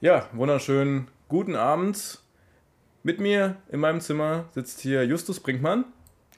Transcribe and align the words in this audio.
Ja, 0.00 0.28
wunderschönen 0.32 1.08
guten 1.28 1.54
Abend. 1.54 2.20
Mit 3.02 3.20
mir 3.20 3.56
in 3.70 3.80
meinem 3.80 4.00
Zimmer 4.00 4.46
sitzt 4.54 4.80
hier 4.80 5.04
Justus 5.04 5.40
Brinkmann. 5.40 5.84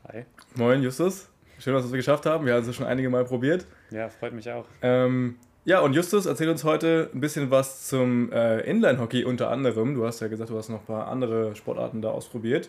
Hi. 0.09 0.25
Moin, 0.57 0.83
Justus. 0.83 1.29
Schön, 1.61 1.75
dass 1.75 1.85
wir 1.85 1.91
es 1.91 1.93
geschafft 1.93 2.27
haben. 2.27 2.45
Wir 2.45 2.55
haben 2.55 2.69
es 2.69 2.75
schon 2.75 2.87
einige 2.87 3.09
Mal 3.09 3.25
probiert. 3.25 3.67
Ja, 3.91 4.09
freut 4.09 4.33
mich 4.33 4.51
auch. 4.51 4.65
Ähm, 4.83 5.37
ja, 5.65 5.79
und 5.79 5.93
Justus 5.93 6.27
erzählt 6.27 6.51
uns 6.51 6.65
heute 6.65 7.09
ein 7.15 7.21
bisschen 7.21 7.53
was 7.53 7.87
zum 7.87 8.33
äh, 8.33 8.63
Inline-Hockey 8.63 9.25
unter 9.25 9.51
anderem. 9.51 9.95
Du 9.95 10.05
hast 10.05 10.19
ja 10.19 10.27
gesagt, 10.27 10.51
du 10.51 10.59
hast 10.59 10.71
noch 10.71 10.81
ein 10.81 10.87
paar 10.87 11.07
andere 11.07 11.55
Sportarten 11.55 12.03
da 12.03 12.11
ausprobiert. 12.11 12.69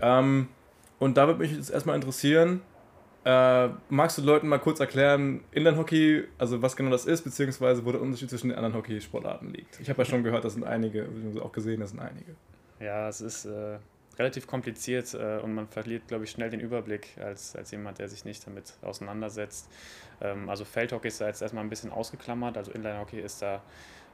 Ähm, 0.00 0.48
und 0.98 1.16
da 1.16 1.26
würde 1.26 1.40
mich 1.40 1.52
jetzt 1.52 1.70
erstmal 1.70 1.96
interessieren, 1.96 2.62
äh, 3.24 3.70
magst 3.88 4.18
du 4.18 4.22
Leuten 4.22 4.46
mal 4.48 4.58
kurz 4.58 4.78
erklären, 4.78 5.42
Inline-Hockey, 5.50 6.24
also 6.38 6.62
was 6.62 6.76
genau 6.76 6.90
das 6.90 7.06
ist, 7.06 7.22
beziehungsweise 7.22 7.84
wo 7.84 7.90
der 7.90 8.00
Unterschied 8.00 8.30
zwischen 8.30 8.50
den 8.50 8.56
anderen 8.56 8.76
Hockeysportarten 8.76 9.52
liegt? 9.52 9.80
Ich 9.80 9.90
habe 9.90 10.02
ja 10.02 10.04
schon 10.04 10.22
gehört, 10.22 10.44
das 10.44 10.54
sind 10.54 10.62
einige, 10.62 11.08
auch 11.42 11.50
gesehen, 11.50 11.80
das 11.80 11.90
sind 11.90 11.98
einige. 11.98 12.36
Ja, 12.78 13.08
es 13.08 13.20
ist 13.20 13.46
äh, 13.46 13.78
relativ 14.16 14.46
kompliziert 14.46 15.12
äh, 15.14 15.40
und 15.42 15.54
man 15.54 15.66
verliert, 15.66 16.06
glaube 16.06 16.22
ich, 16.22 16.30
schnell 16.30 16.50
den 16.50 16.60
Überblick 16.60 17.16
als, 17.20 17.56
als 17.56 17.72
jemand, 17.72 17.98
der 17.98 18.08
sich 18.08 18.24
nicht 18.24 18.46
damit 18.46 18.74
auseinandersetzt. 18.82 19.68
Ähm, 20.20 20.48
also 20.48 20.64
Feldhockey 20.64 21.08
ist 21.08 21.20
da 21.20 21.26
jetzt 21.26 21.42
erstmal 21.42 21.64
ein 21.64 21.70
bisschen 21.70 21.90
ausgeklammert, 21.90 22.56
also 22.56 22.70
Inline-Hockey 22.70 23.20
ist 23.20 23.42
da 23.42 23.60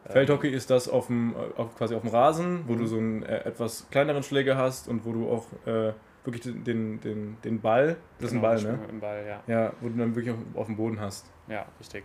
ähm, 0.07 0.13
Feldhockey 0.13 0.49
ist 0.49 0.71
das 0.71 0.89
auf 0.89 1.09
dem, 1.09 1.35
auf, 1.57 1.77
quasi 1.77 1.95
auf 1.95 2.01
dem 2.01 2.11
Rasen, 2.11 2.65
wo 2.67 2.73
mhm. 2.73 2.79
du 2.79 2.87
so 2.87 2.97
einen 2.97 3.23
äh, 3.25 3.45
etwas 3.45 3.87
kleineren 3.91 4.23
Schläger 4.23 4.57
hast 4.57 4.89
und 4.89 5.05
wo 5.05 5.13
du 5.13 5.29
auch 5.29 5.47
äh, 5.67 5.93
wirklich 6.25 6.43
den, 6.43 7.01
den, 7.01 7.37
den 7.43 7.61
Ball, 7.61 7.97
das 8.19 8.31
genau, 8.31 8.53
ist 8.53 8.65
ein 8.65 8.71
genau, 8.71 8.77
Ball, 8.77 8.87
ne? 8.87 8.93
Im 8.93 9.01
Ball, 9.01 9.27
ja. 9.27 9.43
Ja, 9.47 9.73
wo 9.81 9.89
du 9.89 9.97
dann 9.97 10.15
wirklich 10.15 10.35
auf, 10.35 10.41
auf 10.55 10.67
dem 10.67 10.77
Boden 10.77 11.01
hast. 11.01 11.31
Ja, 11.49 11.67
richtig. 11.79 12.05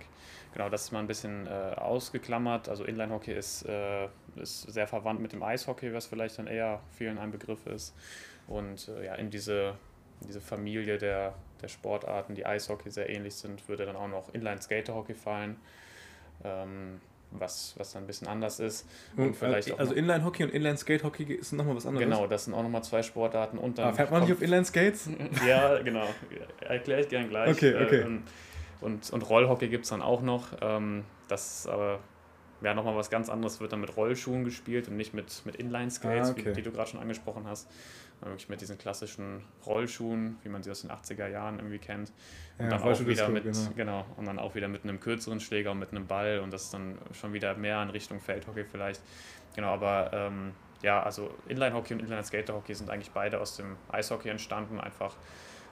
Genau, 0.54 0.70
das 0.70 0.86
ist 0.86 0.92
mal 0.92 1.00
ein 1.00 1.08
bisschen 1.08 1.46
äh, 1.46 1.50
ausgeklammert. 1.76 2.68
Also 2.68 2.84
Inline-Hockey 2.84 3.32
ist, 3.32 3.64
äh, 3.68 4.08
ist 4.36 4.62
sehr 4.62 4.88
verwandt 4.88 5.22
mit 5.22 5.34
dem 5.34 5.44
Eishockey, 5.44 5.94
was 5.94 6.08
vielleicht 6.08 6.40
dann 6.40 6.48
eher 6.48 6.82
vielen 6.90 7.20
ein 7.20 7.32
Begriff 7.32 7.66
ist. 7.68 7.96
Und 8.48 8.88
äh, 8.88 9.06
ja, 9.06 9.16
in 9.16 9.30
diese, 9.30 9.76
diese 10.28 10.42
Familie 10.42 10.98
der, 10.98 11.36
der 11.62 11.68
Sportarten, 11.68 12.34
die 12.34 12.46
Eishockey 12.46 12.90
sehr 12.90 13.10
ähnlich 13.10 13.36
sind, 13.36 13.68
würde 13.70 13.86
dann 13.86 13.96
auch 13.96 14.08
noch 14.08 14.34
Inline-Skater-Hockey 14.34 15.14
fallen. 15.14 15.58
Ähm, 16.44 17.02
was, 17.32 17.74
was 17.78 17.94
dann 17.94 18.04
ein 18.04 18.08
bisschen 18.08 18.28
anders 18.28 18.60
ist. 18.60 18.88
Und, 19.16 19.36
vielleicht 19.36 19.72
auch 19.74 19.80
also 19.80 19.94
Inline-Hockey 19.94 20.44
und 20.44 20.54
Inline-Skate-Hockey 20.54 21.34
ist 21.34 21.54
nochmal 21.54 21.76
was 21.76 21.86
anderes? 21.86 22.06
Genau, 22.06 22.28
das 22.28 22.46
sind 22.46 22.54
auch 22.54 22.64
nochmal 22.64 22.84
zwei 22.84 23.04
Sportarten. 23.04 23.58
Und 23.58 23.78
dann 23.78 23.90
ah, 23.90 23.94
fährt 23.94 24.12
man 24.12 24.22
nicht 24.24 24.34
auf 24.34 24.42
Inline-Skates? 24.42 25.10
ja, 25.48 25.82
genau. 25.82 26.08
Erkläre 26.62 27.02
ich 27.02 27.10
gern 27.10 27.30
gleich. 27.30 27.50
Okay, 27.50 27.76
okay. 27.76 28.02
Ähm, 28.02 28.24
und, 28.82 29.10
und 29.10 29.30
Rollhockey 29.30 29.68
gibt 29.68 29.86
es 29.86 29.90
dann 29.90 30.02
auch 30.02 30.22
noch. 30.22 30.50
Ähm, 30.62 31.04
das 31.28 31.60
ist 31.60 31.68
aber 31.68 32.00
ja, 32.62 32.74
nochmal 32.74 32.96
was 32.96 33.10
ganz 33.10 33.30
anderes, 33.30 33.60
wird 33.60 33.72
dann 33.72 33.82
mit 33.82 33.96
Rollschuhen 33.96 34.44
gespielt 34.44 34.88
und 34.88 34.98
nicht 34.98 35.14
mit, 35.14 35.46
mit 35.46 35.56
Inline-Skates, 35.58 36.30
ah, 36.30 36.32
okay. 36.32 36.54
die 36.54 36.62
du 36.62 36.72
gerade 36.72 36.90
schon 36.90 37.00
angesprochen 37.00 37.46
hast. 37.48 37.70
Wirklich 38.22 38.50
mit 38.50 38.62
diesen 38.62 38.80
klassischen 38.80 39.44
Rollschuhen, 39.66 40.38
wie 40.42 40.50
man 40.50 40.64
sie 40.64 40.72
aus 40.72 40.82
den 40.82 40.90
80er 40.90 41.28
Jahren 41.28 41.60
irgendwie 41.60 41.78
kennt. 41.78 42.12
Und 42.58 42.66
ja, 42.66 42.72
dann 42.72 42.82
auch 42.82 43.06
wieder 43.06 43.30
mit, 43.30 43.44
genau. 43.44 43.70
genau. 43.76 44.06
und 44.18 44.26
dann 44.26 44.40
auch 44.40 44.56
wieder 44.56 44.68
mit 44.68 44.84
einem 44.84 45.00
kürzeren 45.00 45.40
Schläger 45.40 45.72
und 45.72 45.80
mit 45.80 45.92
einem 45.92 46.08
Ball 46.08 46.40
und 46.40 46.52
das 46.52 46.64
ist 46.64 46.74
dann 46.74 46.98
schon 47.12 47.34
wieder 47.34 47.56
mehr 47.56 47.82
in 47.84 47.92
Richtung 47.92 48.20
Feldhockey 48.20 48.64
vielleicht. 48.64 49.02
Genau, 49.56 49.68
aber 49.68 50.10
ähm, 50.14 50.54
ja, 50.82 51.02
also 51.04 51.30
Inline-Hockey 51.48 51.94
und 51.94 52.00
Inline-Skater-Hockey 52.02 52.74
sind 52.74 52.90
eigentlich 52.90 53.12
beide 53.12 53.40
aus 53.40 53.56
dem 53.58 53.76
Eishockey 53.90 54.30
entstanden, 54.30 54.80
einfach 54.80 55.16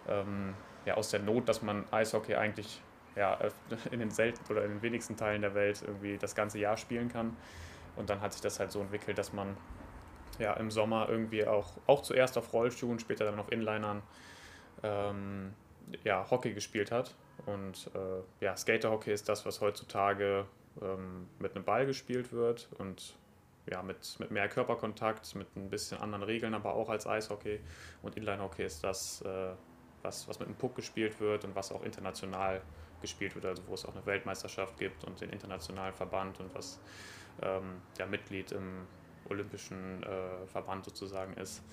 ähm, 0.08 0.54
ja, 0.86 0.96
aus 0.96 1.10
der 1.10 1.22
Not, 1.22 1.50
dass 1.50 1.64
man 1.64 1.86
Eishockey 1.92 2.36
eigentlich 2.36 2.80
ja, 3.16 3.38
in 3.92 4.00
den 4.00 4.12
selten 4.12 4.52
oder 4.52 4.64
in 4.66 4.72
den 4.72 4.82
wenigsten 4.82 5.16
Teilen 5.16 5.42
der 5.42 5.56
Welt 5.56 5.84
irgendwie 5.86 6.18
das 6.18 6.36
ganze 6.36 6.60
Jahr 6.60 6.78
spielen 6.78 7.10
kann. 7.10 7.36
Und 7.96 8.10
dann 8.10 8.22
hat 8.22 8.34
sich 8.34 8.42
das 8.42 8.60
halt 8.60 8.72
so 8.72 8.82
entwickelt, 8.82 9.18
dass 9.18 9.32
man 9.32 9.56
ja 10.40 10.54
im 10.54 10.70
Sommer 10.70 11.08
irgendwie 11.10 11.48
auch, 11.48 11.78
auch 11.88 12.02
zuerst 12.02 12.38
auf 12.38 12.52
Rollschuhen, 12.54 13.00
später 13.00 13.26
dann 13.26 13.40
auf 13.40 13.52
Inlinern 13.52 14.02
ähm, 14.84 15.54
ja, 16.04 16.30
Hockey 16.30 16.54
gespielt 16.54 16.92
hat. 16.92 17.16
Und 17.46 17.90
äh, 17.94 18.44
ja, 18.44 18.56
Skaterhockey 18.58 19.14
ist 19.14 19.30
das, 19.30 19.46
was 19.46 19.62
heutzutage 19.62 20.46
ähm, 20.82 21.28
mit 21.40 21.56
einem 21.56 21.64
Ball 21.64 21.86
gespielt 21.86 22.34
wird 22.34 22.68
und 22.78 23.16
ja, 23.70 23.82
mit, 23.82 24.20
mit 24.20 24.32
mehr 24.32 24.48
Körperkontakt, 24.48 25.34
mit 25.36 25.56
ein 25.56 25.70
bisschen 25.70 26.00
anderen 26.00 26.24
Regeln, 26.24 26.54
aber 26.54 26.76
auch 26.76 26.90
als 26.90 27.08
Eishockey. 27.08 27.60
Und 28.04 28.16
Inline-Hockey 28.16 28.64
ist 28.64 28.84
das, 28.84 29.22
äh, 29.22 29.54
was, 30.04 30.28
was 30.28 30.40
mit 30.40 30.48
einem 30.48 30.58
Puck 30.58 30.76
gespielt 30.76 31.20
wird 31.20 31.46
und 31.46 31.56
was 31.56 31.72
auch 31.72 31.84
international 31.84 32.62
gespielt 33.02 33.36
wird, 33.36 33.46
also 33.46 33.64
wo 33.68 33.74
es 33.74 33.86
auch 33.86 33.96
eine 33.96 34.06
Weltmeisterschaft 34.06 34.78
gibt 34.78 35.04
und 35.04 35.20
den 35.22 35.30
internationalen 35.30 35.94
Verband 35.94 36.40
und 36.40 36.54
was 36.54 36.80
ähm, 37.42 37.82
ja, 37.98 38.06
Mitglied 38.06 38.52
im 38.52 38.88
olympischen 39.30 40.04
äh, 40.04 40.46
Verband 40.48 40.86
sozusagen 40.86 41.34
ist. 41.34 41.64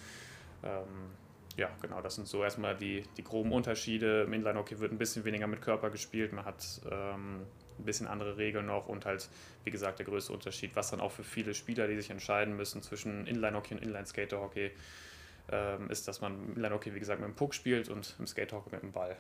Ähm, 0.63 1.11
ja, 1.57 1.71
genau, 1.83 2.01
das 2.01 2.15
sind 2.15 2.27
so 2.27 2.43
erstmal 2.43 2.77
die, 2.77 3.05
die 3.17 3.25
groben 3.25 3.53
Unterschiede. 3.53 4.23
Im 4.23 4.33
Inline-Hockey 4.33 4.81
wird 4.81 4.91
ein 4.91 4.99
bisschen 4.99 5.25
weniger 5.25 5.47
mit 5.47 5.61
Körper 5.61 5.91
gespielt, 5.91 6.33
man 6.33 6.45
hat 6.47 6.81
ähm, 6.91 7.43
ein 7.79 7.85
bisschen 7.85 8.07
andere 8.07 8.39
Regeln 8.39 8.67
noch 8.67 8.89
und 8.89 9.05
halt, 9.05 9.29
wie 9.65 9.71
gesagt, 9.71 9.99
der 9.99 10.07
größte 10.07 10.33
Unterschied, 10.33 10.75
was 10.77 10.91
dann 10.91 11.01
auch 11.01 11.13
für 11.13 11.25
viele 11.25 11.55
Spieler, 11.55 11.89
die 11.89 11.97
sich 11.97 12.11
entscheiden 12.11 12.57
müssen 12.57 12.83
zwischen 12.83 13.27
Inline-Hockey 13.27 13.75
und 13.75 13.83
Inline-Skater-Hockey, 13.83 14.71
ähm, 15.51 15.91
ist, 15.91 16.09
dass 16.09 16.21
man 16.21 16.35
im 16.35 16.57
Inline-Hockey, 16.57 16.95
wie 16.95 17.01
gesagt, 17.01 17.21
mit 17.21 17.29
dem 17.29 17.35
Puck 17.35 17.55
spielt 17.55 17.89
und 17.89 18.17
im 18.19 18.27
Skate-Hockey 18.27 18.71
mit 18.71 18.83
dem 18.83 18.93
Ball. 18.93 19.17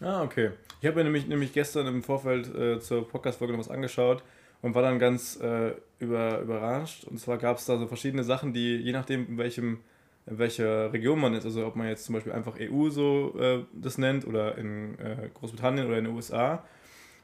Ah, 0.00 0.22
okay. 0.22 0.50
Ich 0.80 0.86
habe 0.86 0.96
mir 0.96 1.04
nämlich, 1.04 1.26
nämlich 1.26 1.52
gestern 1.52 1.86
im 1.86 2.02
Vorfeld 2.02 2.54
äh, 2.54 2.78
zur 2.80 3.08
Podcast-Folge 3.08 3.52
noch 3.52 3.60
was 3.60 3.70
angeschaut 3.70 4.22
und 4.62 4.74
war 4.74 4.82
dann 4.82 4.98
ganz 4.98 5.40
äh, 5.40 5.72
über, 5.98 6.40
überrascht. 6.40 7.04
Und 7.04 7.18
zwar 7.18 7.38
gab 7.38 7.58
es 7.58 7.66
da 7.66 7.78
so 7.78 7.86
verschiedene 7.86 8.24
Sachen, 8.24 8.52
die 8.52 8.76
je 8.76 8.92
nachdem, 8.92 9.26
in 9.26 9.38
welchem 9.38 9.80
in 10.26 10.38
welcher 10.38 10.92
Region 10.92 11.20
man 11.20 11.34
ist, 11.34 11.46
also 11.46 11.66
ob 11.66 11.74
man 11.74 11.88
jetzt 11.88 12.04
zum 12.04 12.14
Beispiel 12.14 12.32
einfach 12.32 12.56
EU 12.60 12.90
so 12.90 13.34
äh, 13.38 13.64
das 13.72 13.98
nennt 13.98 14.26
oder 14.26 14.58
in 14.58 14.98
äh, 14.98 15.30
Großbritannien 15.32 15.86
oder 15.86 15.98
in 15.98 16.04
den 16.04 16.14
USA, 16.14 16.62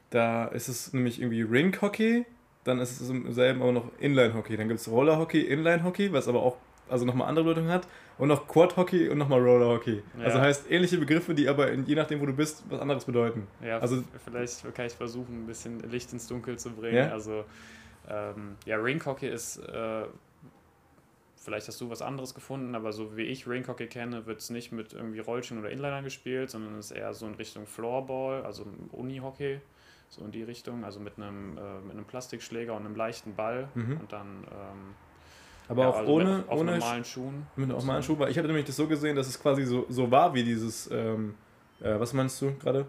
da 0.09 0.45
ist 0.45 0.67
es 0.67 0.91
nämlich 0.93 1.21
irgendwie 1.21 1.43
Rink-Hockey, 1.43 2.25
dann 2.63 2.79
ist 2.79 2.99
es 2.99 3.09
im 3.09 3.31
selben 3.31 3.61
aber 3.61 3.71
noch 3.71 3.91
Inline-Hockey. 3.99 4.57
Dann 4.57 4.67
gibt 4.67 4.79
es 4.79 4.89
Roller-Hockey, 4.89 5.41
Inline-Hockey, 5.41 6.13
was 6.13 6.27
aber 6.27 6.41
auch 6.41 6.57
also 6.89 7.05
nochmal 7.05 7.27
andere 7.27 7.45
Bedeutung 7.45 7.69
hat. 7.69 7.87
Und 8.17 8.29
noch 8.29 8.47
Quad 8.47 8.77
Hockey 8.77 9.09
und 9.09 9.17
nochmal 9.17 9.41
Roller 9.41 9.67
Hockey. 9.67 10.01
Ja. 10.17 10.25
Also 10.25 10.39
heißt 10.39 10.71
ähnliche 10.71 10.97
Begriffe, 10.97 11.33
die 11.33 11.49
aber 11.49 11.71
in, 11.71 11.85
je 11.85 11.95
nachdem, 11.95 12.21
wo 12.21 12.25
du 12.25 12.33
bist, 12.33 12.63
was 12.69 12.79
anderes 12.79 13.05
bedeuten. 13.05 13.47
Ja, 13.61 13.79
also 13.79 14.03
vielleicht 14.23 14.73
kann 14.73 14.85
ich 14.85 14.93
versuchen, 14.93 15.43
ein 15.43 15.47
bisschen 15.47 15.79
Licht 15.89 16.13
ins 16.13 16.27
Dunkel 16.27 16.57
zu 16.57 16.71
bringen. 16.71 16.95
Ja? 16.95 17.09
Also 17.09 17.43
ähm, 18.07 18.55
ja, 18.65 18.77
Ring 18.77 19.03
Hockey 19.03 19.27
ist, 19.27 19.57
äh, 19.57 20.05
vielleicht 21.35 21.67
hast 21.67 21.81
du 21.81 21.89
was 21.89 22.01
anderes 22.01 22.33
gefunden, 22.33 22.73
aber 22.75 22.93
so 22.93 23.17
wie 23.17 23.23
ich 23.23 23.47
Ring 23.47 23.67
Hockey 23.67 23.87
kenne, 23.87 24.25
wird 24.25 24.39
es 24.39 24.49
nicht 24.49 24.71
mit 24.71 24.93
irgendwie 24.93 25.19
Rollschuhen 25.19 25.59
oder 25.59 25.71
Inliner 25.71 26.01
gespielt, 26.01 26.49
sondern 26.49 26.77
es 26.77 26.91
ist 26.91 26.97
eher 26.97 27.13
so 27.13 27.27
in 27.27 27.35
Richtung 27.35 27.65
Floorball, 27.65 28.43
also 28.43 28.65
Uni-Hockey 28.91 29.59
so 30.09 30.23
in 30.23 30.31
die 30.31 30.43
Richtung, 30.43 30.83
also 30.83 30.99
mit 30.99 31.17
einem, 31.17 31.57
äh, 31.57 31.81
mit 31.81 31.91
einem 31.91 32.05
Plastikschläger 32.05 32.73
und 32.73 32.85
einem 32.85 32.95
leichten 32.95 33.35
Ball 33.35 33.67
mhm. 33.73 33.97
und 33.99 34.11
dann 34.11 34.45
ähm, 34.51 34.95
aber 35.67 35.81
ja, 35.83 35.89
auch 35.89 35.97
also 35.97 36.13
ohne, 36.13 36.37
mit, 36.37 36.49
ohne 36.49 36.71
normalen 36.71 37.05
Schuhen. 37.05 37.47
Mit 37.55 37.69
normalen 37.69 38.03
Schuhen. 38.03 38.19
Weil 38.19 38.31
ich 38.31 38.37
hatte 38.37 38.47
nämlich 38.47 38.65
das 38.65 38.75
so 38.75 38.87
gesehen, 38.87 39.15
dass 39.15 39.27
es 39.27 39.41
quasi 39.41 39.65
so, 39.65 39.85
so 39.89 40.09
war 40.11 40.33
wie 40.33 40.43
dieses, 40.43 40.89
ähm, 40.91 41.35
äh, 41.81 41.99
was 41.99 42.13
meinst 42.13 42.41
du 42.41 42.53
gerade? 42.55 42.85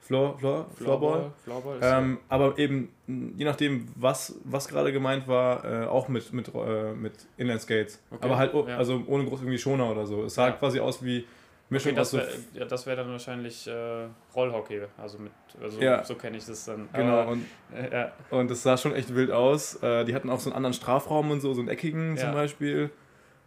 Floor, 0.00 0.38
Floor, 0.38 0.66
Floorball. 0.76 1.32
Floorball 1.42 1.78
ähm, 1.82 2.18
aber 2.28 2.56
eben, 2.58 2.90
je 3.08 3.44
nachdem, 3.44 3.88
was, 3.96 4.38
was 4.44 4.68
gerade 4.68 4.92
gemeint 4.92 5.26
war, 5.26 5.64
äh, 5.64 5.86
auch 5.86 6.06
mit, 6.06 6.32
mit, 6.32 6.48
äh, 6.54 6.92
mit 6.92 7.12
Inline 7.36 7.58
Skates. 7.58 8.00
Okay. 8.10 8.24
Aber 8.24 8.36
halt, 8.36 8.54
ja. 8.54 8.76
also 8.76 9.02
ohne 9.08 9.24
groß 9.24 9.40
irgendwie 9.40 9.58
Schoner 9.58 9.90
oder 9.90 10.06
so. 10.06 10.24
Es 10.24 10.34
sah 10.34 10.46
ja. 10.46 10.52
quasi 10.52 10.78
aus 10.78 11.04
wie 11.04 11.26
Mischung 11.68 11.92
okay, 11.92 11.98
das 11.98 12.12
wäre 12.12 12.28
ja, 12.54 12.86
wär 12.86 12.96
dann 12.96 13.10
wahrscheinlich 13.10 13.66
äh, 13.66 14.06
Rollhockey, 14.34 14.82
also 14.98 15.18
mit, 15.18 15.32
also 15.60 15.80
ja. 15.80 16.04
so 16.04 16.14
kenne 16.14 16.36
ich 16.36 16.46
das 16.46 16.64
dann. 16.64 16.88
Genau, 16.92 17.20
Aber, 17.20 17.32
und, 17.32 17.44
äh, 17.74 17.92
ja. 17.92 18.12
und 18.30 18.50
das 18.50 18.62
sah 18.62 18.76
schon 18.76 18.94
echt 18.94 19.12
wild 19.14 19.32
aus. 19.32 19.82
Äh, 19.82 20.04
die 20.04 20.14
hatten 20.14 20.30
auch 20.30 20.38
so 20.38 20.50
einen 20.50 20.56
anderen 20.56 20.74
Strafraum 20.74 21.30
und 21.32 21.40
so, 21.40 21.54
so 21.54 21.60
einen 21.60 21.68
eckigen 21.68 22.16
zum 22.16 22.32
Beispiel. 22.32 22.90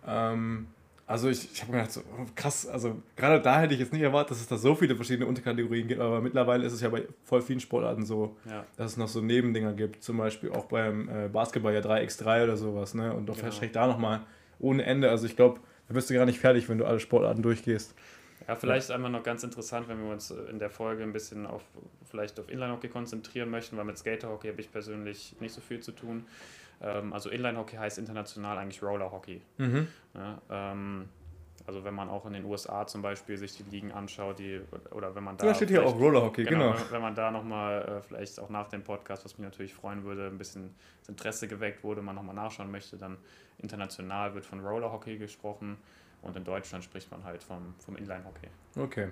Ähm, 0.05 0.67
also 1.09 1.27
ich, 1.29 1.51
ich 1.51 1.61
habe 1.61 1.71
mir 1.71 1.77
gedacht, 1.79 1.93
so, 1.93 2.01
oh, 2.01 2.25
krass, 2.35 2.67
also 2.67 3.01
gerade 3.15 3.41
da 3.41 3.61
hätte 3.61 3.73
ich 3.73 3.79
jetzt 3.79 3.93
nicht 3.93 4.03
erwartet, 4.03 4.31
dass 4.31 4.41
es 4.41 4.47
da 4.47 4.57
so 4.57 4.75
viele 4.75 4.95
verschiedene 4.95 5.25
Unterkategorien 5.25 5.87
gibt, 5.87 6.01
aber 6.01 6.21
mittlerweile 6.21 6.65
ist 6.65 6.73
es 6.73 6.81
ja 6.81 6.89
bei 6.89 7.07
voll 7.23 7.41
vielen 7.41 7.59
Sportarten 7.59 8.05
so, 8.05 8.37
dass 8.77 8.91
es 8.91 8.97
noch 8.97 9.07
so 9.07 9.19
Nebendinger 9.19 9.73
gibt, 9.73 10.03
zum 10.03 10.17
Beispiel 10.17 10.51
auch 10.51 10.65
beim 10.65 11.09
äh, 11.09 11.27
Basketball 11.27 11.73
ja 11.73 11.79
3x3 11.79 12.43
oder 12.43 12.57
sowas, 12.57 12.93
ne? 12.93 13.11
Und 13.13 13.27
doch 13.27 13.37
genau. 13.37 13.49
vielleicht 13.49 13.75
da 13.75 13.87
nochmal 13.87 14.21
ohne 14.59 14.83
Ende. 14.83 15.09
Also 15.09 15.25
ich 15.25 15.35
glaube, 15.35 15.61
da 15.87 15.95
bist 15.95 16.11
du 16.11 16.13
gar 16.13 16.27
nicht 16.27 16.39
fertig, 16.39 16.69
wenn 16.69 16.77
du 16.77 16.85
alle 16.85 16.99
Sportarten 16.99 17.41
durchgehst. 17.41 17.95
Ja, 18.49 18.55
vielleicht 18.55 18.89
ja. 18.89 18.95
einmal 18.95 19.11
noch 19.11 19.21
ganz 19.21 19.43
interessant, 19.43 19.87
wenn 19.89 20.03
wir 20.03 20.11
uns 20.11 20.31
in 20.31 20.57
der 20.57 20.71
Folge 20.71 21.03
ein 21.03 21.13
bisschen 21.13 21.45
auf 21.45 21.61
vielleicht 22.09 22.39
auf 22.39 22.49
Inline-Hockey 22.49 22.87
konzentrieren 22.87 23.51
möchten, 23.51 23.77
weil 23.77 23.85
mit 23.85 23.95
Skater-Hockey 23.99 24.47
habe 24.47 24.59
ich 24.59 24.71
persönlich 24.71 25.35
nicht 25.39 25.53
so 25.53 25.61
viel 25.61 25.81
zu 25.81 25.91
tun. 25.91 26.25
Ähm, 26.81 27.13
also 27.13 27.29
Inline-Hockey 27.29 27.75
heißt 27.75 27.99
international 27.99 28.57
eigentlich 28.57 28.81
Roller-Hockey. 28.81 29.43
Mhm. 29.59 29.87
Ja, 30.15 30.41
ähm, 30.49 31.09
also 31.69 31.83
wenn 31.83 31.93
man 31.93 32.09
auch 32.09 32.25
in 32.25 32.33
den 32.33 32.45
USA 32.45 32.87
zum 32.87 33.03
Beispiel 33.03 33.37
sich 33.37 33.55
die 33.55 33.61
Ligen 33.61 33.91
anschaut, 33.91 34.39
die, 34.39 34.59
oder 34.89 35.13
wenn 35.13 35.23
man 35.23 35.37
da. 35.37 35.45
Da 35.45 35.53
steht 35.53 35.69
hier 35.69 35.85
auch 35.85 35.99
Rollerhockey, 35.99 36.43
genau. 36.43 36.71
genau. 36.71 36.79
Wenn, 36.79 36.91
wenn, 36.93 37.01
man 37.01 37.13
da 37.13 37.29
nochmal, 37.29 37.83
äh, 37.83 38.01
vielleicht 38.01 38.39
auch 38.39 38.49
nach 38.49 38.67
dem 38.69 38.83
Podcast, 38.83 39.23
was 39.23 39.37
mich 39.37 39.45
natürlich 39.45 39.75
freuen 39.75 40.03
würde, 40.03 40.25
ein 40.25 40.39
bisschen 40.39 40.73
das 41.01 41.09
Interesse 41.09 41.47
geweckt 41.47 41.83
wurde, 41.83 42.01
man 42.01 42.15
nochmal 42.15 42.33
nachschauen 42.33 42.71
möchte, 42.71 42.97
dann 42.97 43.17
international 43.59 44.33
wird 44.33 44.47
von 44.47 44.65
Rollerhockey 44.65 45.19
gesprochen 45.19 45.77
und 46.23 46.35
in 46.35 46.43
Deutschland 46.43 46.83
spricht 46.83 47.11
man 47.11 47.23
halt 47.23 47.43
vom, 47.43 47.75
vom 47.77 47.95
Inline-Hockey. 47.95 48.47
Okay. 48.75 49.09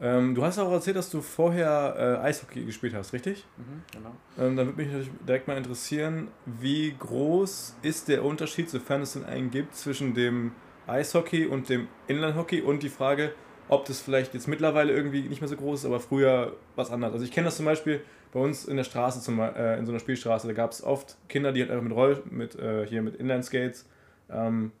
Ähm, 0.00 0.36
du 0.36 0.44
hast 0.44 0.60
auch 0.60 0.70
erzählt, 0.70 0.96
dass 0.96 1.10
du 1.10 1.20
vorher 1.20 2.20
äh, 2.22 2.24
Eishockey 2.24 2.64
gespielt 2.64 2.94
hast, 2.94 3.12
richtig? 3.12 3.44
Mhm, 3.56 3.82
genau. 3.92 4.10
Ähm, 4.38 4.56
dann 4.56 4.66
würde 4.68 4.76
mich 4.76 4.86
natürlich 4.86 5.10
direkt 5.26 5.48
mal 5.48 5.56
interessieren, 5.56 6.28
wie 6.46 6.94
groß 6.96 7.78
ist 7.82 8.06
der 8.06 8.24
Unterschied, 8.24 8.70
sofern 8.70 9.02
es 9.02 9.14
denn 9.14 9.24
einen 9.24 9.50
gibt, 9.50 9.74
zwischen 9.74 10.14
dem 10.14 10.52
Eishockey 10.90 11.46
und 11.46 11.68
dem 11.68 11.88
Inlandhockey 12.06 12.62
und 12.62 12.82
die 12.82 12.88
Frage, 12.88 13.32
ob 13.68 13.84
das 13.84 14.00
vielleicht 14.00 14.34
jetzt 14.34 14.48
mittlerweile 14.48 14.92
irgendwie 14.92 15.22
nicht 15.22 15.40
mehr 15.40 15.48
so 15.48 15.56
groß 15.56 15.80
ist, 15.80 15.86
aber 15.86 16.00
früher 16.00 16.56
was 16.76 16.90
anderes. 16.90 17.14
Also 17.14 17.24
ich 17.24 17.32
kenne 17.32 17.46
das 17.46 17.56
zum 17.56 17.66
Beispiel 17.66 18.00
bei 18.32 18.40
uns 18.40 18.64
in 18.64 18.76
der 18.76 18.84
Straße, 18.84 19.20
zum, 19.20 19.40
äh, 19.40 19.78
in 19.78 19.86
so 19.86 19.92
einer 19.92 20.00
Spielstraße, 20.00 20.46
da 20.46 20.52
gab 20.52 20.72
es 20.72 20.82
oft 20.82 21.16
Kinder, 21.28 21.52
die 21.52 21.60
halt 21.60 21.70
einfach 21.70 21.84
mit 21.84 21.94
Roll, 21.94 22.22
mit 22.30 22.56
äh, 22.56 22.86
hier 22.86 23.02
mit 23.02 23.16
Inlineskates 23.16 23.86
ähm, 24.32 24.72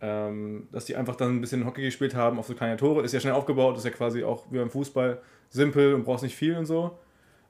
ähm, 0.00 0.66
dass 0.72 0.84
die 0.84 0.96
einfach 0.96 1.14
dann 1.14 1.36
ein 1.36 1.40
bisschen 1.40 1.64
Hockey 1.64 1.82
gespielt 1.82 2.14
haben 2.14 2.38
auf 2.38 2.46
so 2.46 2.54
kleine 2.54 2.76
Tore. 2.76 3.02
Ist 3.02 3.12
ja 3.12 3.20
schnell 3.20 3.34
aufgebaut, 3.34 3.76
ist 3.76 3.84
ja 3.84 3.90
quasi 3.90 4.24
auch 4.24 4.46
wie 4.50 4.58
beim 4.58 4.70
Fußball 4.70 5.20
simpel 5.48 5.94
und 5.94 6.04
brauchst 6.04 6.24
nicht 6.24 6.34
viel 6.34 6.56
und 6.56 6.66
so. 6.66 6.98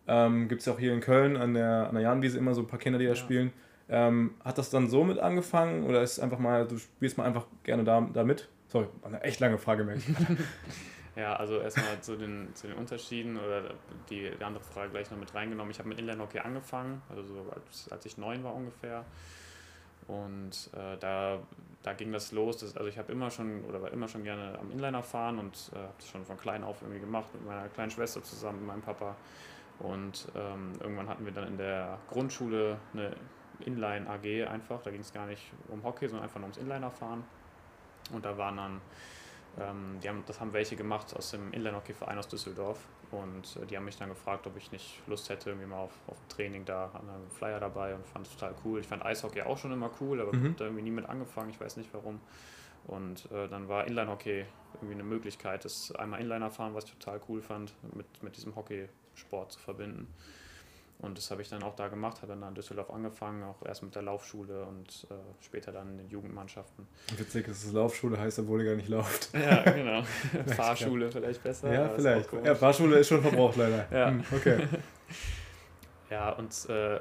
Ähm, 0.07 0.49
Gibt 0.49 0.61
es 0.61 0.67
ja 0.67 0.75
auch 0.75 0.79
hier 0.79 0.93
in 0.93 1.01
Köln 1.01 1.37
an 1.37 1.55
der, 1.55 1.89
an 1.89 1.95
der 1.95 2.03
Jahnwiese 2.03 2.37
immer 2.37 2.55
so 2.55 2.61
ein 2.61 2.67
paar 2.67 2.79
Kinder, 2.79 2.99
die 2.99 3.07
da 3.07 3.13
ja. 3.13 3.17
spielen. 3.17 3.53
Ähm, 3.89 4.35
hat 4.45 4.59
das 4.59 4.71
dann 4.71 4.89
so 4.89 5.05
mit 5.05 5.19
angefangen 5.19 5.85
oder 5.85 6.03
ist 6.03 6.13
es 6.13 6.21
einfach 6.21 6.39
mal, 6.39 6.67
du 6.67 6.79
spielst 6.79 7.19
mal 7.19 7.25
einfach 7.25 7.47
gerne 7.65 7.85
da, 7.85 8.01
da 8.13 8.25
mit? 8.25 8.49
Sorry, 8.69 8.87
eine 9.03 9.23
echt 9.23 9.41
lange 9.41 9.59
Frage, 9.59 9.85
merke 9.85 10.03
Ja, 11.15 11.37
also 11.37 11.59
erstmal 11.59 12.01
zu 12.01 12.17
den, 12.17 12.55
zu 12.55 12.69
den 12.69 12.77
Unterschieden 12.77 13.39
oder 13.39 13.75
die, 14.09 14.31
die 14.31 14.45
andere 14.45 14.65
Frage 14.65 14.91
gleich 14.93 15.11
noch 15.11 15.19
mit 15.19 15.35
reingenommen. 15.35 15.71
Ich 15.71 15.79
habe 15.79 15.91
mit 15.91 15.99
Inline-Hockey 15.99 16.39
angefangen, 16.39 17.03
also 17.11 17.23
so 17.23 17.53
als, 17.55 17.93
als 17.93 18.07
ich 18.07 18.17
neun 18.17 18.43
war 18.45 18.55
ungefähr. 18.55 19.05
Und 20.09 20.71
äh, 20.75 20.97
da, 20.99 21.39
da 21.83 21.93
ging 21.93 22.13
das 22.13 22.33
los. 22.33 22.59
Dass, 22.59 22.77
also 22.77 22.89
ich 22.89 22.99
habe 22.99 23.13
immer 23.13 23.31
schon 23.31 23.63
oder 23.65 23.83
war 23.83 23.93
immer 23.93 24.09
schon 24.09 24.25
gerne 24.25 24.59
am 24.59 24.71
Inliner 24.71 25.03
fahren 25.03 25.39
und 25.39 25.71
äh, 25.75 25.79
habe 25.79 25.93
das 25.99 26.09
schon 26.09 26.25
von 26.25 26.39
klein 26.39 26.65
auf 26.65 26.81
irgendwie 26.81 27.01
gemacht 27.01 27.29
mit 27.35 27.45
meiner 27.45 27.69
kleinen 27.69 27.91
Schwester 27.91 28.23
zusammen, 28.23 28.61
mit 28.61 28.69
meinem 28.69 28.83
Papa. 28.83 29.15
Und 29.79 30.29
ähm, 30.35 30.73
irgendwann 30.81 31.09
hatten 31.09 31.25
wir 31.25 31.33
dann 31.33 31.49
in 31.49 31.57
der 31.59 31.99
Grundschule 32.09 32.79
eine 32.95 33.15
Inline 33.63 34.09
AG 34.09 34.47
einfach. 34.49 34.83
Da 34.83 34.91
ging 34.91 35.01
es 35.01 35.13
gar 35.13 35.27
nicht 35.27 35.43
um 35.69 35.83
Hockey, 35.83 36.09
sondern 36.09 36.25
einfach 36.25 36.41
nur 36.41 36.49
ums 36.49 36.59
Inliner 36.59 36.91
fahren. 36.91 37.25
Und 38.13 38.25
da 38.25 38.37
waren 38.37 38.57
dann 38.57 38.81
ähm, 39.61 39.99
die 40.03 40.09
haben, 40.09 40.25
das 40.27 40.41
haben 40.41 40.53
welche 40.53 40.77
gemacht 40.77 41.15
aus 41.15 41.33
dem 41.33 41.53
Inline-Hockey-Verein 41.53 42.19
aus 42.19 42.29
Düsseldorf 42.29 42.79
und 43.11 43.57
äh, 43.57 43.67
die 43.67 43.77
haben 43.77 43.85
mich 43.85 43.99
dann 43.99 44.09
gefragt, 44.09 44.47
ob 44.47 44.57
ich 44.57 44.73
nicht 44.73 45.01
Lust 45.07 45.29
hätte, 45.29 45.51
irgendwie 45.51 45.67
mal 45.67 45.81
auf, 45.81 45.93
auf 46.07 46.17
ein 46.17 46.29
Training 46.31 46.65
da, 46.65 46.87
an 46.95 47.09
einem 47.09 47.31
Flyer 47.31 47.61
dabei 47.61 47.95
und 47.95 48.07
fand 48.07 48.27
es 48.27 48.33
total 48.33 48.55
cool. 48.65 48.81
Ich 48.81 48.87
fand 48.87 49.05
Eishockey 49.05 49.43
auch 49.43 49.59
schon 49.59 49.73
immer 49.73 49.91
cool, 50.01 50.21
aber 50.21 50.35
mhm. 50.35 50.45
habe 50.45 50.55
da 50.55 50.65
irgendwie 50.65 50.83
nie 50.83 50.91
mit 50.91 51.07
angefangen, 51.07 51.51
ich 51.51 51.61
weiß 51.61 51.77
nicht 51.77 51.91
warum. 51.93 52.21
Und 52.87 53.31
äh, 53.31 53.47
dann 53.49 53.69
war 53.69 53.87
Inline-Hockey 53.87 54.47
irgendwie 54.77 54.95
eine 54.95 55.05
Möglichkeit, 55.05 55.65
das 55.65 55.95
einmal 55.95 56.21
Inliner 56.21 56.51
fahren, 56.51 56.75
was 56.75 56.85
ich 56.85 56.93
total 56.93 57.21
cool 57.29 57.43
fand, 57.43 57.75
mit, 57.95 58.07
mit 58.23 58.37
diesem 58.37 58.57
Hockeysport 58.57 59.53
zu 59.53 59.61
verbinden. 59.61 60.13
Und 61.03 61.19
das 61.19 61.33
habe 61.33 61.43
ich 61.43 61.49
dann 61.49 61.65
auch 61.65 61.75
da 61.75 61.89
gemacht, 61.89 62.23
habe 62.23 62.29
dann 62.29 62.49
in 62.49 62.55
Düsseldorf 62.55 62.89
angefangen, 62.89 63.43
auch 63.43 63.67
erst 63.67 63.83
mit 63.83 63.93
der 63.95 64.03
Laufschule 64.03 64.65
und 64.65 65.09
äh, 65.11 65.15
später 65.45 65.73
dann 65.73 65.91
in 65.91 65.99
den 65.99 66.09
Jugendmannschaften. 66.09 66.87
Witzig, 67.17 67.47
dass 67.47 67.65
es 67.65 67.73
Laufschule 67.73 68.19
heißt, 68.19 68.39
obwohl 68.39 68.61
ihr 68.61 68.67
gar 68.71 68.77
nicht 68.77 68.89
lauft. 68.89 69.31
Ja, 69.35 69.63
genau. 69.73 70.05
Fahrschule 70.55 71.11
vielleicht 71.11 71.43
besser. 71.43 71.73
Ja, 71.73 71.89
vielleicht. 71.89 72.33
Ja, 72.45 72.55
Fahrschule 72.55 72.99
ist 72.99 73.09
schon 73.09 73.21
verbraucht 73.21 73.57
leider. 73.57 73.87
ja. 73.91 74.11
Hm, 74.11 74.25
okay. 74.33 74.69
ja, 76.11 76.31
und 76.31 76.53
äh, 76.69 77.01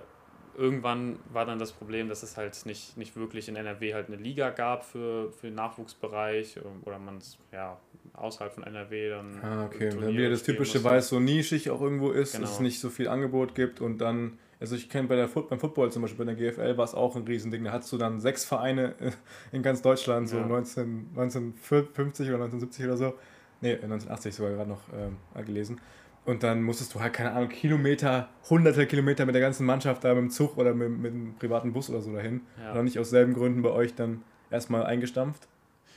irgendwann 0.58 1.20
war 1.32 1.46
dann 1.46 1.60
das 1.60 1.72
Problem, 1.72 2.10
dass 2.10 2.24
es 2.24 2.38
halt 2.38 2.66
nicht, 2.66 2.98
nicht 2.98 3.16
wirklich 3.16 3.48
in 3.48 3.56
NRW 3.56 3.94
halt 3.94 4.08
eine 4.08 4.18
Liga 4.18 4.50
gab 4.50 4.84
für, 4.84 5.32
für 5.32 5.48
den 5.48 5.56
Nachwuchsbereich 5.56 6.60
oder 6.84 7.00
man 7.00 7.18
es 7.18 7.38
ja 7.52 7.78
außerhalb 8.14 8.54
von 8.54 8.64
NRW 8.64 9.10
dann. 9.10 9.40
Ah, 9.42 9.66
okay. 9.66 9.90
Dann 9.90 10.10
wieder 10.10 10.30
das 10.30 10.44
typische, 10.44 10.84
weil 10.84 11.00
es 11.00 11.10
so 11.10 11.20
nischig 11.20 11.70
auch 11.70 11.82
irgendwo 11.82 12.12
ist, 12.12 12.34
genau. 12.34 12.44
dass 12.44 12.56
es 12.56 12.60
nicht 12.60 12.80
so 12.80 12.90
viel 12.90 13.08
Angebot 13.08 13.56
gibt 13.56 13.82
und 13.82 14.00
dann. 14.00 14.38
Also 14.60 14.76
ich 14.76 14.90
kenne 14.90 15.08
bei 15.08 15.16
der 15.16 15.28
Foot, 15.28 15.50
beim 15.50 15.60
Football 15.60 15.92
zum 15.92 16.04
Beispiel, 16.04 16.24
bei 16.24 16.36
der 16.36 16.52
GFL 16.52 16.78
war 16.78 16.86
es 16.86 16.94
auch 16.94 17.16
ein 17.16 17.24
Riesending. 17.24 17.64
Da 17.64 17.72
hattest 17.72 17.92
du 17.94 17.98
dann 17.98 18.20
sechs 18.20 18.46
Vereine 18.46 18.94
in 19.52 19.64
ganz 19.64 19.82
Deutschland, 19.82 20.30
so 20.30 20.38
ja. 20.38 20.46
19, 20.46 21.08
1950 21.16 22.28
oder 22.28 22.44
1970 22.44 22.86
oder 22.86 22.98
so. 22.98 23.14
Ne, 23.62 23.74
1980 23.74 24.36
sogar 24.36 24.54
gerade 24.54 24.70
noch 24.70 24.82
ähm, 24.94 25.18
gelesen. 25.46 25.82
Und 26.24 26.44
dann 26.44 26.62
musstest 26.62 26.94
du 26.94 27.00
halt, 27.00 27.14
keine 27.14 27.32
Ahnung, 27.32 27.50
Kilometer, 27.50 28.30
hunderte 28.50 28.86
Kilometer 28.86 29.26
mit 29.26 29.34
der 29.34 29.42
ganzen 29.42 29.66
Mannschaft 29.66 30.04
da 30.04 30.14
mit 30.14 30.24
dem 30.24 30.30
Zug 30.30 30.58
oder 30.58 30.74
mit, 30.74 30.90
mit 30.90 31.14
einem 31.14 31.36
privaten 31.36 31.74
Bus 31.74 31.90
oder 31.90 32.02
so 32.02 32.14
dahin. 32.14 32.42
Ja. 32.60 32.72
Oder 32.72 32.84
nicht 32.84 33.00
aus 33.00 33.10
selben 33.10 33.34
Gründen 33.34 33.64
bei 33.64 33.72
euch 33.72 33.96
dann 33.96 34.24
erstmal 34.52 34.86
eingestampft? 34.86 35.48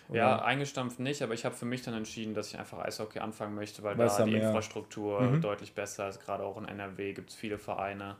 Oder? 0.08 0.18
Ja, 0.18 0.42
eingestampft 0.42 0.98
nicht, 0.98 1.22
aber 1.22 1.34
ich 1.34 1.44
habe 1.44 1.54
für 1.54 1.66
mich 1.66 1.82
dann 1.82 1.94
entschieden, 1.94 2.34
dass 2.34 2.48
ich 2.48 2.58
einfach 2.58 2.78
Eishockey 2.78 3.18
anfangen 3.18 3.54
möchte, 3.54 3.82
weil 3.82 3.98
Weiß 3.98 4.16
da 4.16 4.24
die 4.24 4.32
mehr. 4.32 4.48
Infrastruktur 4.48 5.20
mhm. 5.20 5.40
deutlich 5.40 5.74
besser 5.74 6.08
ist. 6.08 6.20
Gerade 6.20 6.44
auch 6.44 6.56
in 6.58 6.66
NRW 6.66 7.12
gibt 7.12 7.30
es 7.30 7.36
viele 7.36 7.58
Vereine. 7.58 8.16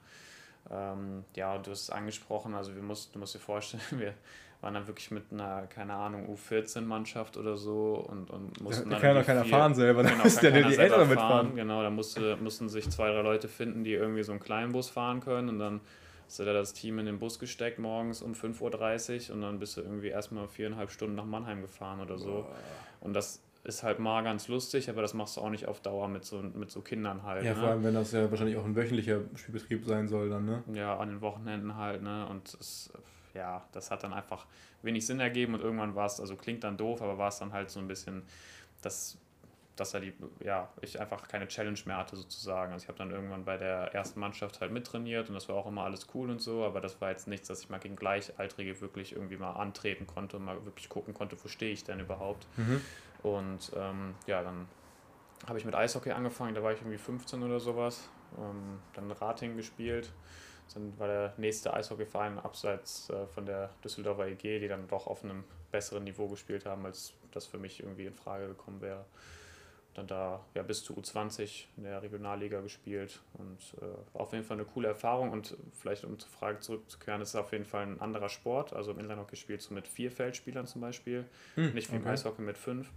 Ähm, 0.71 1.25
ja, 1.35 1.59
du 1.59 1.71
hast 1.71 1.83
es 1.83 1.91
angesprochen, 1.91 2.55
also 2.55 2.75
wir 2.75 2.83
mussten, 2.83 3.13
du 3.15 3.19
musst 3.19 3.35
dir 3.35 3.39
vorstellen, 3.39 3.83
wir 3.91 4.15
waren 4.65 4.75
dann 4.75 4.87
wirklich 4.87 5.11
mit 5.11 5.25
einer, 5.31 5.67
keine 5.67 5.93
Ahnung, 5.93 6.27
U14-Mannschaft 6.35 7.37
oder 7.37 7.57
so 7.57 8.05
und, 8.09 8.31
und 8.31 8.61
mussten 8.63 8.89
da, 8.89 8.97
dann. 8.97 9.03
kann 9.03 9.17
doch 9.17 9.27
keiner 9.27 9.45
fahren 9.45 9.75
selber, 9.75 10.03
genau, 10.03 10.25
muss 10.25 10.41
ja 10.41 10.51
die 10.51 10.77
Eltern 10.77 11.09
mitfahren. 11.09 11.55
Genau, 11.55 11.83
da 11.83 11.91
musste, 11.91 12.37
mussten 12.37 12.71
sich 12.71 12.89
zwei, 12.89 13.13
drei 13.13 13.21
Leute 13.21 13.47
finden, 13.47 13.85
die 13.85 13.93
irgendwie 13.93 14.23
so 14.23 14.33
einen 14.33 14.41
kleinen 14.41 14.73
Bus 14.73 14.89
fahren 14.89 15.21
können 15.21 15.51
und 15.51 15.59
dann 15.59 15.81
hast 16.25 16.39
du 16.39 16.45
da 16.45 16.55
das 16.55 16.73
Team 16.73 16.99
in 16.99 17.05
den 17.05 17.19
Bus 17.19 17.39
gesteckt 17.39 17.79
morgens 17.79 18.23
um 18.23 18.33
5.30 18.33 19.29
Uhr 19.29 19.35
und 19.35 19.43
dann 19.43 19.59
bist 19.59 19.77
du 19.77 19.83
irgendwie 19.83 20.09
erstmal 20.09 20.49
viereinhalb 20.49 20.91
Stunden 20.91 21.15
nach 21.15 21.27
Mannheim 21.27 21.61
gefahren 21.61 22.01
oder 22.01 22.17
so. 22.17 22.33
Boah. 22.33 22.49
Und 23.03 23.13
das 23.13 23.43
ist 23.65 23.83
halt 23.83 23.99
mal 23.99 24.23
ganz 24.23 24.49
lustig, 24.49 24.89
aber 24.89 25.03
das 25.03 25.13
machst 25.13 25.37
du 25.37 25.43
auch 25.43 25.51
nicht 25.51 25.69
auf 25.69 25.81
Dauer 25.81 26.09
mit 26.09 26.25
so, 26.25 26.43
mit 26.43 26.71
so 26.71 26.81
Kindern 26.81 27.23
halt. 27.23 27.45
Ja, 27.45 27.53
ne? 27.53 27.61
vor 27.61 27.69
allem, 27.69 27.85
wenn 27.85 27.95
das 27.95 28.13
ja 28.13 28.31
wahrscheinlich 28.31 28.57
auch 28.57 28.65
ein 28.65 28.77
wöchentlicher 28.77 29.21
Spielbetrieb 29.35 29.85
sein 29.85 30.09
soll 30.09 30.31
dann, 30.31 30.47
ne? 30.47 30.63
Ja, 30.73 30.97
an 30.97 31.09
den 31.09 31.21
Wochenenden 31.21 31.77
halt, 31.77 32.03
ne? 32.03 32.27
Und 32.31 32.55
es, 32.61 32.91
ja, 33.35 33.67
das 33.73 33.91
hat 33.91 34.03
dann 34.03 34.13
einfach 34.13 34.47
wenig 34.83 35.07
Sinn 35.07 35.21
ergeben 35.21 35.55
und 35.55 35.61
irgendwann 35.61 35.95
war 35.95 36.07
es, 36.07 36.21
also 36.21 36.37
klingt 36.37 36.65
dann 36.65 36.77
doof, 36.77 37.03
aber 37.03 37.19
war 37.19 37.29
es 37.29 37.39
dann 37.39 37.53
halt 37.53 37.71
so 37.71 37.81
ein 37.81 37.89
bisschen, 37.89 38.23
das 38.83 39.19
dass 39.77 39.93
er 39.93 40.01
die, 40.01 40.13
ja, 40.41 40.69
ich 40.81 41.01
einfach 41.01 41.27
keine 41.27 41.49
Challenge 41.49 41.79
mehr 41.87 41.97
hatte 41.97 42.17
sozusagen. 42.17 42.73
Also 42.73 42.85
ich 42.85 42.89
habe 42.89 42.99
dann 42.99 43.11
irgendwann 43.11 43.45
bei 43.45 43.57
der 43.57 43.93
ersten 43.93 44.21
Mannschaft 44.21 44.61
halt 44.61 44.71
mittrainiert 44.71 45.29
und 45.29 45.35
das 45.35 45.49
war 45.49 45.57
auch 45.57 45.67
immer 45.67 45.83
alles 45.83 46.07
cool 46.15 46.31
und 46.31 46.41
so, 46.41 46.65
aber 46.65 46.81
das 46.81 47.01
war 47.01 47.11
jetzt 47.11 47.27
nichts, 47.27 47.49
dass 47.49 47.61
ich 47.61 47.71
mal 47.71 47.79
gegen 47.79 47.97
Gleichaltrige 47.97 48.81
wirklich 48.81 49.15
irgendwie 49.15 49.37
mal 49.37 49.53
antreten 49.53 50.07
konnte 50.07 50.37
und 50.37 50.45
mal 50.45 50.65
wirklich 50.65 50.89
gucken 50.89 51.13
konnte, 51.13 51.37
wo 51.43 51.49
stehe 51.49 51.73
ich 51.73 51.83
denn 51.83 51.99
überhaupt. 51.99 52.47
Mhm. 52.57 52.81
Und 53.23 53.73
ähm, 53.77 54.15
ja, 54.27 54.43
dann 54.43 54.69
habe 55.47 55.59
ich 55.59 55.65
mit 55.65 55.75
Eishockey 55.75 56.13
angefangen, 56.13 56.55
da 56.55 56.63
war 56.63 56.73
ich 56.73 56.81
irgendwie 56.81 56.99
15 56.99 57.43
oder 57.43 57.59
sowas, 57.59 58.09
ähm, 58.39 58.81
dann 58.95 59.11
Rating 59.11 59.57
gespielt. 59.57 60.13
Dann 60.73 60.99
war 60.99 61.09
der 61.09 61.35
nächste 61.37 61.75
Eishockeyverein 61.75 62.39
abseits 62.39 63.11
äh, 63.11 63.27
von 63.27 63.45
der 63.47 63.71
Düsseldorfer 63.85 64.27
EG, 64.29 64.61
die 64.61 64.69
dann 64.69 64.89
doch 64.89 65.07
auf 65.07 65.23
einem 65.23 65.45
besseren 65.71 66.05
Niveau 66.05 66.29
gespielt 66.29 66.65
haben, 66.65 66.87
als 66.87 67.13
das 67.33 67.47
für 67.47 67.59
mich 67.59 67.81
irgendwie 67.81 68.07
in 68.07 68.15
Frage 68.15 68.49
gekommen 68.49 68.81
wäre 68.81 69.05
dann 69.95 70.07
da 70.07 70.45
ja, 70.55 70.63
bis 70.63 70.83
zu 70.85 70.95
U20 70.95 71.65
in 71.77 71.85
der 71.85 72.03
Regionalliga 72.03 72.61
gespielt 72.61 73.21
und 73.35 73.59
äh, 73.81 74.19
auf 74.19 74.33
jeden 74.33 74.45
Fall 74.45 74.57
eine 74.57 74.67
coole 74.67 74.89
Erfahrung 74.89 75.31
und 75.31 75.57
vielleicht 75.73 76.05
um 76.05 76.19
zur 76.19 76.31
Frage 76.31 76.61
zurückzukehren, 76.61 77.21
ist 77.23 77.31
es 77.31 77.37
auf 77.37 77.53
jeden 77.53 77.65
Fall 77.65 77.83
ein 77.83 78.01
anderer 78.01 78.29
Sport. 78.29 78.73
Also 78.73 78.91
im 78.91 78.99
Inlinehockey 78.99 79.37
spielst 79.37 79.71
du 79.71 79.75
mit 79.75 79.87
vier 79.87 80.11
Feldspielern 80.11 80.67
zum 80.67 80.81
Beispiel, 80.81 81.25
hm, 81.55 81.73
nicht 81.75 81.91
wie 81.91 81.97
okay. 81.97 82.05
im 82.05 82.11
Eishockey 82.11 82.43
mit 82.43 82.59
fünf 82.59 82.91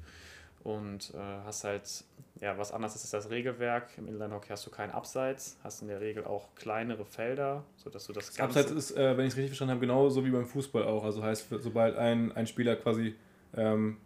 und 0.64 1.14
äh, 1.14 1.18
hast 1.46 1.64
halt, 1.64 2.04
ja, 2.42 2.58
was 2.58 2.72
anderes 2.72 2.96
ist 2.96 3.14
das 3.14 3.30
Regelwerk. 3.30 3.90
Im 3.98 4.08
Inlinehockey 4.08 4.50
hast 4.50 4.66
du 4.66 4.70
keinen 4.70 4.92
Abseits, 4.92 5.58
hast 5.64 5.82
in 5.82 5.88
der 5.88 6.02
Regel 6.02 6.26
auch 6.26 6.54
kleinere 6.56 7.06
Felder, 7.06 7.64
sodass 7.78 8.08
du 8.08 8.14
das, 8.14 8.28
das 8.28 8.40
Abseits 8.40 8.72
ist, 8.72 8.92
äh, 8.92 9.18
wenn 9.18 9.26
ich 9.26 9.34
es 9.34 9.38
richtig 9.38 9.52
verstanden 9.52 9.72
habe, 9.72 9.82
genauso 9.82 10.26
wie 10.26 10.32
beim 10.32 10.46
Fußball 10.46 10.84
auch. 10.84 11.04
Also 11.04 11.24
heißt, 11.24 11.48
sobald 11.60 11.96
ein, 11.96 12.32
ein 12.34 12.48
Spieler 12.48 12.76
quasi 12.76 13.16
ähm, 13.56 13.98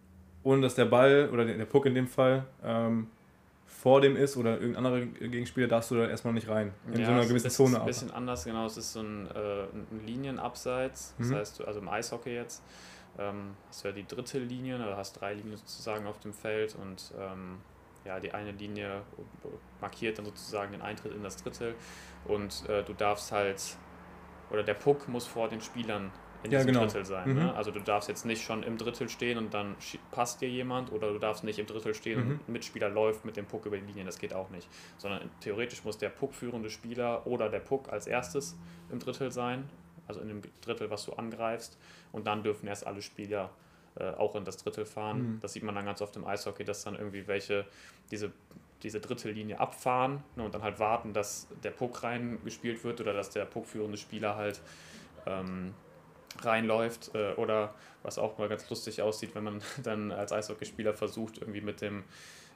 ohne 0.43 0.61
dass 0.61 0.75
der 0.75 0.85
Ball 0.85 1.29
oder 1.31 1.45
der, 1.45 1.65
Puck 1.65 1.85
in 1.85 1.95
dem 1.95 2.07
Fall 2.07 2.45
ähm, 2.63 3.07
vor 3.67 4.01
dem 4.01 4.15
ist 4.15 4.37
oder 4.37 4.59
irgendein 4.59 4.85
anderer 4.85 5.05
Gegenspieler, 5.05 5.67
darfst 5.67 5.91
du 5.91 5.95
da 5.95 6.07
erstmal 6.07 6.33
nicht 6.33 6.47
rein. 6.47 6.73
In 6.91 6.99
ja, 6.99 7.05
so 7.05 7.11
einer 7.11 7.25
gewissen 7.25 7.49
Zone. 7.49 7.71
Das 7.71 7.79
ist 7.79 7.81
ein 7.81 7.87
bisschen 7.87 8.11
anders, 8.11 8.43
genau. 8.43 8.65
Es 8.65 8.77
ist 8.77 8.93
so 8.93 9.01
ein, 9.01 9.27
äh, 9.27 9.63
ein 9.63 10.05
Linienabseits. 10.05 11.15
Das 11.17 11.27
mhm. 11.27 11.35
heißt, 11.35 11.65
also 11.65 11.79
im 11.79 11.89
Eishockey 11.89 12.33
jetzt 12.33 12.61
ähm, 13.17 13.55
hast 13.67 13.83
du 13.83 13.89
ja 13.89 13.93
die 13.93 14.05
dritte 14.07 14.39
Linie, 14.39 14.75
oder 14.75 14.97
hast 14.97 15.13
drei 15.13 15.33
Linien 15.33 15.57
sozusagen 15.57 16.07
auf 16.07 16.19
dem 16.19 16.33
Feld 16.33 16.75
und 16.75 17.13
ähm, 17.19 17.59
ja, 18.05 18.19
die 18.19 18.33
eine 18.33 18.51
Linie 18.51 19.03
markiert 19.79 20.17
dann 20.17 20.25
sozusagen 20.25 20.71
den 20.71 20.81
Eintritt 20.81 21.13
in 21.13 21.23
das 21.23 21.37
Drittel 21.37 21.75
und 22.25 22.67
äh, 22.67 22.83
du 22.83 22.93
darfst 22.93 23.31
halt, 23.31 23.77
oder 24.49 24.63
der 24.63 24.73
Puck 24.73 25.07
muss 25.07 25.27
vor 25.27 25.49
den 25.49 25.61
Spielern 25.61 26.11
in 26.43 26.49
diesem 26.49 26.67
ja, 26.67 26.73
genau. 26.73 26.85
Drittel 26.85 27.05
sein. 27.05 27.29
Mhm. 27.29 27.35
Ne? 27.35 27.55
Also 27.55 27.71
du 27.71 27.79
darfst 27.79 28.09
jetzt 28.09 28.25
nicht 28.25 28.43
schon 28.43 28.63
im 28.63 28.77
Drittel 28.77 29.09
stehen 29.09 29.37
und 29.37 29.53
dann 29.53 29.75
passt 30.11 30.41
dir 30.41 30.49
jemand 30.49 30.91
oder 30.91 31.11
du 31.13 31.19
darfst 31.19 31.43
nicht 31.43 31.59
im 31.59 31.67
Drittel 31.67 31.93
stehen 31.93 32.23
mhm. 32.23 32.31
und 32.31 32.49
ein 32.49 32.51
Mitspieler 32.53 32.89
läuft 32.89 33.25
mit 33.25 33.37
dem 33.37 33.45
Puck 33.45 33.65
über 33.65 33.77
die 33.77 33.85
Linie. 33.85 34.05
Das 34.05 34.17
geht 34.17 34.33
auch 34.33 34.49
nicht. 34.49 34.67
Sondern 34.97 35.29
theoretisch 35.39 35.83
muss 35.83 35.97
der 35.97 36.09
Puckführende 36.09 36.69
Spieler 36.69 37.27
oder 37.27 37.49
der 37.49 37.59
Puck 37.59 37.89
als 37.89 38.07
erstes 38.07 38.57
im 38.91 38.99
Drittel 38.99 39.31
sein, 39.31 39.69
also 40.07 40.19
in 40.21 40.27
dem 40.29 40.41
Drittel, 40.61 40.89
was 40.89 41.05
du 41.05 41.13
angreifst. 41.13 41.77
Und 42.11 42.27
dann 42.27 42.43
dürfen 42.43 42.67
erst 42.67 42.85
alle 42.85 43.01
Spieler 43.01 43.49
äh, 43.95 44.11
auch 44.11 44.35
in 44.35 44.45
das 44.45 44.57
Drittel 44.57 44.85
fahren. 44.85 45.21
Mhm. 45.21 45.39
Das 45.41 45.53
sieht 45.53 45.63
man 45.63 45.75
dann 45.75 45.85
ganz 45.85 46.01
oft 46.01 46.15
im 46.15 46.25
Eishockey, 46.25 46.63
dass 46.63 46.83
dann 46.83 46.95
irgendwie 46.95 47.27
welche 47.27 47.65
diese 48.09 48.31
diese 48.83 48.99
Drittellinie 48.99 49.59
abfahren 49.59 50.23
ne, 50.35 50.43
und 50.43 50.55
dann 50.55 50.63
halt 50.63 50.79
warten, 50.79 51.13
dass 51.13 51.47
der 51.63 51.71
Puck 51.71 52.03
reingespielt 52.03 52.83
wird 52.83 53.01
oder 53.01 53.13
dass 53.13 53.29
der 53.29 53.45
puckführende 53.45 53.97
Spieler 53.97 54.35
halt 54.35 54.59
ähm, 55.25 55.73
reinläuft 56.41 57.11
äh, 57.13 57.33
oder 57.33 57.73
was 58.03 58.17
auch 58.17 58.37
mal 58.37 58.49
ganz 58.49 58.69
lustig 58.69 59.01
aussieht, 59.01 59.35
wenn 59.35 59.43
man 59.43 59.61
dann 59.83 60.11
als 60.11 60.31
Eishockeyspieler 60.31 60.93
versucht, 60.93 61.37
irgendwie 61.37 61.61
mit 61.61 61.81
dem, 61.81 62.03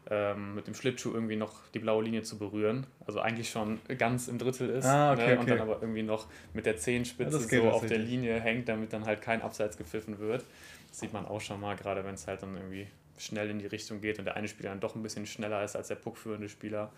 ähm, 0.09 0.55
mit 0.55 0.67
dem 0.67 0.75
Schlittschuh 0.75 1.13
irgendwie 1.13 1.35
noch 1.35 1.53
die 1.73 1.79
blaue 1.79 2.03
Linie 2.03 2.23
zu 2.23 2.37
berühren. 2.37 2.85
Also 3.05 3.19
eigentlich 3.19 3.49
schon 3.49 3.79
ganz 3.97 4.27
im 4.27 4.37
Drittel 4.37 4.69
ist 4.69 4.85
ah, 4.85 5.13
okay, 5.13 5.27
ne? 5.27 5.33
und 5.33 5.39
okay. 5.39 5.49
dann 5.51 5.61
aber 5.61 5.81
irgendwie 5.81 6.03
noch 6.03 6.27
mit 6.53 6.65
der 6.65 6.77
Zehenspitze 6.77 7.39
ja, 7.55 7.61
so 7.61 7.69
auf 7.69 7.85
der 7.85 7.97
Linie 7.97 8.39
hängt, 8.39 8.69
damit 8.69 8.93
dann 8.93 9.05
halt 9.05 9.21
kein 9.21 9.41
Abseits 9.41 9.77
gepfiffen 9.77 10.19
wird. 10.19 10.43
Das 10.89 10.99
sieht 10.99 11.13
man 11.13 11.25
auch 11.25 11.41
schon 11.41 11.59
mal, 11.59 11.75
gerade 11.75 12.03
wenn 12.05 12.15
es 12.15 12.27
halt 12.27 12.43
dann 12.43 12.55
irgendwie 12.55 12.87
schnell 13.17 13.49
in 13.49 13.59
die 13.59 13.67
Richtung 13.67 14.01
geht 14.01 14.19
und 14.19 14.25
der 14.25 14.35
eine 14.35 14.47
Spieler 14.47 14.69
dann 14.69 14.79
doch 14.79 14.95
ein 14.95 15.03
bisschen 15.03 15.25
schneller 15.25 15.63
ist 15.63 15.75
als 15.75 15.87
der 15.87 15.95
puckführende 15.95 16.49
Spieler. 16.49 16.91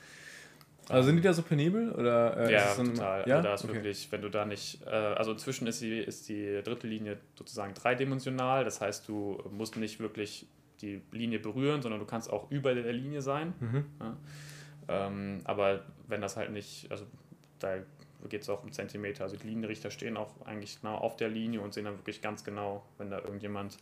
Also 0.90 1.08
sind 1.08 1.18
die 1.18 1.22
da 1.22 1.34
so 1.34 1.42
penibel? 1.42 1.92
Oder, 1.92 2.48
äh, 2.48 2.54
ja, 2.54 2.74
total. 2.74 3.28
Ja? 3.28 3.38
Also 3.38 3.48
da 3.48 3.54
ist 3.54 3.64
okay. 3.66 3.74
wirklich, 3.74 4.12
wenn 4.12 4.22
du 4.22 4.30
da 4.30 4.46
nicht, 4.46 4.86
äh, 4.86 4.90
also 4.90 5.32
inzwischen 5.32 5.68
ist 5.68 5.82
die, 5.82 5.98
ist 5.98 6.30
die 6.30 6.62
dritte 6.64 6.88
Linie 6.88 7.18
sozusagen 7.38 7.74
dreidimensional, 7.74 8.64
das 8.64 8.80
heißt, 8.80 9.08
du 9.08 9.44
musst 9.52 9.76
nicht 9.76 10.00
wirklich 10.00 10.48
die 10.82 11.02
Linie 11.12 11.40
berühren, 11.40 11.82
sondern 11.82 12.00
du 12.00 12.06
kannst 12.06 12.32
auch 12.32 12.50
über 12.52 12.74
der 12.74 12.94
Linie 12.94 13.22
sein. 13.22 13.54
Mhm. 13.60 13.86
Ja? 14.00 14.18
Ähm, 14.88 15.42
aber 15.44 15.84
wenn 16.08 16.22
das 16.22 16.38
halt 16.38 16.52
nicht, 16.52 16.90
also 16.90 17.06
da 17.60 17.78
geht 18.30 18.42
es 18.42 18.50
auch 18.50 18.64
um 18.64 18.72
Zentimeter, 18.72 19.24
also 19.24 19.36
die 19.36 19.48
Linienrichter 19.48 19.92
stehen 19.92 20.18
auch 20.18 20.34
eigentlich 20.46 20.82
genau 20.82 20.96
auf 20.96 21.18
der 21.18 21.30
Linie 21.30 21.62
und 21.62 21.74
sehen 21.74 21.86
dann 21.86 21.98
wirklich 21.98 22.22
ganz 22.22 22.44
genau, 22.44 22.84
wenn 22.98 23.10
da 23.10 23.20
irgendjemand 23.20 23.78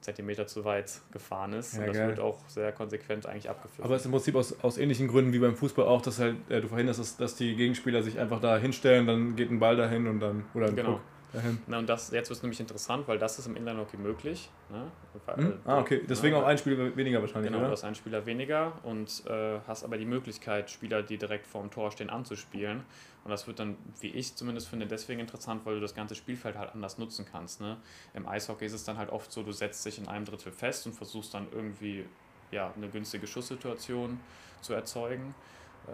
Zentimeter 0.00 0.46
zu 0.48 0.64
weit 0.64 1.00
gefahren 1.12 1.52
ist. 1.52 1.74
Ja, 1.74 1.80
und 1.80 1.86
das 1.88 1.96
geil. 1.96 2.08
wird 2.08 2.20
auch 2.20 2.48
sehr 2.48 2.72
konsequent 2.72 3.26
eigentlich 3.26 3.48
abgeführt. 3.48 3.84
Aber 3.84 3.94
es 3.94 4.02
ist 4.02 4.06
im 4.06 4.12
Prinzip 4.12 4.34
aus, 4.34 4.58
aus 4.64 4.78
ähnlichen 4.78 5.06
Gründen 5.06 5.32
wie 5.32 5.38
beim 5.38 5.54
Fußball 5.54 5.86
auch, 5.86 6.02
dass 6.02 6.18
halt 6.18 6.36
äh, 6.50 6.60
du 6.60 6.68
verhinderst, 6.68 6.98
dass, 6.98 7.16
dass 7.16 7.36
die 7.36 7.54
Gegenspieler 7.54 8.02
sich 8.02 8.18
einfach 8.18 8.40
da 8.40 8.58
hinstellen, 8.58 9.06
dann 9.06 9.36
geht 9.36 9.50
ein 9.50 9.60
Ball 9.60 9.76
dahin 9.76 10.08
und 10.08 10.20
dann 10.20 10.44
oder 10.54 10.66
ein 10.66 10.76
genau. 10.76 10.92
Puck 10.94 11.00
dahin. 11.32 11.58
Na, 11.66 11.78
und 11.78 11.88
das, 11.88 12.10
jetzt 12.10 12.28
wird 12.30 12.36
es 12.38 12.42
nämlich 12.42 12.60
interessant, 12.60 13.08
weil 13.08 13.18
das 13.18 13.38
ist 13.38 13.46
im 13.46 13.56
Inline-Hockey 13.56 13.96
möglich. 13.96 14.50
Ne? 14.70 14.90
Hm? 15.34 15.54
ah, 15.64 15.78
okay. 15.78 16.02
Deswegen 16.08 16.34
ja, 16.34 16.42
auch 16.42 16.46
ein 16.46 16.58
Spieler 16.58 16.96
weniger 16.96 17.20
wahrscheinlich, 17.20 17.50
Genau, 17.50 17.60
oder? 17.60 17.68
du 17.68 17.72
hast 17.72 17.84
einen 17.84 17.94
Spieler 17.94 18.24
weniger 18.26 18.72
und 18.82 19.24
äh, 19.26 19.60
hast 19.66 19.84
aber 19.84 19.98
die 19.98 20.06
Möglichkeit, 20.06 20.70
Spieler, 20.70 21.02
die 21.02 21.18
direkt 21.18 21.46
vorm 21.46 21.70
Tor 21.70 21.90
stehen, 21.90 22.10
anzuspielen. 22.10 22.82
Und 23.24 23.30
das 23.30 23.46
wird 23.46 23.58
dann, 23.58 23.76
wie 24.00 24.08
ich 24.08 24.34
zumindest 24.34 24.68
finde, 24.68 24.86
deswegen 24.86 25.20
interessant, 25.20 25.64
weil 25.64 25.76
du 25.76 25.80
das 25.80 25.94
ganze 25.94 26.14
Spielfeld 26.14 26.56
halt 26.56 26.74
anders 26.74 26.98
nutzen 26.98 27.26
kannst. 27.30 27.60
Ne? 27.60 27.76
Im 28.14 28.26
Eishockey 28.26 28.66
ist 28.66 28.72
es 28.72 28.84
dann 28.84 28.98
halt 28.98 29.10
oft 29.10 29.30
so, 29.30 29.42
du 29.42 29.52
setzt 29.52 29.86
dich 29.86 29.98
in 29.98 30.08
einem 30.08 30.24
Drittel 30.24 30.50
fest 30.50 30.86
und 30.86 30.92
versuchst 30.94 31.32
dann 31.34 31.46
irgendwie 31.52 32.04
ja, 32.50 32.72
eine 32.76 32.88
günstige 32.88 33.26
Schusssituation 33.26 34.18
zu 34.60 34.72
erzeugen. 34.74 35.34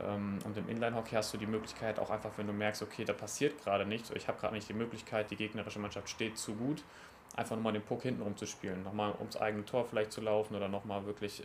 Ähm, 0.02 0.38
und 0.44 0.56
im 0.56 0.68
Inline-Hockey 0.68 1.14
hast 1.14 1.32
du 1.32 1.38
die 1.38 1.46
Möglichkeit 1.46 1.98
auch 1.98 2.10
einfach, 2.10 2.30
wenn 2.36 2.46
du 2.46 2.52
merkst, 2.52 2.82
okay, 2.82 3.04
da 3.04 3.12
passiert 3.12 3.62
gerade 3.62 3.86
nichts, 3.86 4.10
ich 4.10 4.28
habe 4.28 4.38
gerade 4.38 4.54
nicht 4.54 4.68
die 4.68 4.74
Möglichkeit, 4.74 5.30
die 5.30 5.36
gegnerische 5.36 5.78
Mannschaft 5.78 6.08
steht 6.08 6.38
zu 6.38 6.54
gut, 6.54 6.82
einfach 7.36 7.56
nochmal 7.56 7.72
den 7.72 7.82
Puck 7.82 8.02
hinten 8.02 8.22
rumzuspielen, 8.22 8.82
nochmal 8.82 9.14
ums 9.18 9.36
eigene 9.36 9.64
Tor 9.64 9.86
vielleicht 9.86 10.12
zu 10.12 10.20
laufen 10.20 10.56
oder 10.56 10.68
nochmal 10.68 11.06
wirklich 11.06 11.42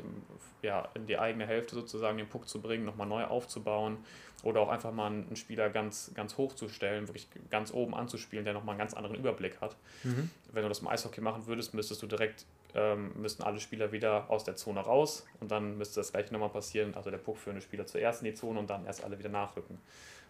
ja, 0.62 0.90
in 0.96 1.06
die 1.06 1.18
eigene 1.18 1.46
Hälfte 1.46 1.76
sozusagen 1.76 2.18
den 2.18 2.28
Puck 2.28 2.48
zu 2.48 2.62
bringen, 2.62 2.84
nochmal 2.86 3.08
neu 3.08 3.26
aufzubauen 3.26 3.98
oder 4.42 4.62
auch 4.62 4.70
einfach 4.70 4.92
mal 4.92 5.08
einen 5.08 5.36
Spieler 5.36 5.70
ganz, 5.70 6.12
ganz 6.16 6.38
hoch 6.38 6.54
zu 6.54 6.68
stellen, 6.68 7.08
wirklich 7.08 7.28
ganz 7.50 7.74
oben 7.74 7.96
anzuspielen, 7.96 8.44
der 8.44 8.54
nochmal 8.54 8.74
einen 8.74 8.80
ganz 8.80 8.94
anderen 8.94 9.16
Überblick 9.16 9.62
hat. 9.62 9.76
Mhm. 10.04 10.30
Wenn 10.52 10.64
du 10.64 10.70
das 10.70 10.80
im 10.80 10.88
Eishockey 10.88 11.22
machen 11.22 11.46
würdest, 11.48 11.74
müsstest 11.74 12.02
du 12.02 12.08
direkt 12.08 12.46
ähm, 12.76 13.12
müssten 13.16 13.44
alle 13.44 13.60
Spieler 13.60 13.92
wieder 13.92 14.30
aus 14.30 14.44
der 14.44 14.56
Zone 14.56 14.80
raus 14.80 15.26
und 15.40 15.52
dann 15.52 15.78
müsste 15.78 16.00
das 16.00 16.12
gleiche 16.12 16.34
nochmal 16.34 16.50
passieren, 16.50 16.94
also 16.96 17.12
der 17.12 17.18
puckführende 17.18 17.62
Spieler 17.62 17.86
zuerst 17.86 18.22
in 18.22 18.26
die 18.26 18.34
Zone 18.34 18.60
und 18.60 18.70
dann 18.70 18.86
erst 18.86 19.04
alle 19.04 19.20
wieder 19.20 19.30
nachrücken. 19.30 19.80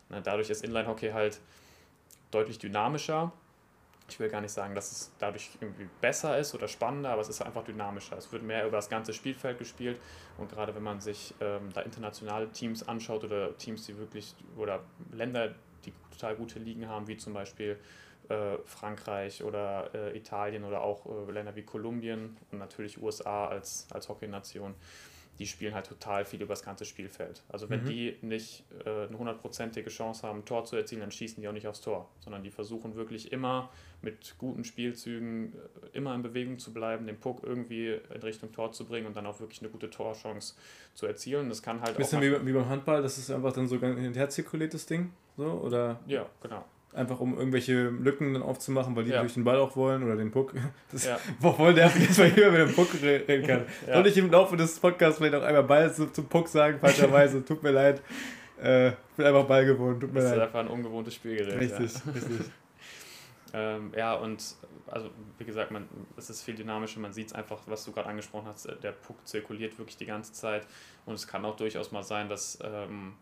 Na, 0.10 0.20
dadurch 0.20 0.50
ist 0.50 0.64
Inline-Hockey 0.64 1.12
halt 1.12 1.40
deutlich 2.32 2.60
dynamischer. 2.60 3.32
Ich 4.10 4.20
will 4.20 4.30
gar 4.30 4.42
nicht 4.42 4.52
sagen, 4.52 4.76
dass 4.76 4.92
es 4.92 5.12
dadurch 5.18 5.52
irgendwie 5.62 5.88
besser 6.02 6.38
ist 6.38 6.54
oder 6.54 6.68
spannender, 6.68 7.12
aber 7.12 7.22
es 7.22 7.30
ist 7.30 7.42
einfach 7.42 7.64
dynamischer. 7.64 8.18
Es 8.18 8.32
wird 8.34 8.44
mehr 8.44 8.68
über 8.68 8.78
das 8.78 8.90
ganze 8.90 9.14
Spielfeld 9.14 9.58
gespielt 9.58 9.98
und 10.38 10.52
gerade 10.52 10.76
wenn 10.76 10.84
man 10.84 11.00
sich 11.00 11.34
ähm, 11.40 11.70
da 11.74 11.82
internationale 11.82 12.50
Teams 12.52 12.86
anschaut 12.86 13.24
oder 13.24 13.58
Teams, 13.58 13.86
die 13.86 13.98
wirklich 13.98 14.36
oder 14.58 14.82
Länder, 15.14 15.56
die 15.86 15.94
total 16.12 16.36
gute 16.36 16.60
Ligen 16.60 16.90
haben, 16.90 17.08
wie 17.08 17.16
zum 17.16 17.34
Beispiel 17.34 17.80
äh, 18.30 18.58
Frankreich 18.66 19.44
oder 19.44 19.90
äh, 19.94 20.18
Italien 20.18 20.64
oder 20.64 20.82
auch 20.82 21.06
äh, 21.06 21.32
Länder 21.32 21.56
wie 21.56 21.64
Kolumbien 21.64 22.38
und 22.52 22.60
natürlich 22.60 23.02
USA 23.02 23.48
als, 23.48 23.88
als 23.92 24.10
Hockeynation, 24.10 24.76
die 25.40 25.48
spielen 25.48 25.74
halt 25.74 25.88
total 25.88 26.26
viel 26.26 26.42
über 26.42 26.54
das 26.54 26.64
ganze 26.64 26.86
Spielfeld. 26.86 27.42
Also 27.50 27.70
wenn 27.70 27.82
mhm. 27.82 27.88
die 27.88 28.18
nicht 28.22 28.64
äh, 28.86 29.08
eine 29.08 29.18
hundertprozentige 29.18 29.90
Chance 29.90 30.28
haben, 30.28 30.40
ein 30.40 30.46
Tor 30.46 30.66
zu 30.66 30.76
erzielen, 30.76 31.02
dann 31.02 31.12
schießen 31.12 31.42
die 31.42 31.48
auch 31.48 31.54
nicht 31.54 31.68
aufs 31.68 31.82
Tor, 31.82 32.08
sondern 32.20 32.44
die 32.44 32.52
versuchen 32.52 32.96
wirklich 32.96 33.32
immer 33.32 33.70
mit 34.02 34.36
guten 34.38 34.64
Spielzügen 34.64 35.54
äh, 35.54 35.98
immer 35.98 36.14
in 36.14 36.22
Bewegung 36.22 36.60
zu 36.60 36.72
bleiben, 36.72 37.08
den 37.08 37.20
Puck 37.20 37.42
irgendwie 37.44 37.94
in 38.14 38.22
Richtung 38.22 38.52
Tor 38.52 38.72
zu 38.74 38.86
bringen 38.86 39.08
und 39.08 39.18
dann 39.18 39.26
auch 39.26 39.40
wirklich 39.40 39.62
eine 39.62 39.72
gute 39.72 39.90
Torchance 39.90 40.54
zu 40.94 41.08
erzielen. 41.08 41.50
Das 41.50 41.64
kann 41.64 41.82
halt 41.82 41.98
Bisschen 41.98 42.20
auch 42.20 42.24
wie, 42.24 42.46
wie 42.46 42.54
beim 42.54 42.70
Handball, 42.70 43.02
das 43.02 43.18
ist 43.18 43.32
einfach 43.32 43.54
dann 43.54 43.68
so 43.68 43.80
ein 43.80 43.98
hinterzirkuliertes 43.98 44.86
Ding, 44.86 45.12
so, 45.36 45.46
oder? 45.46 46.00
Ja, 46.06 46.30
genau 46.42 46.64
einfach 46.96 47.20
um 47.20 47.38
irgendwelche 47.38 47.90
Lücken 47.90 48.34
dann 48.34 48.44
aufzumachen, 48.44 48.96
weil 48.96 49.04
die 49.04 49.10
ja. 49.10 49.18
natürlich 49.18 49.36
den 49.36 49.44
Ball 49.44 49.58
auch 49.58 49.76
wollen 49.76 50.04
oder 50.04 50.16
den 50.16 50.32
Puck. 50.32 50.54
Das 50.92 51.06
ja. 51.06 51.18
war 51.40 51.56
voll 51.56 51.74
nervig, 51.74 52.08
dass 52.08 52.18
man 52.20 52.32
hier 52.32 52.52
mit 52.52 52.62
dem 52.62 52.74
Puck 52.74 52.90
reden 53.02 53.48
kann. 53.48 53.66
Ja. 53.88 53.96
Soll 53.96 54.08
ich 54.08 54.18
im 54.18 54.32
Laufe 54.32 54.56
des 54.56 54.80
Podcasts 54.80 55.18
vielleicht 55.18 55.36
auch 55.36 55.42
einmal 55.42 55.64
Ball 55.64 55.92
zu, 55.94 56.12
zum 56.12 56.26
Puck 56.26 56.48
sagen, 56.48 56.80
falscherweise, 56.80 57.44
tut 57.46 57.64
mir 57.64 57.72
leid. 57.72 58.02
Äh, 58.62 58.90
ich 58.90 58.96
bin 59.18 59.26
einfach 59.26 59.46
Ball 59.46 59.66
gewohnt, 59.66 60.02
tut 60.02 60.14
mir 60.14 60.22
das 60.22 60.32
leid. 60.32 60.40
Das 60.40 60.50
ist 60.50 60.56
einfach 60.56 60.60
ein 60.60 60.68
ungewohntes 60.68 61.16
Spielgerät. 61.16 61.60
Richtig, 61.60 61.94
ja. 61.94 62.12
richtig. 62.12 62.52
ähm, 63.54 63.92
ja, 63.96 64.14
und 64.16 64.56
also 64.88 65.10
wie 65.40 65.46
gesagt, 65.46 65.72
man, 65.72 65.88
es 66.18 66.30
ist 66.30 66.44
viel 66.44 66.56
dynamischer, 66.56 67.00
man 67.00 67.14
sieht 67.14 67.28
es 67.28 67.34
einfach, 67.34 67.60
was 67.66 67.84
du 67.86 67.92
gerade 67.92 68.10
angesprochen 68.10 68.48
hast, 68.48 68.68
der 68.84 68.92
Puck 68.92 69.18
zirkuliert 69.26 69.78
wirklich 69.80 69.98
die 69.98 70.06
ganze 70.06 70.34
Zeit 70.34 70.68
und 71.06 71.16
es 71.16 71.28
kann 71.28 71.44
auch 71.46 71.56
durchaus 71.56 71.92
mal 71.92 72.04
sein, 72.04 72.30
dass 72.30 72.60
ähm, 72.64 73.14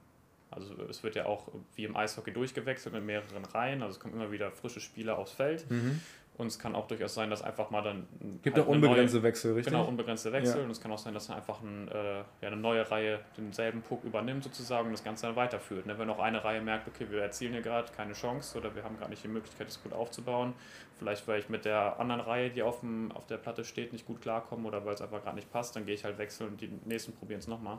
also 0.51 0.75
es 0.89 1.03
wird 1.03 1.15
ja 1.15 1.25
auch 1.25 1.48
wie 1.75 1.86
im 1.86 1.96
Eishockey 1.96 2.31
durchgewechselt 2.31 2.93
mit 2.93 3.03
mehreren 3.03 3.46
Reihen, 3.46 3.81
also 3.81 3.93
es 3.93 4.00
kommen 4.00 4.13
immer 4.13 4.31
wieder 4.31 4.51
frische 4.51 4.79
Spieler 4.79 5.17
aufs 5.17 5.31
Feld. 5.31 5.70
Mhm. 5.70 6.01
Und 6.38 6.48
es 6.48 6.58
kann 6.58 6.75
auch 6.75 6.88
durchaus 6.88 7.13
sein, 7.13 7.29
dass 7.29 7.43
einfach 7.43 7.70
mal 7.70 7.81
dann. 7.84 8.08
Gibt 8.41 8.58
halt 8.58 8.65
auch 8.65 8.72
unbegrenzte 8.72 9.17
neue, 9.17 9.24
Wechsel, 9.24 9.53
richtig? 9.53 9.74
Genau, 9.74 9.86
unbegrenzte 9.86 10.31
Wechsel. 10.31 10.60
Ja. 10.60 10.63
Und 10.63 10.72
es 10.72 10.81
kann 10.81 10.91
auch 10.91 10.98
sein, 10.98 11.13
dass 11.13 11.27
dann 11.27 11.36
einfach 11.36 11.62
ein, 11.62 11.88
äh, 11.89 12.20
ja, 12.20 12.25
eine 12.41 12.55
neue 12.55 12.89
Reihe 12.89 13.20
denselben 13.38 13.81
Puck 13.81 14.03
übernimmt, 14.05 14.43
sozusagen, 14.43 14.88
und 14.88 14.93
das 14.93 15.03
Ganze 15.03 15.27
dann 15.27 15.36
weiterführt. 15.36 15.86
Ne? 15.86 16.00
Wenn 16.00 16.10
auch 16.10 16.20
eine 16.20 16.43
Reihe 16.43 16.62
merkt, 16.62 16.88
okay, 16.88 17.05
wir 17.10 17.22
erzielen 17.22 17.51
hier 17.51 17.62
gerade 17.62 17.91
keine 17.91 18.13
Chance 18.13 18.58
oder 18.58 18.74
wir 18.74 18.84
haben 18.84 18.98
gerade 18.98 19.12
nicht 19.12 19.24
die 19.24 19.27
Möglichkeit, 19.27 19.67
das 19.67 19.84
gut 19.84 19.93
aufzubauen. 19.93 20.53
Vielleicht, 20.98 21.27
weil 21.27 21.39
ich 21.39 21.50
mit 21.50 21.65
der 21.65 22.00
anderen 22.00 22.22
Reihe, 22.22 22.50
die 22.50 22.63
auf, 22.63 22.79
dem, 22.79 23.12
auf 23.12 23.27
der 23.27 23.38
Platte 23.38 23.65
steht, 23.65 23.91
nicht 23.91 24.08
gut 24.08 24.22
klarkomme 24.22 24.67
oder 24.67 24.84
weil 24.86 24.93
es 24.93 25.01
einfach 25.01 25.22
gerade 25.22 25.36
nicht 25.36 25.51
passt, 25.51 25.75
dann 25.75 25.86
gehe 25.86 25.96
ich 25.96 26.05
halt 26.05 26.17
wechseln 26.17 26.50
und 26.51 26.62
die 26.62 26.72
nächsten 26.86 27.12
probieren 27.13 27.39
es 27.39 27.48
nochmal. 27.48 27.77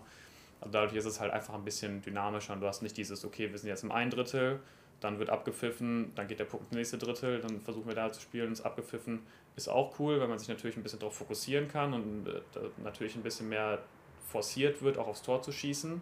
Also 0.63 0.73
dadurch 0.73 0.95
ist 0.95 1.07
es 1.07 1.19
halt 1.19 1.33
einfach 1.33 1.55
ein 1.55 1.65
bisschen 1.65 2.03
dynamischer 2.03 2.53
und 2.53 2.61
du 2.61 2.69
hast 2.69 2.83
nicht 2.83 2.97
dieses, 2.97 3.25
okay, 3.25 3.51
wir 3.51 3.59
sind 3.59 3.69
jetzt 3.69 3.83
im 3.83 3.91
einen 3.91 4.11
Drittel, 4.11 4.61
dann 5.01 5.19
wird 5.19 5.29
abgepfiffen, 5.29 6.13
dann 6.15 6.29
geht 6.29 6.39
der 6.39 6.45
Punkt 6.45 6.67
ins 6.67 6.77
nächste 6.77 6.99
Drittel, 6.99 7.41
dann 7.41 7.61
versuchen 7.61 7.89
wir 7.89 7.97
da 7.97 8.13
zu 8.13 8.21
spielen, 8.21 8.53
ist 8.53 8.61
abgepfiffen. 8.61 9.21
Ist 9.57 9.69
auch 9.69 9.99
cool, 9.99 10.21
weil 10.21 10.29
man 10.29 10.39
sich 10.39 10.49
natürlich 10.49 10.77
ein 10.77 10.85
bisschen 10.85 11.01
darauf 11.01 11.17
fokussieren 11.17 11.67
kann 11.67 11.93
und 11.93 12.29
äh, 12.29 12.41
natürlich 12.83 13.17
ein 13.17 13.25
bisschen 13.25 13.49
mehr 13.49 13.81
forciert 14.29 14.83
wird, 14.83 14.99
auch 14.99 15.09
aufs 15.09 15.23
Tor 15.23 15.43
zu 15.43 15.51
schießen. 15.51 16.01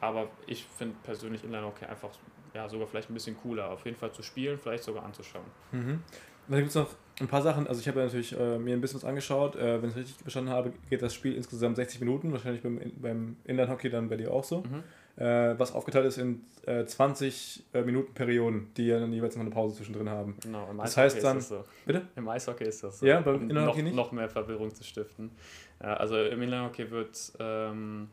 Aber 0.00 0.28
ich 0.46 0.64
finde 0.64 0.96
persönlich 1.02 1.44
Inline-Hockey 1.44 1.84
einfach 1.84 2.10
ja, 2.54 2.68
sogar 2.70 2.86
vielleicht 2.86 3.10
ein 3.10 3.14
bisschen 3.14 3.36
cooler, 3.36 3.70
auf 3.70 3.84
jeden 3.84 3.98
Fall 3.98 4.12
zu 4.12 4.22
spielen, 4.22 4.58
vielleicht 4.58 4.84
sogar 4.84 5.04
anzuschauen. 5.04 5.44
Mhm. 5.72 6.02
Dann 6.48 6.58
gibt 6.58 6.70
es 6.70 6.74
noch 6.74 6.88
ein 7.20 7.28
paar 7.28 7.42
Sachen, 7.42 7.66
also 7.66 7.80
ich 7.80 7.88
habe 7.88 8.00
ja 8.00 8.06
natürlich 8.06 8.38
äh, 8.38 8.58
mir 8.58 8.74
ein 8.74 8.80
bisschen 8.80 9.00
was 9.00 9.04
angeschaut. 9.04 9.56
Äh, 9.56 9.80
Wenn 9.80 9.88
ich 9.90 9.96
es 9.96 10.02
richtig 10.02 10.16
verstanden 10.18 10.50
habe, 10.50 10.72
geht 10.90 11.00
das 11.00 11.14
Spiel 11.14 11.34
insgesamt 11.34 11.76
60 11.76 12.00
Minuten, 12.00 12.32
wahrscheinlich 12.32 12.62
beim, 12.62 12.80
beim 12.96 13.36
Inline-Hockey 13.44 13.88
dann 13.88 14.08
bei 14.08 14.16
dir 14.16 14.32
auch 14.32 14.44
so. 14.44 14.62
Mhm. 14.62 14.82
Äh, 15.22 15.58
was 15.58 15.72
aufgeteilt 15.72 16.04
ist 16.06 16.18
in 16.18 16.44
20 16.66 17.64
äh, 17.72 17.82
Minuten 17.82 18.12
Perioden, 18.12 18.70
die 18.76 18.88
ja 18.88 18.98
dann 18.98 19.12
jeweils 19.12 19.34
noch 19.36 19.42
eine 19.42 19.50
Pause 19.50 19.76
zwischendrin 19.76 20.10
haben. 20.10 20.36
Genau, 20.42 20.68
im 20.68 20.76
das 20.78 20.96
heißt 20.96 21.22
dann, 21.24 21.38
ist 21.38 21.50
das 21.50 21.60
so. 21.60 21.64
Bitte? 21.86 22.02
Im 22.16 22.28
Eishockey 22.28 22.64
ist 22.64 22.82
das 22.82 22.98
so. 22.98 23.06
Ja, 23.06 23.20
beim 23.20 23.48
Inline-Hockey 23.48 23.82
nicht? 23.82 23.96
Noch 23.96 24.12
mehr 24.12 24.28
Verwirrung 24.28 24.74
zu 24.74 24.84
stiften. 24.84 25.30
also 25.78 26.20
im 26.20 26.42
Inline-Hockey 26.42 26.90
wird 26.90 27.32
ähm, 27.38 28.08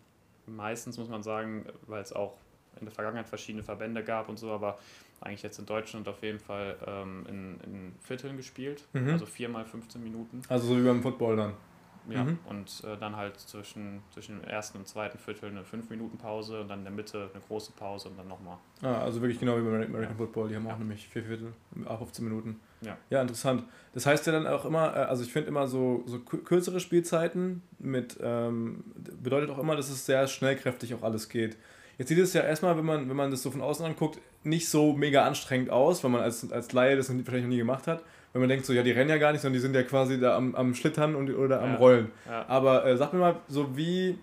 meistens, 0.45 0.97
muss 0.97 1.09
man 1.09 1.23
sagen, 1.23 1.65
weil 1.87 2.01
es 2.01 2.13
auch 2.13 2.37
in 2.79 2.85
der 2.85 2.93
Vergangenheit 2.93 3.27
verschiedene 3.27 3.63
Verbände 3.63 4.03
gab 4.03 4.29
und 4.29 4.37
so, 4.37 4.51
aber 4.51 4.77
eigentlich 5.23 5.43
jetzt 5.43 5.59
in 5.59 5.65
Deutschland 5.65 6.07
auf 6.07 6.21
jeden 6.21 6.39
Fall 6.39 6.77
ähm, 6.85 7.25
in, 7.27 7.59
in 7.61 7.95
Vierteln 8.01 8.37
gespielt. 8.37 8.83
Mhm. 8.93 9.09
Also 9.09 9.25
viermal 9.25 9.65
15 9.65 10.03
Minuten. 10.03 10.41
Also 10.49 10.67
so 10.67 10.77
wie 10.77 10.83
beim 10.83 11.01
Football 11.01 11.37
dann. 11.37 11.53
Ja, 12.09 12.25
mhm. 12.25 12.37
und 12.49 12.83
äh, 12.83 12.97
dann 12.97 13.15
halt 13.15 13.39
zwischen, 13.39 14.01
zwischen 14.13 14.39
dem 14.39 14.49
ersten 14.49 14.79
und 14.79 14.87
zweiten 14.87 15.17
Viertel 15.17 15.49
eine 15.49 15.61
5-Minuten-Pause 15.61 16.59
und 16.59 16.67
dann 16.67 16.79
in 16.79 16.85
der 16.85 16.93
Mitte 16.93 17.29
eine 17.33 17.41
große 17.47 17.71
Pause 17.71 18.09
und 18.09 18.17
dann 18.17 18.27
nochmal. 18.27 18.57
Ah, 18.81 19.03
also 19.03 19.21
wirklich 19.21 19.39
genau 19.39 19.55
wie 19.55 19.61
beim 19.61 19.75
American 19.75 20.01
ja. 20.01 20.15
Football, 20.15 20.49
die 20.49 20.55
haben 20.57 20.67
ja. 20.67 20.73
auch 20.73 20.77
nämlich 20.77 21.07
vier 21.07 21.23
Viertel, 21.23 21.53
15 21.85 22.25
Minuten. 22.25 22.59
Ja. 22.81 22.97
ja, 23.09 23.21
interessant. 23.21 23.63
Das 23.93 24.05
heißt 24.05 24.27
ja 24.27 24.33
dann 24.33 24.47
auch 24.47 24.65
immer, 24.65 24.93
äh, 24.93 24.99
also 24.99 25.23
ich 25.23 25.31
finde 25.31 25.47
immer 25.47 25.67
so, 25.67 26.03
so 26.05 26.19
kürzere 26.19 26.81
Spielzeiten 26.81 27.63
mit, 27.79 28.17
ähm, 28.21 28.83
bedeutet 29.21 29.49
auch 29.49 29.59
immer, 29.59 29.77
dass 29.77 29.89
es 29.89 30.05
sehr 30.05 30.27
schnellkräftig 30.27 30.93
auch 30.95 31.03
alles 31.03 31.29
geht. 31.29 31.55
Jetzt 31.97 32.09
sieht 32.09 32.17
es 32.17 32.33
ja 32.33 32.41
erstmal, 32.41 32.75
wenn 32.75 32.85
man, 32.85 33.07
wenn 33.07 33.15
man 33.15 33.31
das 33.31 33.43
so 33.43 33.51
von 33.51 33.61
außen 33.61 33.85
anguckt, 33.85 34.19
nicht 34.43 34.69
so 34.69 34.93
mega 34.93 35.25
anstrengend 35.25 35.69
aus, 35.69 36.03
weil 36.03 36.11
man 36.11 36.21
als, 36.21 36.51
als 36.51 36.71
Laie 36.73 36.95
das 36.95 37.09
wahrscheinlich 37.09 37.43
noch 37.43 37.49
nie 37.49 37.57
gemacht 37.57 37.87
hat 37.87 38.03
wenn 38.33 38.41
man 38.41 38.49
denkt, 38.49 38.65
so, 38.65 38.73
ja, 38.73 38.81
die 38.81 38.91
rennen 38.91 39.11
ja 39.11 39.17
gar 39.17 39.31
nicht, 39.31 39.41
sondern 39.41 39.53
die 39.53 39.59
sind 39.59 39.75
ja 39.75 39.83
quasi 39.83 40.19
da 40.19 40.35
am, 40.35 40.55
am 40.55 40.73
Schlittern 40.73 41.15
und, 41.15 41.29
oder 41.33 41.61
am 41.61 41.73
ja, 41.73 41.75
Rollen. 41.77 42.11
Ja. 42.25 42.45
Aber 42.47 42.85
äh, 42.85 42.97
sag 42.97 43.13
mir 43.13 43.19
mal, 43.19 43.35
so 43.47 43.77
wie, 43.77 44.17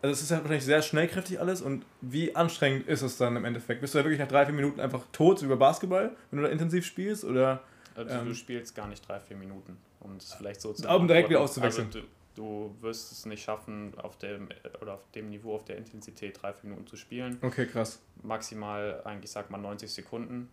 also 0.00 0.12
es 0.12 0.22
ist 0.22 0.30
ja 0.30 0.38
wahrscheinlich 0.38 0.64
sehr 0.64 0.80
schnellkräftig 0.80 1.38
alles 1.38 1.60
und 1.60 1.84
wie 2.00 2.34
anstrengend 2.34 2.88
ist 2.88 3.02
es 3.02 3.18
dann 3.18 3.36
im 3.36 3.44
Endeffekt? 3.44 3.82
Bist 3.82 3.94
du 3.94 3.98
ja 3.98 4.04
wirklich 4.04 4.18
nach 4.18 4.28
drei, 4.28 4.46
vier 4.46 4.54
Minuten 4.54 4.80
einfach 4.80 5.02
tot 5.12 5.42
über 5.42 5.56
Basketball, 5.56 6.16
wenn 6.30 6.38
du 6.38 6.46
da 6.46 6.50
intensiv 6.50 6.86
spielst? 6.86 7.22
Oder, 7.22 7.62
also 7.94 8.14
ähm, 8.18 8.24
du 8.24 8.34
spielst 8.34 8.74
gar 8.74 8.88
nicht 8.88 9.06
drei, 9.06 9.20
vier 9.20 9.36
Minuten, 9.36 9.76
um 10.00 10.16
es 10.16 10.32
vielleicht 10.32 10.62
so 10.62 10.72
zu 10.72 10.88
Um 10.88 11.06
direkt 11.06 11.28
wieder 11.28 11.42
auszuwechseln. 11.42 11.88
Also, 11.88 12.00
du, 12.34 12.74
wirst 12.80 13.12
es 13.12 13.26
nicht 13.26 13.42
schaffen, 13.42 13.92
auf 13.98 14.16
dem, 14.18 14.48
oder 14.80 14.94
auf 14.94 15.10
dem 15.14 15.30
Niveau, 15.30 15.54
auf 15.54 15.64
der 15.64 15.76
Intensität 15.76 16.40
drei, 16.40 16.52
vier 16.52 16.70
Minuten 16.70 16.86
zu 16.86 16.96
spielen. 16.96 17.38
Okay, 17.42 17.66
krass. 17.66 18.00
Maximal, 18.22 19.02
eigentlich 19.04 19.30
sagt 19.30 19.50
man 19.50 19.62
90 19.62 19.92
Sekunden, 19.92 20.48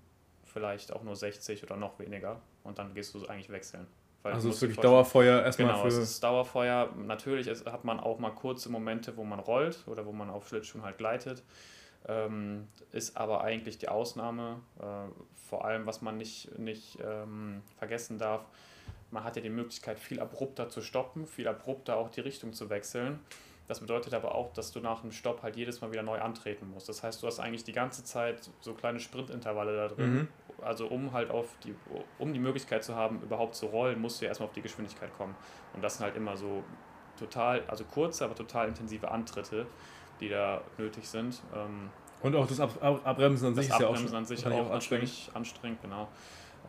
vielleicht 0.46 0.94
auch 0.94 1.04
nur 1.04 1.16
60 1.16 1.64
oder 1.64 1.76
noch 1.76 2.00
weniger 2.00 2.42
und 2.64 2.80
dann 2.80 2.94
gehst 2.94 3.14
du 3.14 3.26
eigentlich 3.28 3.50
wechseln. 3.50 3.88
Weil 4.24 4.34
also 4.34 4.50
es 4.50 4.56
ist 4.56 4.62
wirklich 4.62 4.80
Dauerfeuer 4.80 5.44
erstmal 5.44 5.70
genau, 5.70 5.84
für... 5.84 5.90
Genau, 5.90 6.02
es 6.02 6.10
ist 6.10 6.24
Dauerfeuer. 6.24 6.94
Natürlich 6.98 7.48
hat 7.66 7.86
man 7.86 8.00
auch 8.00 8.20
mal 8.20 8.32
kurze 8.32 8.70
Momente, 8.70 9.16
wo 9.16 9.24
man 9.24 9.40
rollt 9.40 9.84
oder 9.88 10.06
wo 10.06 10.12
man 10.12 10.30
auf 10.30 10.48
Schlittschuhen 10.48 10.84
halt 10.84 10.98
gleitet. 10.98 11.44
Ähm, 12.08 12.68
ist 12.92 13.16
aber 13.16 13.42
eigentlich 13.42 13.78
die 13.78 13.90
Ausnahme. 13.90 14.62
Äh, 14.80 14.84
vor 15.50 15.66
allem, 15.66 15.86
was 15.86 16.02
man 16.02 16.18
nicht, 16.18 16.58
nicht 16.58 16.98
ähm, 17.02 17.62
vergessen 17.78 18.18
darf, 18.18 18.46
man 19.12 19.24
hat 19.24 19.36
ja 19.36 19.42
die 19.42 19.50
Möglichkeit, 19.50 20.00
viel 20.00 20.20
abrupter 20.20 20.70
zu 20.70 20.82
stoppen, 20.82 21.28
viel 21.28 21.48
abrupter 21.48 21.98
auch 21.98 22.10
die 22.10 22.22
Richtung 22.22 22.54
zu 22.54 22.70
wechseln. 22.70 23.20
Das 23.68 23.82
bedeutet 23.82 24.14
aber 24.14 24.34
auch, 24.34 24.54
dass 24.54 24.72
du 24.72 24.80
nach 24.80 25.02
dem 25.02 25.12
Stopp 25.12 25.44
halt 25.44 25.58
jedes 25.58 25.82
Mal 25.82 25.92
wieder 25.92 26.04
neu 26.04 26.20
antreten 26.20 26.70
musst. 26.70 26.88
Das 26.88 27.04
heißt, 27.04 27.22
du 27.22 27.28
hast 27.28 27.40
eigentlich 27.40 27.66
die 27.66 27.74
ganze 27.74 28.04
Zeit 28.04 28.50
so 28.62 28.74
kleine 28.74 29.00
Sprintintervalle 29.00 29.76
da 29.76 29.88
drin. 29.90 30.14
Mhm. 30.14 30.28
Also 30.62 30.88
um 30.88 31.12
halt 31.12 31.30
auf 31.30 31.50
die, 31.64 31.76
um 32.18 32.34
die 32.34 32.40
Möglichkeit 32.40 32.84
zu 32.84 32.96
haben, 32.96 33.22
überhaupt 33.22 33.56
zu 33.56 33.66
rollen, 33.66 34.00
musst 34.00 34.22
du 34.22 34.26
ja 34.26 34.30
erstmal 34.30 34.48
auf 34.48 34.54
die 34.54 34.62
Geschwindigkeit 34.62 35.14
kommen. 35.18 35.36
Und 35.74 35.84
das 35.84 35.98
sind 35.98 36.06
halt 36.06 36.16
immer 36.16 36.38
so 36.38 36.64
total, 37.20 37.64
also 37.68 37.84
kurze, 37.84 38.24
aber 38.24 38.36
total 38.36 38.70
intensive 38.70 39.12
Antritte, 39.12 39.68
die 40.22 40.30
da 40.30 40.62
nötig 40.78 41.08
sind. 41.08 41.42
Ähm, 41.54 41.90
und 42.22 42.36
auch 42.36 42.48
das 42.48 42.60
Ab 42.60 42.72
Ab 42.82 43.02
Abbremsen 43.04 43.50
an 43.50 43.56
sich 43.56 43.70
ist 43.70 43.80
ja 43.80 43.88
auch, 43.88 44.14
an 44.14 44.26
sich 44.26 44.48
auch, 44.48 44.52
auch 44.52 44.72
anstrengend. 44.72 45.30
anstrengend, 45.34 45.82
genau. 45.82 46.08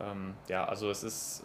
Ähm, 0.01 0.35
ja, 0.47 0.65
also 0.65 0.89
es 0.91 1.03
ist 1.03 1.43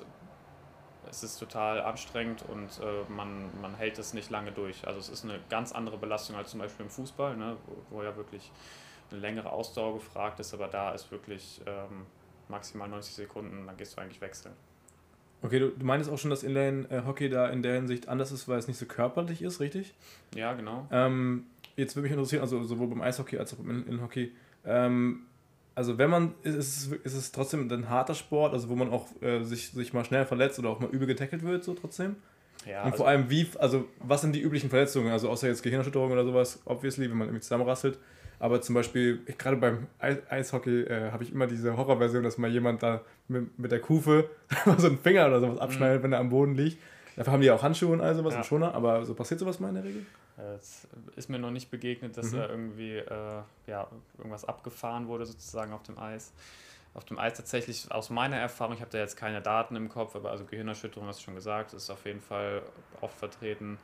es 1.15 1.23
ist 1.23 1.39
total 1.39 1.81
anstrengend 1.81 2.45
und 2.49 2.69
äh, 2.83 3.11
man, 3.11 3.49
man 3.61 3.75
hält 3.75 3.99
es 3.99 4.15
nicht 4.15 4.31
lange 4.31 4.53
durch. 4.53 4.87
Also 4.87 4.99
es 4.99 5.09
ist 5.09 5.25
eine 5.25 5.39
ganz 5.49 5.73
andere 5.73 5.97
Belastung 5.97 6.37
als 6.37 6.51
zum 6.51 6.61
Beispiel 6.61 6.87
im 6.87 6.91
Fußball, 6.91 7.37
ne, 7.37 7.57
wo, 7.67 7.97
wo 7.97 8.03
ja 8.03 8.17
wirklich 8.17 8.51
eine 9.11 9.21
längere 9.21 9.51
Ausdauer 9.51 9.95
gefragt 9.95 10.41
ist, 10.41 10.53
aber 10.55 10.69
da 10.69 10.93
ist 10.93 11.11
wirklich 11.11 11.61
ähm, 11.67 12.07
maximal 12.49 12.89
90 12.89 13.15
Sekunden, 13.15 13.67
dann 13.67 13.77
gehst 13.77 13.97
du 13.97 14.01
eigentlich 14.01 14.21
wechseln. 14.21 14.55
Okay, 15.43 15.59
du, 15.59 15.71
du 15.71 15.85
meinst 15.85 16.11
auch 16.11 16.19
schon, 16.19 16.31
dass 16.31 16.43
Inline-Hockey 16.43 17.29
da 17.29 17.49
in 17.49 17.63
der 17.63 17.75
Hinsicht 17.75 18.09
anders 18.09 18.33
ist, 18.33 18.49
weil 18.49 18.59
es 18.59 18.67
nicht 18.67 18.79
so 18.79 18.87
körperlich 18.87 19.43
ist, 19.43 19.61
richtig? 19.61 19.95
Ja, 20.35 20.55
genau. 20.55 20.87
Ähm, 20.91 21.47
jetzt 21.77 21.95
würde 21.97 22.05
mich 22.05 22.13
interessieren, 22.13 22.41
also 22.41 22.65
sowohl 22.65 22.89
beim 22.89 23.03
Eishockey 23.03 23.39
als 23.39 23.53
auch 23.53 23.59
beim 23.59 23.71
Inline-Hockey, 23.71 24.33
ähm, 24.65 25.27
also 25.75 25.99
wenn 25.99 26.11
man, 26.11 26.35
ist 26.43 26.55
es, 26.55 26.87
ist 27.03 27.15
es 27.15 27.33
trotzdem 27.33 27.69
ein 27.71 27.89
harter 27.89 28.15
Sport, 28.15 28.53
also 28.53 28.69
wo 28.69 28.77
man 28.77 28.91
auch 28.91 29.07
äh, 29.21 29.43
sich, 29.43 29.71
sich 29.71 29.93
mal 29.93 30.05
schnell 30.05 30.25
verletzt 30.25 30.59
oder 30.59 30.69
auch 30.69 30.81
mal 30.81 30.91
übel 30.91 31.07
getackelt 31.07 31.43
wird, 31.43 31.65
so 31.65 31.75
trotzdem? 31.75 32.17
Ja, 32.67 32.81
und 32.81 32.87
also 32.87 32.97
vor 32.99 33.09
allem, 33.09 33.29
wie, 33.29 33.47
also 33.59 33.87
was 33.99 34.21
sind 34.23 34.35
die 34.35 34.41
üblichen 34.41 34.71
Verletzungen? 34.71 35.13
Also 35.13 35.29
außer 35.29 35.49
jetzt 35.49 35.63
Gehirnerschütterung 35.63 36.13
oder 36.13 36.25
sowas, 36.25 36.63
obviously, 36.65 37.11
wenn 37.11 37.17
man 37.17 37.29
irgendwie 37.29 37.43
zusammenrasselt. 37.43 37.99
Aber 38.39 38.61
zum 38.61 38.75
Beispiel, 38.75 39.21
gerade 39.39 39.57
beim 39.57 39.87
Eishockey 39.99 40.83
äh, 40.83 41.11
habe 41.11 41.25
ich 41.25 41.33
immer 41.33 41.47
diese 41.47 41.77
Horrorversion, 41.77 42.23
dass 42.23 42.37
mal 42.37 42.51
jemand 42.51 42.83
da 42.83 43.03
mit, 43.29 43.59
mit 43.59 43.73
der 43.73 43.81
Kufe 43.81 44.29
so 44.79 44.87
einen 44.87 44.99
Finger 44.99 45.27
oder 45.27 45.41
sowas 45.41 45.59
abschneidet, 45.59 46.01
mhm. 46.01 46.05
wenn 46.05 46.13
er 46.13 46.21
am 46.21 46.31
Boden 46.31 46.55
liegt. 46.55 46.79
Dafür 47.17 47.33
haben 47.33 47.43
die 47.43 47.51
auch 47.51 47.63
Handschuhe 47.63 47.93
und 47.93 48.01
all 48.01 48.15
sowas 48.15 48.35
ja. 48.35 48.41
und 48.41 48.47
Schoner, 48.47 48.75
aber 48.75 49.05
so 49.05 49.15
passiert 49.15 49.41
sowas 49.41 49.61
mal 49.61 49.69
in 49.69 49.75
der 49.75 49.85
Regel? 49.85 50.05
Es 50.37 50.89
ist 51.17 51.29
mir 51.29 51.39
noch 51.39 51.51
nicht 51.51 51.71
begegnet, 51.71 52.17
dass 52.17 52.33
mhm. 52.33 52.37
da 52.37 52.49
irgendwie 52.49 52.97
äh, 52.97 53.43
ja, 53.67 53.89
irgendwas 54.19 54.45
abgefahren 54.45 55.07
wurde, 55.07 55.27
sozusagen 55.27 55.73
auf 55.73 55.83
dem 55.83 55.99
Eis. 55.99 56.33
Auf 56.95 57.05
dem 57.05 57.19
Eis 57.19 57.35
tatsächlich, 57.35 57.91
aus 57.91 58.11
meiner 58.11 58.37
Erfahrung, 58.37 58.75
ich 58.75 58.81
habe 58.81 58.91
da 58.91 58.99
jetzt 58.99 59.17
keine 59.17 59.43
Daten 59.43 59.75
im 59.75 59.89
Kopf, 59.89 60.15
aber 60.15 60.31
also 60.31 60.45
Gehirnerschütterung, 60.45 61.09
hast 61.09 61.21
du 61.21 61.25
schon 61.25 61.35
gesagt, 61.35 61.73
ist 61.73 61.91
auf 61.91 62.05
jeden 62.07 62.21
Fall 62.21 62.63
oft 63.01 63.19
vertreten. 63.19 63.79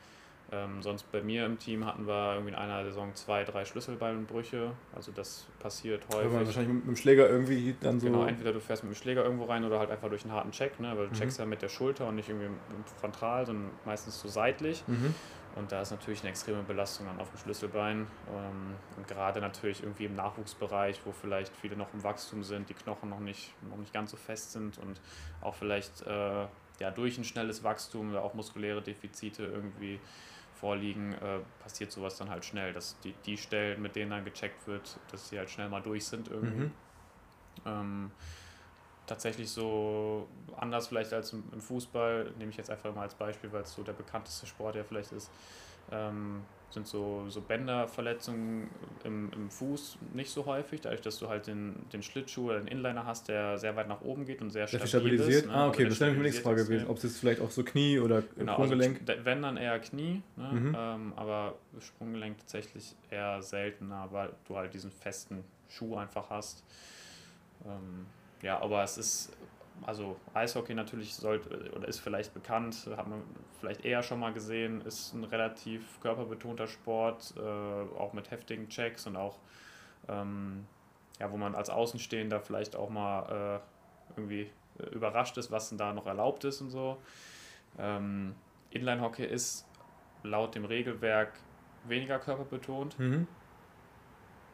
Ähm, 0.52 0.82
sonst 0.82 1.10
bei 1.12 1.22
mir 1.22 1.46
im 1.46 1.58
Team 1.60 1.86
hatten 1.86 2.08
wir 2.08 2.32
irgendwie 2.32 2.52
in 2.52 2.58
einer 2.58 2.84
Saison 2.84 3.14
zwei, 3.14 3.44
drei 3.44 3.64
Schlüsselbeinbrüche. 3.64 4.72
Also 4.94 5.12
das 5.12 5.46
passiert 5.60 6.02
häufig. 6.08 6.24
Wenn 6.24 6.32
man 6.32 6.46
wahrscheinlich 6.46 6.74
mit 6.74 6.86
dem 6.88 6.96
Schläger 6.96 7.28
irgendwie 7.28 7.76
dann 7.80 8.00
so. 8.00 8.06
Genau, 8.06 8.24
entweder 8.26 8.52
du 8.52 8.60
fährst 8.60 8.82
mit 8.82 8.92
dem 8.92 8.96
Schläger 8.96 9.22
irgendwo 9.22 9.44
rein 9.44 9.64
oder 9.64 9.78
halt 9.78 9.92
einfach 9.92 10.08
durch 10.08 10.24
einen 10.24 10.32
harten 10.32 10.50
Check, 10.50 10.80
ne? 10.80 10.88
weil 10.96 11.06
du 11.06 11.14
mhm. 11.14 11.18
checkst 11.18 11.38
ja 11.38 11.46
mit 11.46 11.62
der 11.62 11.68
Schulter 11.68 12.08
und 12.08 12.16
nicht 12.16 12.28
irgendwie 12.28 12.48
frontal, 12.98 13.46
sondern 13.46 13.70
meistens 13.84 14.20
so 14.20 14.28
seitlich. 14.28 14.82
Mhm. 14.88 15.14
Und 15.56 15.72
da 15.72 15.82
ist 15.82 15.90
natürlich 15.90 16.20
eine 16.20 16.30
extreme 16.30 16.62
Belastung 16.62 17.06
dann 17.06 17.18
auf 17.18 17.30
dem 17.30 17.38
Schlüsselbein. 17.38 18.06
Ähm, 18.28 18.74
und 18.96 19.08
gerade 19.08 19.40
natürlich 19.40 19.82
irgendwie 19.82 20.04
im 20.04 20.14
Nachwuchsbereich, 20.14 21.00
wo 21.04 21.12
vielleicht 21.12 21.54
viele 21.56 21.76
noch 21.76 21.92
im 21.92 22.02
Wachstum 22.02 22.42
sind, 22.42 22.68
die 22.68 22.74
Knochen 22.74 23.10
noch 23.10 23.20
nicht, 23.20 23.52
noch 23.68 23.76
nicht 23.76 23.92
ganz 23.92 24.12
so 24.12 24.16
fest 24.16 24.52
sind 24.52 24.78
und 24.78 25.00
auch 25.40 25.54
vielleicht 25.54 26.02
äh, 26.06 26.46
ja, 26.80 26.90
durch 26.90 27.18
ein 27.18 27.24
schnelles 27.24 27.62
Wachstum 27.62 28.10
oder 28.10 28.22
auch 28.22 28.34
muskuläre 28.34 28.82
Defizite 28.82 29.44
irgendwie 29.44 30.00
vorliegen, 30.54 31.14
äh, 31.14 31.40
passiert 31.62 31.90
sowas 31.90 32.16
dann 32.18 32.28
halt 32.28 32.44
schnell, 32.44 32.72
dass 32.72 32.98
die, 33.00 33.14
die 33.24 33.36
Stellen, 33.36 33.80
mit 33.80 33.96
denen 33.96 34.10
dann 34.10 34.24
gecheckt 34.24 34.66
wird, 34.66 34.98
dass 35.10 35.28
sie 35.28 35.38
halt 35.38 35.50
schnell 35.50 35.68
mal 35.68 35.80
durch 35.80 36.04
sind 36.04 36.28
irgendwie. 36.28 36.66
Mhm. 36.66 36.72
Ähm, 37.66 38.10
tatsächlich 39.10 39.50
so 39.50 40.28
anders 40.56 40.86
vielleicht 40.86 41.12
als 41.12 41.32
im, 41.32 41.42
im, 41.52 41.60
Fußball, 41.60 42.32
nehme 42.38 42.50
ich 42.50 42.56
jetzt 42.56 42.70
einfach 42.70 42.94
mal 42.94 43.02
als 43.02 43.14
Beispiel, 43.14 43.52
weil 43.52 43.62
es 43.62 43.74
so 43.74 43.82
der 43.82 43.92
bekannteste 43.92 44.46
Sport 44.46 44.76
ja 44.76 44.84
vielleicht 44.84 45.12
ist. 45.12 45.30
Ähm, 45.90 46.42
sind 46.70 46.86
so, 46.86 47.24
so 47.28 47.40
Bänderverletzungen 47.40 48.68
im, 49.02 49.32
im 49.32 49.50
Fuß 49.50 49.98
nicht 50.14 50.30
so 50.30 50.46
häufig, 50.46 50.80
dadurch, 50.80 51.00
dass 51.00 51.18
du 51.18 51.28
halt 51.28 51.48
den, 51.48 51.74
den 51.92 52.04
Schlittschuh 52.04 52.50
oder 52.50 52.60
den 52.60 52.68
Inliner 52.68 53.04
hast, 53.04 53.26
der 53.26 53.58
sehr 53.58 53.74
weit 53.74 53.88
nach 53.88 54.02
oben 54.02 54.24
geht 54.24 54.40
und 54.40 54.50
sehr 54.50 54.68
stabil 54.68 54.86
stabilisiert. 54.86 55.42
Ist, 55.42 55.46
ne? 55.46 55.52
Ah, 55.52 55.66
okay, 55.66 55.88
das 55.88 55.98
wäre 55.98 56.12
die 56.12 56.20
nächste 56.20 56.42
Frage 56.42 56.62
gewesen, 56.62 56.86
ob 56.86 56.98
es 56.98 57.02
jetzt 57.02 57.18
vielleicht 57.18 57.40
auch 57.40 57.50
so 57.50 57.64
Knie 57.64 57.98
oder 57.98 58.22
genau, 58.38 58.52
also 58.52 58.66
Sprunggelenk. 58.66 59.00
Also, 59.08 59.24
wenn 59.24 59.42
dann 59.42 59.56
eher 59.56 59.80
Knie, 59.80 60.22
ne? 60.36 60.52
Mhm. 60.52 60.76
Ähm, 60.78 61.12
aber 61.16 61.56
Sprunggelenk 61.80 62.38
tatsächlich 62.38 62.94
eher 63.10 63.42
seltener, 63.42 64.06
weil 64.12 64.30
du 64.46 64.56
halt 64.56 64.72
diesen 64.72 64.92
festen 64.92 65.42
Schuh 65.68 65.96
einfach 65.96 66.30
hast. 66.30 66.62
Ähm, 67.66 68.06
ja, 68.42 68.60
aber 68.60 68.82
es 68.82 68.98
ist 68.98 69.36
also 69.86 70.16
Eishockey 70.34 70.74
natürlich 70.74 71.14
sollte 71.14 71.72
oder 71.74 71.88
ist 71.88 72.00
vielleicht 72.00 72.34
bekannt, 72.34 72.88
hat 72.96 73.08
man 73.08 73.22
vielleicht 73.58 73.84
eher 73.84 74.02
schon 74.02 74.20
mal 74.20 74.32
gesehen, 74.32 74.80
ist 74.82 75.14
ein 75.14 75.24
relativ 75.24 76.00
körperbetonter 76.00 76.66
Sport, 76.66 77.34
äh, 77.36 77.40
auch 77.40 78.12
mit 78.12 78.30
heftigen 78.30 78.68
Checks 78.68 79.06
und 79.06 79.16
auch, 79.16 79.38
ähm, 80.08 80.66
ja, 81.18 81.30
wo 81.30 81.36
man 81.36 81.54
als 81.54 81.70
Außenstehender 81.70 82.40
vielleicht 82.40 82.76
auch 82.76 82.90
mal 82.90 83.60
äh, 83.60 84.18
irgendwie 84.18 84.50
äh, 84.78 84.86
überrascht 84.94 85.36
ist, 85.38 85.50
was 85.50 85.68
denn 85.70 85.78
da 85.78 85.92
noch 85.92 86.06
erlaubt 86.06 86.44
ist 86.44 86.60
und 86.60 86.70
so. 86.70 86.98
Ähm, 87.78 88.34
Inline-Hockey 88.70 89.24
ist 89.24 89.66
laut 90.22 90.54
dem 90.54 90.64
Regelwerk 90.64 91.32
weniger 91.84 92.18
körperbetont. 92.18 92.98
Mhm. 92.98 93.26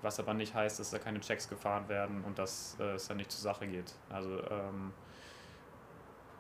Was 0.06 0.20
aber 0.20 0.34
nicht 0.34 0.54
heißt, 0.54 0.78
dass 0.78 0.92
da 0.92 1.00
keine 1.00 1.18
Checks 1.18 1.48
gefahren 1.48 1.88
werden 1.88 2.22
und 2.24 2.38
dass 2.38 2.76
äh, 2.78 2.94
es 2.94 3.08
dann 3.08 3.16
nicht 3.16 3.32
zur 3.32 3.40
Sache 3.40 3.66
geht. 3.66 3.92
Also 4.08 4.38
ähm, 4.38 4.92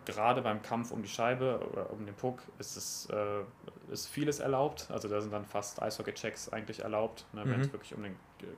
gerade 0.04 0.40
beim 0.40 0.62
Kampf 0.62 0.92
um 0.92 1.02
die 1.02 1.08
Scheibe 1.08 1.58
oder 1.72 1.92
um 1.92 2.06
den 2.06 2.14
Puck 2.14 2.42
ist 2.60 2.76
es 2.76 3.08
äh, 3.10 3.92
ist 3.92 4.06
vieles 4.06 4.38
erlaubt. 4.38 4.86
Also 4.88 5.08
da 5.08 5.20
sind 5.20 5.32
dann 5.32 5.44
fast 5.44 5.82
Eishockey-Checks 5.82 6.52
eigentlich 6.52 6.84
erlaubt, 6.84 7.26
ne, 7.32 7.42
wenn 7.44 7.56
mhm. 7.56 7.62
es 7.62 7.72
wirklich 7.72 7.92
um 7.96 8.04
den 8.04 8.14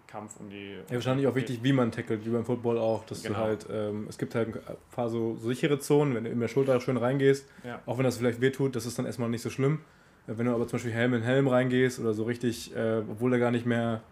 Kampf 0.06 0.38
um 0.40 0.50
die. 0.50 0.74
Ja, 0.74 0.96
wahrscheinlich 0.96 1.26
auch 1.26 1.34
wichtig, 1.34 1.60
wie 1.62 1.72
man 1.72 1.90
tackelt, 1.90 2.26
wie 2.26 2.30
beim 2.30 2.44
Football 2.44 2.76
auch. 2.76 3.06
Dass 3.06 3.22
genau. 3.22 3.38
du 3.38 3.44
halt, 3.44 3.66
ähm, 3.72 4.06
es 4.10 4.18
gibt 4.18 4.34
halt 4.34 4.48
ein 4.56 4.76
paar 4.90 5.08
so, 5.08 5.36
so, 5.36 5.48
sichere 5.48 5.78
Zonen, 5.78 6.14
wenn 6.16 6.24
du 6.24 6.30
in 6.30 6.38
der 6.38 6.48
Schulter 6.48 6.78
schön 6.82 6.98
reingehst, 6.98 7.48
ja. 7.64 7.80
auch 7.86 7.96
wenn 7.96 8.04
das 8.04 8.18
vielleicht 8.18 8.42
wehtut, 8.42 8.76
das 8.76 8.84
ist 8.84 8.98
dann 8.98 9.06
erstmal 9.06 9.30
nicht 9.30 9.40
so 9.40 9.48
schlimm. 9.48 9.80
Wenn 10.26 10.44
du 10.44 10.52
aber 10.52 10.66
zum 10.66 10.76
Beispiel 10.76 10.92
Helm 10.92 11.14
in 11.14 11.22
Helm 11.22 11.48
reingehst 11.48 11.98
oder 11.98 12.12
so 12.12 12.24
richtig, 12.24 12.76
äh, 12.76 12.98
obwohl 13.10 13.32
er 13.32 13.38
gar 13.38 13.50
nicht 13.50 13.64
mehr 13.64 14.02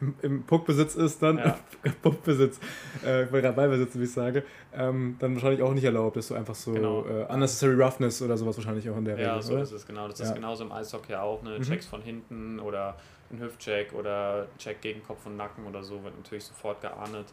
im, 0.00 0.14
im 0.22 0.42
Puckbesitz 0.44 0.94
ist, 0.94 1.22
dann 1.22 1.38
ja. 1.38 1.58
Puckbesitz, 2.02 2.60
äh, 3.04 3.24
Ballbesitz, 3.24 3.98
wie 3.98 4.04
ich 4.04 4.12
sage, 4.12 4.44
ähm, 4.74 5.16
dann 5.18 5.34
wahrscheinlich 5.34 5.62
auch 5.62 5.72
nicht 5.72 5.84
erlaubt 5.84 6.16
ist, 6.16 6.28
so 6.28 6.34
einfach 6.34 6.54
so 6.54 6.72
genau. 6.72 7.06
äh, 7.06 7.24
unnecessary 7.32 7.80
roughness 7.80 8.20
oder 8.22 8.36
sowas 8.36 8.56
wahrscheinlich 8.56 8.88
auch 8.90 8.96
in 8.96 9.04
der 9.04 9.18
ja, 9.18 9.34
Regel. 9.34 9.36
Ja, 9.36 9.42
so 9.42 9.52
oder? 9.54 9.62
ist 9.62 9.72
es 9.72 9.86
genau. 9.86 10.08
Das 10.08 10.18
ja. 10.18 10.26
ist 10.26 10.34
genauso 10.34 10.64
im 10.64 10.72
Eishockey 10.72 11.14
auch, 11.14 11.42
ne? 11.42 11.58
Mhm. 11.58 11.62
Checks 11.62 11.86
von 11.86 12.02
hinten 12.02 12.60
oder 12.60 12.96
ein 13.30 13.40
Hüftcheck 13.40 13.92
oder 13.92 14.46
Check 14.58 14.80
gegen 14.80 15.02
Kopf 15.02 15.26
und 15.26 15.36
Nacken 15.36 15.66
oder 15.66 15.82
so 15.82 16.02
wird 16.04 16.16
natürlich 16.16 16.44
sofort 16.44 16.80
geahndet. 16.80 17.26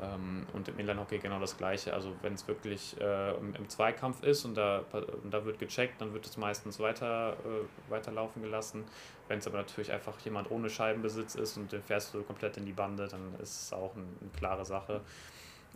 Ähm, 0.00 0.46
und 0.54 0.68
im 0.68 0.78
Inline-Hockey 0.78 1.18
genau 1.18 1.38
das 1.38 1.56
Gleiche. 1.56 1.92
Also 1.92 2.12
wenn 2.22 2.32
es 2.32 2.48
wirklich 2.48 2.98
äh, 2.98 3.34
im, 3.36 3.54
im, 3.54 3.68
Zweikampf 3.68 4.22
ist 4.22 4.44
und 4.44 4.54
da, 4.54 4.84
und 5.22 5.32
da 5.32 5.44
wird 5.44 5.58
gecheckt, 5.58 6.00
dann 6.00 6.14
wird 6.14 6.24
es 6.24 6.36
meistens 6.38 6.80
weiter, 6.80 7.36
äh, 7.44 7.90
weiterlaufen 7.90 8.42
gelassen. 8.42 8.84
Wenn 9.32 9.38
es 9.38 9.46
aber 9.46 9.56
natürlich 9.56 9.90
einfach 9.90 10.20
jemand 10.20 10.50
ohne 10.50 10.68
Scheibenbesitz 10.68 11.36
ist 11.36 11.56
und 11.56 11.72
den 11.72 11.82
fährst 11.82 12.12
du 12.12 12.22
komplett 12.22 12.58
in 12.58 12.66
die 12.66 12.72
Bande, 12.72 13.08
dann 13.08 13.34
ist 13.40 13.62
es 13.62 13.72
auch 13.72 13.96
ein, 13.96 14.04
eine 14.20 14.28
klare 14.36 14.66
Sache. 14.66 15.00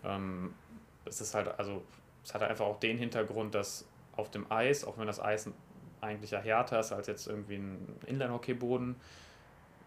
Ähm, 0.04 0.52
es 1.06 1.22
ist 1.22 1.34
halt, 1.34 1.58
also 1.58 1.82
es 2.22 2.34
hat 2.34 2.42
einfach 2.42 2.66
auch 2.66 2.78
den 2.78 2.98
Hintergrund, 2.98 3.54
dass 3.54 3.86
auf 4.14 4.30
dem 4.30 4.52
Eis, 4.52 4.84
auch 4.84 4.98
wenn 4.98 5.06
das 5.06 5.20
Eis 5.20 5.48
eigentlich 6.02 6.32
ja 6.32 6.38
härter 6.38 6.80
ist 6.80 6.92
als 6.92 7.06
jetzt 7.06 7.28
irgendwie 7.28 7.54
ein 7.54 7.98
Inline-Hockey-Boden, 8.04 8.96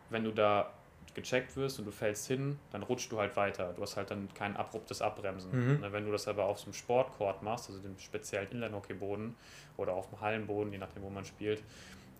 wenn 0.09 0.23
du 0.23 0.31
da 0.31 0.71
gecheckt 1.13 1.55
wirst 1.55 1.77
und 1.77 1.85
du 1.85 1.91
fällst 1.91 2.25
hin, 2.25 2.57
dann 2.71 2.81
rutschst 2.81 3.11
du 3.11 3.19
halt 3.19 3.37
weiter. 3.37 3.73
Du 3.73 3.83
hast 3.83 3.97
halt 3.97 4.09
dann 4.09 4.29
kein 4.33 4.57
abruptes 4.57 5.03
Abbremsen. 5.03 5.51
Mhm. 5.51 5.81
Ne, 5.81 5.91
wenn 5.91 6.05
du 6.07 6.11
das 6.11 6.27
aber 6.27 6.45
auf 6.45 6.57
so 6.57 6.65
einem 6.65 6.73
Sportcourt 6.73 7.43
machst, 7.43 7.69
also 7.69 7.79
dem 7.79 7.99
speziellen 7.99 8.49
Inline-Hockey-Boden 8.49 9.35
oder 9.77 9.93
auf 9.93 10.09
dem 10.09 10.21
Hallenboden, 10.21 10.73
je 10.73 10.79
nachdem, 10.79 11.03
wo 11.03 11.11
man 11.11 11.23
spielt, 11.23 11.61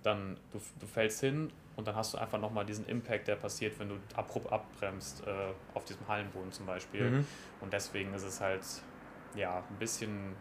dann 0.03 0.37
du, 0.51 0.59
du 0.79 0.87
fällst 0.87 1.19
hin 1.19 1.51
und 1.75 1.87
dann 1.87 1.95
hast 1.95 2.13
du 2.13 2.17
einfach 2.17 2.39
nochmal 2.39 2.65
diesen 2.65 2.85
Impact, 2.87 3.27
der 3.27 3.35
passiert, 3.35 3.79
wenn 3.79 3.89
du 3.89 3.95
abrupt 4.15 4.51
abbremst, 4.51 5.25
äh, 5.25 5.31
auf 5.73 5.85
diesem 5.85 6.07
Hallenboden 6.07 6.51
zum 6.51 6.65
Beispiel. 6.65 7.09
Mhm. 7.09 7.27
Und 7.61 7.73
deswegen 7.73 8.13
ist 8.13 8.23
es 8.23 8.41
halt 8.41 8.63
ja 9.35 9.57
ein 9.57 9.75
bisschen, 9.77 10.35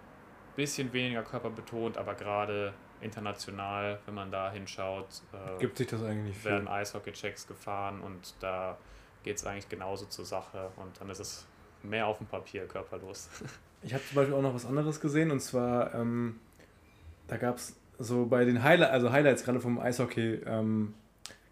bisschen 0.56 0.92
weniger 0.92 1.22
körperbetont, 1.22 1.96
aber 1.98 2.14
gerade 2.14 2.74
international, 3.00 4.00
wenn 4.06 4.14
man 4.14 4.30
da 4.30 4.50
hinschaut, 4.50 5.22
äh, 5.32 5.58
gibt 5.60 5.78
sich 5.78 5.86
das 5.86 6.02
eigentlich 6.02 6.44
werden 6.44 6.66
Eishockey-Checks 6.66 7.46
gefahren 7.46 8.00
und 8.00 8.34
da 8.40 8.76
geht 9.22 9.36
es 9.36 9.46
eigentlich 9.46 9.68
genauso 9.68 10.06
zur 10.06 10.24
Sache 10.24 10.70
und 10.76 11.00
dann 11.00 11.10
ist 11.10 11.20
es 11.20 11.46
mehr 11.82 12.06
auf 12.06 12.18
dem 12.18 12.26
Papier 12.26 12.66
körperlos. 12.66 13.28
Ich 13.80 13.94
habe 13.94 14.02
zum 14.04 14.16
Beispiel 14.16 14.34
auch 14.34 14.42
noch 14.42 14.54
was 14.54 14.66
anderes 14.66 14.98
gesehen 14.98 15.30
und 15.30 15.38
zwar, 15.38 15.94
ähm, 15.94 16.40
da 17.28 17.36
gab 17.36 17.58
es 17.58 17.76
so 17.98 18.26
bei 18.26 18.44
den 18.44 18.62
Highlights, 18.62 18.92
also 18.92 19.12
Highlights 19.12 19.44
gerade 19.44 19.61
vom 19.61 19.78
Eishockey, 19.78 20.40
ähm, 20.46 20.94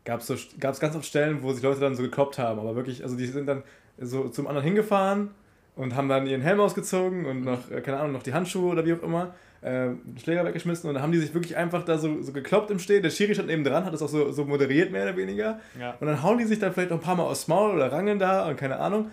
gab 0.04 0.20
es 0.20 0.26
so, 0.26 0.37
gab's 0.61 0.80
ganz 0.80 0.94
oft 0.94 1.04
Stellen, 1.04 1.42
wo 1.42 1.52
sich 1.52 1.62
Leute 1.62 1.80
dann 1.80 1.94
so 1.94 2.02
gekloppt 2.02 2.38
haben, 2.38 2.61
aber 2.61 2.76
wirklich, 2.76 3.02
also 3.02 3.16
die 3.16 3.26
sind 3.26 3.46
dann 3.46 3.62
so 3.98 4.28
zum 4.28 4.46
anderen 4.46 4.64
hingefahren 4.64 5.30
und 5.74 5.94
haben 5.94 6.09
dann 6.09 6.26
ihren 6.26 6.42
Helm 6.42 6.61
ausgezogen 6.61 7.26
und 7.26 7.42
noch, 7.42 7.70
äh, 7.70 7.80
keine 7.80 7.98
Ahnung, 7.98 8.12
noch 8.12 8.22
die 8.22 8.32
Handschuhe 8.32 8.70
oder 8.70 8.85
wie 8.85 8.94
auch 8.94 9.02
immer 9.02 9.35
äh, 9.62 9.90
Schläger 10.22 10.44
weggeschmissen 10.44 10.88
und 10.88 10.94
dann 10.94 11.02
haben 11.02 11.12
die 11.12 11.18
sich 11.18 11.35
wirklich 11.35 11.56
einfach 11.56 11.85
da 11.85 11.98
so, 11.98 12.22
so 12.22 12.32
gekloppt 12.32 12.70
im 12.70 12.78
Stehen. 12.78 13.02
Der 13.02 13.11
Schiri 13.11 13.35
stand 13.35 13.48
neben 13.48 13.64
dran, 13.64 13.85
hat 13.85 13.92
das 13.92 14.02
auch 14.02 14.09
so, 14.09 14.30
so 14.30 14.44
moderiert, 14.44 14.92
mehr 14.92 15.02
oder 15.02 15.16
weniger. 15.16 15.61
Ja. 15.78 15.96
Und 15.98 16.06
dann 16.06 16.22
hauen 16.22 16.38
die 16.38 16.44
sich 16.44 16.59
dann 16.59 16.72
vielleicht 16.72 16.90
noch 16.90 16.98
ein 16.98 17.02
paar 17.02 17.16
Mal 17.16 17.24
aufs 17.24 17.48
Maul 17.48 17.74
oder 17.74 17.90
rangeln 17.90 18.18
da 18.18 18.48
und 18.48 18.56
keine 18.56 18.78
Ahnung. 18.78 19.11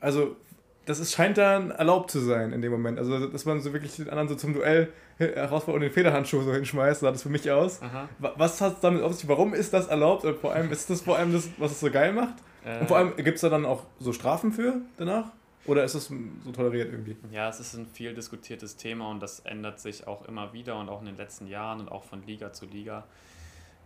Also, 0.00 0.36
das 0.86 1.00
ist, 1.00 1.12
scheint 1.12 1.36
dann 1.36 1.72
erlaubt 1.72 2.10
zu 2.10 2.20
sein 2.20 2.52
in 2.52 2.62
dem 2.62 2.72
Moment. 2.72 2.98
Also, 2.98 3.26
dass 3.26 3.44
man 3.44 3.60
so 3.60 3.72
wirklich 3.72 3.96
den 3.96 4.08
anderen 4.08 4.28
so 4.28 4.36
zum 4.36 4.54
Duell 4.54 4.92
herausfordert 5.18 5.74
und 5.74 5.80
den 5.82 5.92
Federhandschuh 5.92 6.42
so 6.42 6.52
hinschmeißt, 6.52 7.00
sah 7.00 7.10
das 7.10 7.22
für 7.22 7.28
mich 7.28 7.50
aus. 7.50 7.82
Aha. 7.82 8.08
Was 8.18 8.60
hat 8.60 8.74
es 8.74 8.80
damit 8.80 9.02
auf 9.02 9.14
sich? 9.14 9.28
Warum 9.28 9.52
ist 9.52 9.72
das 9.72 9.88
erlaubt? 9.88 10.24
Und 10.24 10.38
vor 10.38 10.52
allem, 10.52 10.70
ist 10.70 10.88
das 10.88 11.02
vor 11.02 11.18
allem 11.18 11.32
das, 11.32 11.48
was 11.58 11.72
es 11.72 11.80
so 11.80 11.90
geil 11.90 12.12
macht? 12.12 12.34
Äh. 12.64 12.80
Und 12.80 12.88
vor 12.88 12.98
allem, 12.98 13.16
gibt 13.16 13.34
es 13.34 13.40
da 13.40 13.48
dann 13.48 13.64
auch 13.64 13.84
so 13.98 14.12
Strafen 14.12 14.52
für 14.52 14.80
danach? 14.96 15.32
Oder 15.66 15.82
ist 15.82 15.96
das 15.96 16.12
so 16.44 16.52
toleriert 16.52 16.92
irgendwie? 16.92 17.16
Ja, 17.32 17.48
es 17.48 17.58
ist 17.58 17.74
ein 17.74 17.86
viel 17.86 18.14
diskutiertes 18.14 18.76
Thema 18.76 19.10
und 19.10 19.20
das 19.20 19.40
ändert 19.40 19.80
sich 19.80 20.06
auch 20.06 20.24
immer 20.26 20.52
wieder 20.52 20.78
und 20.78 20.88
auch 20.88 21.00
in 21.00 21.06
den 21.06 21.16
letzten 21.16 21.48
Jahren 21.48 21.80
und 21.80 21.90
auch 21.90 22.04
von 22.04 22.24
Liga 22.24 22.52
zu 22.52 22.66
Liga. 22.66 23.04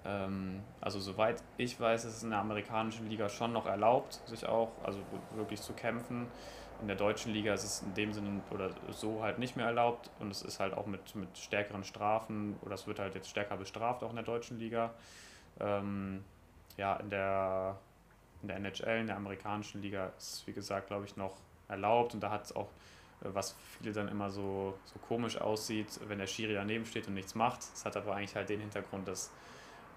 Ähm, 0.04 0.60
also 0.80 1.00
soweit 1.00 1.42
ich 1.56 1.80
weiß, 1.80 2.04
ist 2.04 2.16
es 2.18 2.22
in 2.22 2.30
der 2.30 2.40
amerikanischen 2.40 3.08
Liga 3.08 3.28
schon 3.28 3.52
noch 3.52 3.66
erlaubt, 3.66 4.20
sich 4.26 4.46
auch, 4.46 4.72
also 4.84 4.98
wirklich 5.34 5.62
zu 5.62 5.72
kämpfen. 5.72 6.26
In 6.80 6.86
der 6.86 6.96
deutschen 6.96 7.32
Liga 7.32 7.52
ist 7.54 7.64
es 7.64 7.82
in 7.82 7.94
dem 7.94 8.12
Sinne 8.12 8.40
oder 8.50 8.70
so 8.90 9.22
halt 9.22 9.38
nicht 9.38 9.56
mehr 9.56 9.66
erlaubt 9.66 10.10
und 10.18 10.30
es 10.30 10.42
ist 10.42 10.60
halt 10.60 10.72
auch 10.72 10.86
mit, 10.86 11.14
mit 11.14 11.36
stärkeren 11.36 11.84
Strafen 11.84 12.56
oder 12.62 12.74
es 12.74 12.86
wird 12.86 12.98
halt 12.98 13.14
jetzt 13.14 13.28
stärker 13.28 13.56
bestraft 13.56 14.02
auch 14.02 14.10
in 14.10 14.16
der 14.16 14.24
deutschen 14.24 14.58
Liga. 14.58 14.94
Ähm, 15.58 16.24
ja, 16.76 16.96
in 16.96 17.10
der, 17.10 17.76
in 18.42 18.48
der 18.48 18.56
NHL, 18.56 19.00
in 19.00 19.06
der 19.06 19.16
amerikanischen 19.16 19.82
Liga 19.82 20.06
ist 20.18 20.32
es 20.32 20.46
wie 20.46 20.52
gesagt, 20.52 20.88
glaube 20.88 21.04
ich, 21.04 21.16
noch 21.16 21.36
erlaubt 21.68 22.14
und 22.14 22.20
da 22.20 22.30
hat 22.30 22.44
es 22.44 22.56
auch, 22.56 22.68
äh, 23.22 23.28
was 23.32 23.54
viele 23.78 23.92
dann 23.92 24.08
immer 24.08 24.30
so, 24.30 24.78
so 24.84 24.98
komisch 25.06 25.38
aussieht, 25.38 26.00
wenn 26.08 26.18
der 26.18 26.26
Schiri 26.26 26.54
daneben 26.54 26.86
steht 26.86 27.06
und 27.08 27.14
nichts 27.14 27.34
macht. 27.34 27.60
Das 27.72 27.84
hat 27.84 27.96
aber 27.96 28.14
eigentlich 28.14 28.34
halt 28.34 28.48
den 28.48 28.60
Hintergrund, 28.60 29.06
dass 29.06 29.30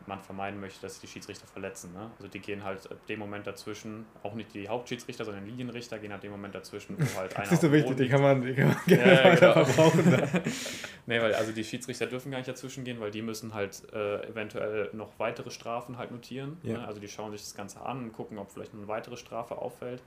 man 0.08 0.20
vermeiden 0.20 0.60
möchte, 0.60 0.82
dass 0.82 1.00
die 1.00 1.08
Schiedsrichter 1.08 1.48
verletzen. 1.48 1.94
Ne? 1.94 2.12
Also 2.18 2.28
die 2.28 2.40
gehen 2.40 2.64
halt 2.64 2.92
ab 2.92 3.06
dem 3.08 3.20
Moment 3.20 3.48
dazwischen, 3.48 4.06
auch 4.24 4.34
nicht 4.34 4.54
die 4.54 4.68
Hauptschiedsrichter, 4.68 5.26
sondern 5.26 5.46
die 5.46 5.52
Linienrichter 5.52 6.00
gehen 6.00 6.12
ab 6.12 6.22
dem 6.22 6.32
Moment 6.32 6.56
dazwischen, 6.56 6.98
wo 6.98 7.20
halt 7.20 7.34
einer. 7.36 7.46
das 7.46 7.54
ist 7.54 7.62
so 7.62 7.72
wichtig, 7.72 7.98
die 7.98 8.10
kann 8.10 8.22
man, 8.22 8.42
die 8.42 8.54
kann 8.54 8.70
man 8.70 8.78
ja, 8.86 8.98
ja, 8.98 9.36
genau. 9.36 9.66
verbrauchen. 9.66 10.04
nee, 11.06 11.22
weil 11.22 11.34
also 11.34 11.52
die 11.52 11.64
Schiedsrichter 11.64 12.08
dürfen 12.08 12.32
gar 12.32 12.38
nicht 12.38 12.50
dazwischen 12.50 12.84
gehen, 12.84 13.00
weil 13.00 13.12
die 13.12 13.22
müssen 13.22 13.54
halt 13.54 13.82
äh, 13.94 14.28
eventuell 14.28 14.90
noch 14.94 15.18
weitere 15.18 15.52
Strafen 15.52 15.98
halt 15.98 16.12
notieren. 16.12 16.58
Ja. 16.64 16.80
Ne? 16.80 16.88
Also 16.88 17.00
die 17.00 17.08
schauen 17.08 17.32
sich 17.32 17.42
das 17.42 17.56
Ganze 17.56 17.82
an 17.82 18.04
und 18.04 18.14
gucken, 18.14 18.38
ob 18.38 18.52
vielleicht 18.52 18.74
eine 18.74 18.88
weitere 18.88 19.18
Strafe 19.18 19.58
auffällt. 19.58 20.02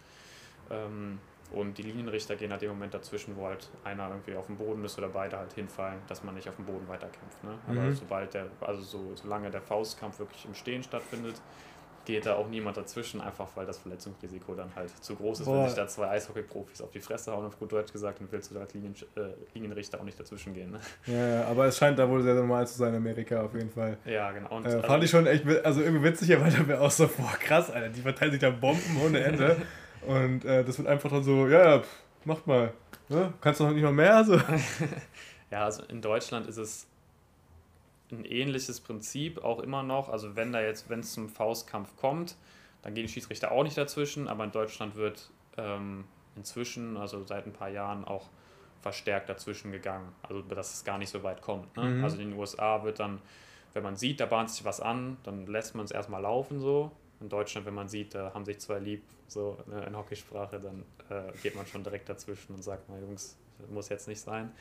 Ähm, 0.70 1.18
und 1.52 1.78
die 1.78 1.82
Linienrichter 1.82 2.36
gehen 2.36 2.50
halt 2.50 2.62
im 2.62 2.70
Moment 2.70 2.94
dazwischen, 2.94 3.36
wo 3.36 3.46
halt 3.46 3.68
einer 3.84 4.08
irgendwie 4.08 4.34
auf 4.34 4.46
dem 4.46 4.56
Boden 4.56 4.84
ist 4.84 4.98
oder 4.98 5.08
beide 5.08 5.38
halt 5.38 5.52
hinfallen, 5.52 6.00
dass 6.08 6.22
man 6.22 6.34
nicht 6.34 6.48
auf 6.48 6.56
dem 6.56 6.64
Boden 6.64 6.86
weiterkämpft. 6.88 7.44
Ne? 7.44 7.58
Aber 7.66 7.80
mhm. 7.80 7.94
sobald 7.94 8.34
der, 8.34 8.46
also 8.60 8.82
so, 8.82 9.10
solange 9.14 9.50
der 9.50 9.60
Faustkampf 9.60 10.18
wirklich 10.18 10.44
im 10.44 10.54
Stehen 10.54 10.82
stattfindet, 10.82 11.40
geht 12.06 12.24
da 12.24 12.36
auch 12.36 12.48
niemand 12.48 12.76
dazwischen, 12.76 13.20
einfach 13.20 13.48
weil 13.56 13.66
das 13.66 13.78
Verletzungsrisiko 13.78 14.54
dann 14.54 14.74
halt 14.74 14.90
zu 15.02 15.16
groß 15.16 15.40
ist, 15.40 15.46
Boah. 15.46 15.62
wenn 15.62 15.66
sich 15.66 15.76
da 15.76 15.88
zwei 15.88 16.08
Eishockey-Profis 16.10 16.80
auf 16.80 16.90
die 16.92 17.00
Fresse 17.00 17.32
hauen, 17.32 17.44
auf 17.44 17.58
gut 17.58 17.72
Deutsch 17.72 17.92
gesagt, 17.92 18.20
und 18.20 18.30
willst 18.30 18.50
du 18.50 18.54
da 18.54 18.60
als 18.60 18.72
Linien, 18.74 18.94
äh, 19.16 19.20
Linienrichter 19.54 19.98
auch 19.98 20.04
nicht 20.04 20.18
dazwischen 20.18 20.54
gehen. 20.54 20.70
Ne? 20.70 20.80
Ja, 21.06 21.44
aber 21.46 21.66
es 21.66 21.76
scheint 21.76 21.98
da 21.98 22.08
wohl 22.08 22.22
sehr 22.22 22.34
normal 22.34 22.66
zu 22.66 22.78
sein 22.78 22.90
in 22.90 22.96
Amerika 22.96 23.42
auf 23.42 23.54
jeden 23.54 23.70
Fall. 23.70 23.98
Ja, 24.04 24.30
genau. 24.30 24.56
Und, 24.56 24.66
äh, 24.66 24.70
fand 24.70 24.84
also, 24.84 25.04
ich 25.04 25.10
schon 25.10 25.26
echt, 25.26 25.44
also 25.64 25.82
irgendwie 25.82 26.04
witzig, 26.04 26.30
weil 26.40 26.50
da 26.50 26.66
wäre 26.66 26.80
auch 26.80 26.90
so, 26.90 27.08
boah, 27.08 27.36
krass, 27.40 27.70
Alter, 27.70 27.88
die 27.88 28.00
verteilen 28.00 28.30
sich 28.30 28.40
da 28.40 28.50
Bomben 28.50 29.00
ohne 29.04 29.20
Ende. 29.20 29.56
Und 30.06 30.44
äh, 30.44 30.64
das 30.64 30.78
wird 30.78 30.88
einfach 30.88 31.10
dann 31.10 31.22
so, 31.22 31.46
ja, 31.48 31.64
ja, 31.64 31.78
pff, 31.80 32.02
macht 32.24 32.46
mal. 32.46 32.72
Ne? 33.08 33.32
Kannst 33.40 33.60
du 33.60 33.64
noch 33.64 33.72
nicht 33.72 33.82
mal 33.82 33.92
mehr? 33.92 34.24
So. 34.24 34.40
ja, 35.50 35.64
also 35.64 35.82
in 35.84 36.02
Deutschland 36.02 36.46
ist 36.46 36.56
es 36.56 36.86
ein 38.10 38.24
ähnliches 38.24 38.80
Prinzip 38.80 39.42
auch 39.42 39.60
immer 39.60 39.82
noch. 39.82 40.08
Also 40.08 40.36
wenn 40.36 40.52
da 40.52 40.60
jetzt, 40.60 40.88
wenn 40.88 41.00
es 41.00 41.12
zum 41.12 41.28
Faustkampf 41.28 41.96
kommt, 41.96 42.36
dann 42.82 42.94
gehen 42.94 43.06
die 43.06 43.12
Schiedsrichter 43.12 43.50
auch 43.50 43.64
nicht 43.64 43.76
dazwischen, 43.76 44.28
aber 44.28 44.44
in 44.44 44.52
Deutschland 44.52 44.94
wird 44.94 45.30
ähm, 45.56 46.04
inzwischen, 46.36 46.96
also 46.96 47.24
seit 47.24 47.46
ein 47.46 47.52
paar 47.52 47.68
Jahren 47.68 48.04
auch 48.04 48.28
verstärkt 48.80 49.28
dazwischen 49.28 49.72
gegangen. 49.72 50.12
Also 50.22 50.42
dass 50.42 50.74
es 50.74 50.84
gar 50.84 50.98
nicht 50.98 51.10
so 51.10 51.22
weit 51.22 51.42
kommt. 51.42 51.76
Ne? 51.76 51.84
Mhm. 51.84 52.04
Also 52.04 52.18
in 52.18 52.30
den 52.30 52.38
USA 52.38 52.84
wird 52.84 53.00
dann, 53.00 53.20
wenn 53.72 53.82
man 53.82 53.96
sieht, 53.96 54.20
da 54.20 54.26
bahnt 54.26 54.50
sich 54.50 54.64
was 54.64 54.80
an, 54.80 55.16
dann 55.24 55.46
lässt 55.46 55.74
man 55.74 55.84
es 55.84 55.90
erstmal 55.90 56.22
laufen 56.22 56.60
so 56.60 56.92
in 57.20 57.28
Deutschland, 57.28 57.66
wenn 57.66 57.74
man 57.74 57.88
sieht, 57.88 58.14
da 58.14 58.32
haben 58.34 58.44
sich 58.44 58.58
zwei 58.58 58.78
lieb, 58.78 59.02
so 59.26 59.58
ne, 59.66 59.84
in 59.84 59.96
Hockeysprache, 59.96 60.60
dann 60.60 60.84
äh, 61.10 61.32
geht 61.42 61.56
man 61.56 61.66
schon 61.66 61.82
direkt 61.82 62.08
dazwischen 62.08 62.54
und 62.54 62.62
sagt, 62.62 62.88
mal 62.88 63.00
Jungs, 63.00 63.36
muss 63.70 63.88
jetzt 63.88 64.08
nicht 64.08 64.20
sein. 64.20 64.52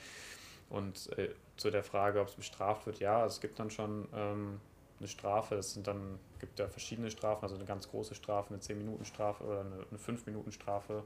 Und 0.70 1.16
äh, 1.18 1.30
zu 1.58 1.70
der 1.70 1.84
Frage, 1.84 2.22
ob 2.22 2.28
es 2.28 2.36
bestraft 2.36 2.86
wird, 2.86 3.00
ja, 3.00 3.26
es 3.26 3.40
gibt 3.40 3.60
dann 3.60 3.70
schon 3.70 4.08
ähm, 4.14 4.60
eine 5.00 5.08
Strafe. 5.08 5.56
Es 5.56 5.74
sind 5.74 5.88
dann, 5.88 6.20
gibt 6.40 6.60
ja 6.60 6.68
verschiedene 6.68 7.12
Strafen, 7.12 7.44
also 7.44 7.56
eine 7.56 7.66
ganz 7.66 7.90
große 7.90 8.16
Strafe, 8.16 8.54
eine 8.54 8.62
10-Minuten-Strafe 8.62 9.44
oder 9.44 9.62
eine, 9.62 9.86
eine 9.90 10.00
5-Minuten-Strafe. 10.00 11.04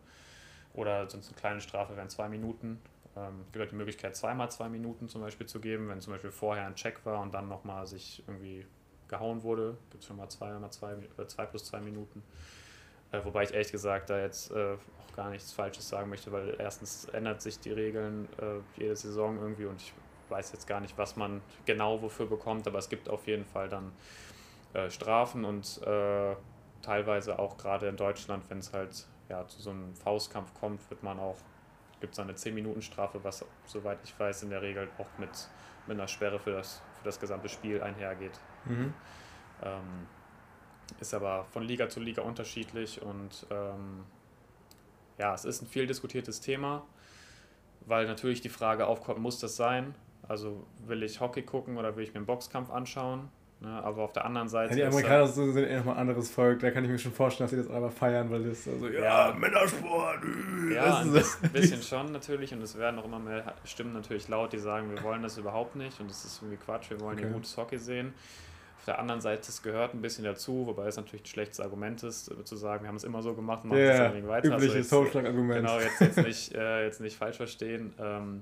Oder 0.73 1.09
sonst 1.09 1.29
eine 1.29 1.37
kleine 1.37 1.61
Strafe 1.61 1.95
wären 1.97 2.09
zwei 2.09 2.29
Minuten. 2.29 2.79
Ähm, 3.17 3.41
es 3.41 3.51
gibt 3.51 3.59
halt 3.59 3.71
die 3.71 3.75
Möglichkeit, 3.75 4.15
zweimal 4.15 4.51
zwei 4.51 4.69
Minuten 4.69 5.09
zum 5.09 5.21
Beispiel 5.21 5.47
zu 5.47 5.59
geben, 5.59 5.89
wenn 5.89 5.99
zum 5.99 6.13
Beispiel 6.13 6.31
vorher 6.31 6.65
ein 6.65 6.75
Check 6.75 7.05
war 7.05 7.21
und 7.21 7.33
dann 7.33 7.49
nochmal 7.49 7.87
sich 7.87 8.23
irgendwie 8.27 8.65
gehauen 9.09 9.43
wurde. 9.43 9.77
Gibt 9.91 10.03
es 10.03 10.07
schon 10.07 10.17
mal 10.17 10.29
zwei, 10.29 10.51
mal 10.53 10.71
zwei, 10.71 10.93
äh, 10.93 11.27
zwei 11.27 11.45
plus 11.45 11.65
zwei 11.65 11.79
Minuten. 11.79 12.23
Äh, 13.11 13.23
wobei 13.23 13.43
ich 13.43 13.53
ehrlich 13.53 13.71
gesagt 13.71 14.09
da 14.09 14.19
jetzt 14.19 14.51
äh, 14.51 14.75
auch 14.75 15.15
gar 15.15 15.29
nichts 15.29 15.51
Falsches 15.51 15.89
sagen 15.89 16.09
möchte, 16.09 16.31
weil 16.31 16.55
erstens 16.59 17.05
ändert 17.05 17.41
sich 17.41 17.59
die 17.59 17.71
Regeln 17.71 18.27
äh, 18.39 18.79
jede 18.79 18.95
Saison 18.95 19.37
irgendwie 19.39 19.65
und 19.65 19.81
ich 19.81 19.93
weiß 20.29 20.51
jetzt 20.51 20.67
gar 20.67 20.79
nicht, 20.79 20.97
was 20.97 21.15
man 21.15 21.41
genau 21.65 22.01
wofür 22.03 22.27
bekommt, 22.27 22.67
aber 22.67 22.77
es 22.77 22.87
gibt 22.87 23.09
auf 23.09 23.25
jeden 23.25 23.45
Fall 23.45 23.67
dann 23.67 23.91
äh, 24.73 24.89
Strafen 24.89 25.43
und 25.45 25.81
teilweise 26.81 27.39
auch 27.39 27.57
gerade 27.57 27.89
in 27.89 27.97
Deutschland, 27.97 28.49
wenn 28.49 28.59
es 28.59 28.71
halt 28.71 29.05
ja, 29.29 29.47
zu 29.47 29.61
so 29.61 29.69
einem 29.69 29.93
Faustkampf 29.95 30.53
kommt, 30.59 30.89
wird 30.89 31.03
man 31.03 31.19
auch, 31.19 31.37
gibt 31.99 32.13
es 32.13 32.19
eine 32.19 32.33
10-Minuten-Strafe, 32.33 33.23
was 33.23 33.45
soweit 33.65 33.99
ich 34.03 34.19
weiß 34.19 34.43
in 34.43 34.49
der 34.49 34.61
Regel 34.61 34.89
auch 34.97 35.07
mit, 35.17 35.29
mit 35.87 35.97
einer 35.97 36.07
Sperre 36.07 36.39
für 36.39 36.51
das, 36.51 36.81
für 36.97 37.05
das 37.05 37.19
gesamte 37.19 37.49
Spiel 37.49 37.81
einhergeht. 37.81 38.39
Mhm. 38.65 38.93
Ähm, 39.63 40.07
ist 40.99 41.13
aber 41.13 41.45
von 41.45 41.63
Liga 41.63 41.89
zu 41.89 41.99
Liga 41.99 42.21
unterschiedlich 42.21 43.01
und 43.01 43.45
ähm, 43.51 44.03
ja, 45.17 45.33
es 45.33 45.45
ist 45.45 45.61
ein 45.61 45.67
viel 45.67 45.85
diskutiertes 45.85 46.41
Thema, 46.41 46.83
weil 47.85 48.07
natürlich 48.07 48.41
die 48.41 48.49
Frage 48.49 48.87
aufkommt, 48.87 49.19
muss 49.19 49.39
das 49.39 49.55
sein? 49.55 49.93
Also 50.27 50.65
will 50.85 51.03
ich 51.03 51.19
Hockey 51.19 51.41
gucken 51.41 51.77
oder 51.77 51.95
will 51.95 52.03
ich 52.03 52.13
mir 52.13 52.17
einen 52.17 52.25
Boxkampf 52.25 52.69
anschauen? 52.69 53.29
Ne, 53.61 53.67
aber 53.83 54.03
auf 54.03 54.13
der 54.13 54.23
anderen 54.23 54.47
Seite. 54.47 54.71
Ja, 54.71 54.85
die 54.85 54.95
Amerikaner 54.95 55.27
sind 55.27 55.57
eh 55.57 55.75
nochmal 55.75 55.95
ein 55.95 56.01
anderes 56.01 56.31
Volk, 56.31 56.61
da 56.61 56.71
kann 56.71 56.85
ich 56.85 56.89
mir 56.89 56.97
schon 56.97 57.11
vorstellen, 57.11 57.49
dass 57.49 57.51
sie 57.51 57.57
das 57.57 57.69
aber 57.69 57.91
feiern, 57.91 58.29
weil 58.31 58.45
das 58.45 58.63
so, 58.63 58.87
ja, 58.87 59.27
ja 59.27 59.33
Männersport. 59.37 60.23
Äh, 60.69 60.75
ja, 60.75 60.99
ein 60.99 61.11
bisschen 61.51 61.81
schon 61.83 62.13
natürlich 62.13 62.53
und 62.53 62.61
es 62.61 62.77
werden 62.77 62.97
auch 63.01 63.03
immer 63.03 63.19
mehr 63.19 63.53
Stimmen 63.65 63.91
natürlich 63.91 64.29
laut, 64.29 64.53
die 64.53 64.59
sagen, 64.59 64.89
wir 64.91 65.03
wollen 65.03 65.23
das 65.23 65.37
überhaupt 65.37 65.75
nicht 65.75 65.99
und 65.99 66.09
das 66.09 66.23
ist 66.23 66.41
irgendwie 66.41 66.55
Quatsch, 66.55 66.89
wir 66.89 67.01
wollen 67.01 67.17
okay. 67.17 67.25
hier 67.25 67.33
gutes 67.33 67.57
Hockey 67.57 67.77
sehen. 67.77 68.13
Auf 68.89 68.95
der 68.95 69.01
anderen 69.01 69.21
Seite, 69.21 69.49
es 69.49 69.61
gehört 69.61 69.93
ein 69.93 70.01
bisschen 70.01 70.23
dazu, 70.23 70.65
wobei 70.65 70.87
es 70.87 70.97
natürlich 70.97 71.21
ein 71.21 71.27
schlechtes 71.27 71.59
Argument 71.59 72.01
ist, 72.01 72.31
äh, 72.31 72.43
zu 72.43 72.55
sagen, 72.55 72.83
wir 72.83 72.87
haben 72.87 72.95
es 72.95 73.03
immer 73.03 73.21
so 73.21 73.35
gemacht 73.35 73.63
und 73.63 73.69
machen 73.69 73.81
yeah, 73.81 74.11
es 74.11 74.27
weiter. 74.27 74.47
Übliches 74.47 74.91
also 74.91 75.03
Totschlagargument. 75.03 75.59
Genau, 75.59 75.79
jetzt, 75.79 76.01
jetzt, 76.01 76.17
nicht, 76.17 76.55
äh, 76.55 76.85
jetzt 76.85 76.99
nicht 76.99 77.15
falsch 77.15 77.37
verstehen. 77.37 77.93
Ähm, 77.99 78.41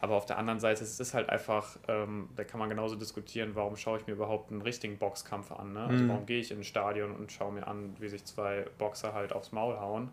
aber 0.00 0.14
auf 0.14 0.24
der 0.24 0.38
anderen 0.38 0.60
Seite 0.60 0.84
es 0.84 1.00
ist 1.00 1.14
halt 1.14 1.28
einfach, 1.30 1.76
ähm, 1.88 2.28
da 2.36 2.44
kann 2.44 2.60
man 2.60 2.68
genauso 2.68 2.94
diskutieren, 2.94 3.50
warum 3.54 3.76
schaue 3.76 3.98
ich 3.98 4.06
mir 4.06 4.12
überhaupt 4.12 4.52
einen 4.52 4.62
richtigen 4.62 4.98
Boxkampf 4.98 5.50
an. 5.50 5.72
Ne? 5.72 5.80
Also 5.80 6.04
mhm. 6.04 6.08
warum 6.10 6.26
gehe 6.26 6.38
ich 6.38 6.52
in 6.52 6.60
ein 6.60 6.64
Stadion 6.64 7.10
und 7.10 7.32
schaue 7.32 7.52
mir 7.52 7.66
an, 7.66 7.96
wie 7.98 8.08
sich 8.08 8.24
zwei 8.24 8.66
Boxer 8.78 9.14
halt 9.14 9.32
aufs 9.32 9.50
Maul 9.50 9.80
hauen. 9.80 10.10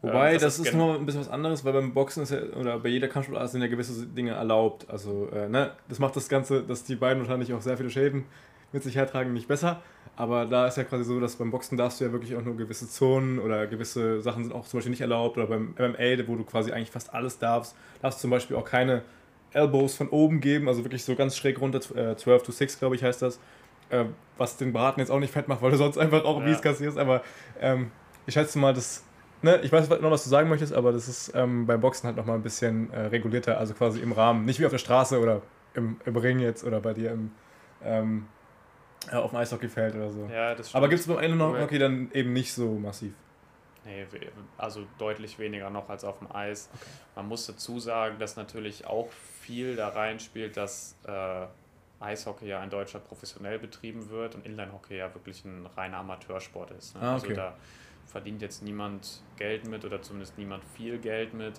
Wobei, 0.00 0.28
ähm, 0.28 0.34
das, 0.34 0.42
das, 0.42 0.58
ist, 0.60 0.68
ist 0.68 0.74
nochmal 0.74 0.96
ein 0.96 1.04
bisschen 1.04 1.20
was 1.20 1.28
anderes, 1.28 1.62
weil 1.62 1.74
beim 1.74 1.92
Boxen 1.92 2.22
ist 2.22 2.30
ja, 2.30 2.40
oder 2.58 2.78
bei 2.78 2.88
jeder 2.88 3.08
Kampfsportart 3.08 3.50
sind 3.50 3.60
ja 3.60 3.68
gewisse 3.68 4.06
Dinge 4.06 4.30
erlaubt. 4.30 4.88
Also, 4.88 5.28
äh, 5.30 5.48
ne, 5.48 5.72
das 5.88 5.98
macht 5.98 6.16
das 6.16 6.28
Ganze, 6.28 6.62
dass 6.62 6.84
die 6.84 6.96
beiden 6.96 7.20
wahrscheinlich 7.20 7.52
auch 7.52 7.60
sehr 7.60 7.76
viele 7.76 7.90
Schäden 7.90 8.24
mit 8.72 8.82
sich 8.82 8.96
hertragen, 8.96 9.32
nicht 9.32 9.48
besser. 9.48 9.82
Aber 10.16 10.46
da 10.46 10.66
ist 10.66 10.76
ja 10.76 10.84
quasi 10.84 11.04
so, 11.04 11.20
dass 11.20 11.36
beim 11.36 11.50
Boxen 11.50 11.78
darfst 11.78 12.00
du 12.00 12.04
ja 12.04 12.12
wirklich 12.12 12.34
auch 12.34 12.42
nur 12.42 12.56
gewisse 12.56 12.88
Zonen 12.88 13.38
oder 13.38 13.66
gewisse 13.66 14.20
Sachen 14.20 14.42
sind 14.42 14.52
auch 14.52 14.66
zum 14.66 14.78
Beispiel 14.78 14.90
nicht 14.90 15.00
erlaubt. 15.00 15.38
Oder 15.38 15.46
beim 15.46 15.74
MMA, 15.78 16.26
wo 16.26 16.34
du 16.34 16.44
quasi 16.44 16.72
eigentlich 16.72 16.90
fast 16.90 17.14
alles 17.14 17.38
darfst, 17.38 17.76
darfst 18.02 18.18
du 18.18 18.22
zum 18.22 18.30
Beispiel 18.30 18.56
auch 18.56 18.64
keine 18.64 19.02
Elbows 19.52 19.94
von 19.94 20.08
oben 20.08 20.40
geben, 20.40 20.68
also 20.68 20.84
wirklich 20.84 21.04
so 21.04 21.14
ganz 21.14 21.36
schräg 21.36 21.60
runter, 21.60 21.78
äh, 21.96 22.16
12 22.16 22.42
to 22.42 22.52
6, 22.52 22.78
glaube 22.78 22.96
ich, 22.96 23.02
heißt 23.02 23.22
das. 23.22 23.38
Äh, 23.90 24.04
was 24.36 24.56
den 24.56 24.72
Braten 24.72 25.00
jetzt 25.00 25.10
auch 25.10 25.18
nicht 25.18 25.32
fett 25.32 25.48
macht, 25.48 25.62
weil 25.62 25.70
du 25.70 25.76
sonst 25.78 25.96
einfach 25.98 26.24
auch 26.24 26.40
ja. 26.40 26.46
mies 26.46 26.60
kassierst. 26.60 26.98
Aber 26.98 27.22
ähm, 27.60 27.90
ich 28.26 28.34
schätze 28.34 28.58
mal, 28.58 28.74
das. 28.74 29.04
Ne, 29.40 29.60
ich 29.62 29.70
weiß 29.70 29.88
noch, 29.88 30.10
was 30.10 30.24
du 30.24 30.30
sagen 30.30 30.48
möchtest, 30.48 30.72
aber 30.72 30.90
das 30.90 31.06
ist 31.06 31.32
ähm, 31.34 31.64
beim 31.66 31.80
Boxen 31.80 32.08
halt 32.08 32.16
nochmal 32.16 32.36
ein 32.36 32.42
bisschen 32.42 32.92
äh, 32.92 33.02
regulierter, 33.02 33.56
also 33.58 33.72
quasi 33.72 34.00
im 34.00 34.10
Rahmen. 34.10 34.44
Nicht 34.44 34.58
wie 34.58 34.66
auf 34.66 34.72
der 34.72 34.78
Straße 34.78 35.20
oder 35.20 35.42
im, 35.74 35.96
im 36.04 36.16
Ring 36.16 36.40
jetzt 36.40 36.64
oder 36.64 36.80
bei 36.80 36.92
dir 36.92 37.12
im, 37.12 37.30
ähm, 37.84 38.26
auf 39.12 39.30
dem 39.30 39.38
Eishockeyfeld 39.38 39.94
oder 39.94 40.10
so. 40.10 40.28
Ja, 40.32 40.54
das 40.54 40.68
stimmt. 40.68 40.76
Aber 40.76 40.88
gibt 40.88 41.00
es 41.00 41.06
beim 41.06 41.40
Hockey 41.40 41.78
dann 41.78 42.10
eben 42.12 42.32
nicht 42.32 42.52
so 42.52 42.74
massiv? 42.74 43.12
Nee, 43.84 44.06
also 44.58 44.86
deutlich 44.98 45.38
weniger 45.38 45.70
noch 45.70 45.88
als 45.88 46.04
auf 46.04 46.18
dem 46.18 46.30
Eis. 46.30 46.68
Okay. 46.74 46.84
Man 47.16 47.28
muss 47.28 47.46
dazu 47.46 47.80
sagen, 47.80 48.18
dass 48.18 48.36
natürlich 48.36 48.86
auch 48.86 49.08
viel 49.40 49.76
da 49.76 49.88
reinspielt, 49.88 50.56
dass 50.58 50.94
äh, 51.06 51.46
Eishockey 52.00 52.46
ja 52.46 52.62
in 52.62 52.70
Deutschland 52.70 53.06
professionell 53.08 53.58
betrieben 53.58 54.10
wird 54.10 54.34
und 54.34 54.44
Inline-Hockey 54.44 54.98
ja 54.98 55.12
wirklich 55.14 55.44
ein 55.44 55.66
reiner 55.76 55.98
Amateursport 55.98 56.70
ist. 56.72 56.96
Ne? 56.96 57.02
Ah, 57.02 57.14
also 57.14 57.26
okay. 57.26 57.38
Also 57.38 57.50
da 57.50 57.56
verdient 58.06 58.42
jetzt 58.42 58.62
niemand 58.62 59.22
Geld 59.36 59.66
mit 59.66 59.84
oder 59.84 60.02
zumindest 60.02 60.36
niemand 60.36 60.64
viel 60.76 60.98
Geld 60.98 61.32
mit. 61.34 61.54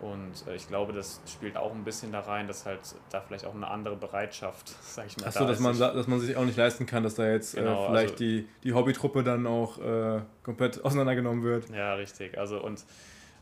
Und 0.00 0.46
äh, 0.46 0.54
ich 0.54 0.68
glaube, 0.68 0.92
das 0.92 1.20
spielt 1.26 1.56
auch 1.56 1.72
ein 1.72 1.84
bisschen 1.84 2.12
da 2.12 2.20
rein, 2.20 2.46
dass 2.46 2.66
halt 2.66 2.80
da 3.10 3.20
vielleicht 3.20 3.46
auch 3.46 3.54
eine 3.54 3.68
andere 3.68 3.96
Bereitschaft, 3.96 4.68
sag 4.82 5.06
ich 5.06 5.16
mal. 5.16 5.28
Achso, 5.28 5.40
da 5.40 5.46
dass, 5.46 5.60
man, 5.60 5.78
dass 5.78 6.06
man 6.06 6.20
sich 6.20 6.36
auch 6.36 6.44
nicht 6.44 6.56
leisten 6.58 6.86
kann, 6.86 7.02
dass 7.02 7.14
da 7.14 7.30
jetzt 7.30 7.54
äh, 7.54 7.60
genau, 7.60 7.84
äh, 7.84 7.88
vielleicht 7.88 8.12
also, 8.12 8.24
die, 8.24 8.48
die 8.64 8.72
Hobbytruppe 8.74 9.22
dann 9.24 9.46
auch 9.46 9.78
äh, 9.78 10.20
komplett 10.42 10.84
auseinandergenommen 10.84 11.42
wird. 11.42 11.70
Ja, 11.70 11.94
richtig. 11.94 12.38
Also 12.38 12.62
und 12.62 12.84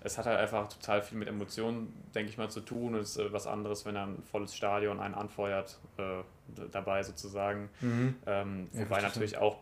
es 0.04 0.18
hat 0.18 0.26
halt 0.26 0.38
einfach 0.38 0.68
total 0.68 1.02
viel 1.02 1.16
mit 1.16 1.28
Emotionen, 1.28 1.92
denke 2.14 2.30
ich 2.30 2.36
mal, 2.36 2.50
zu 2.50 2.60
tun. 2.60 2.94
Und 2.94 3.00
es 3.00 3.16
ist 3.16 3.18
äh, 3.18 3.32
was 3.32 3.46
anderes, 3.46 3.86
wenn 3.86 3.96
ein 3.96 4.22
volles 4.30 4.54
Stadion 4.54 5.00
einen 5.00 5.14
anfeuert, 5.14 5.78
äh, 5.96 6.22
dabei 6.70 7.02
sozusagen. 7.02 7.70
Mhm. 7.80 8.16
Ähm, 8.26 8.68
ja, 8.72 8.80
wobei 8.82 9.00
natürlich 9.00 9.38
auch 9.38 9.58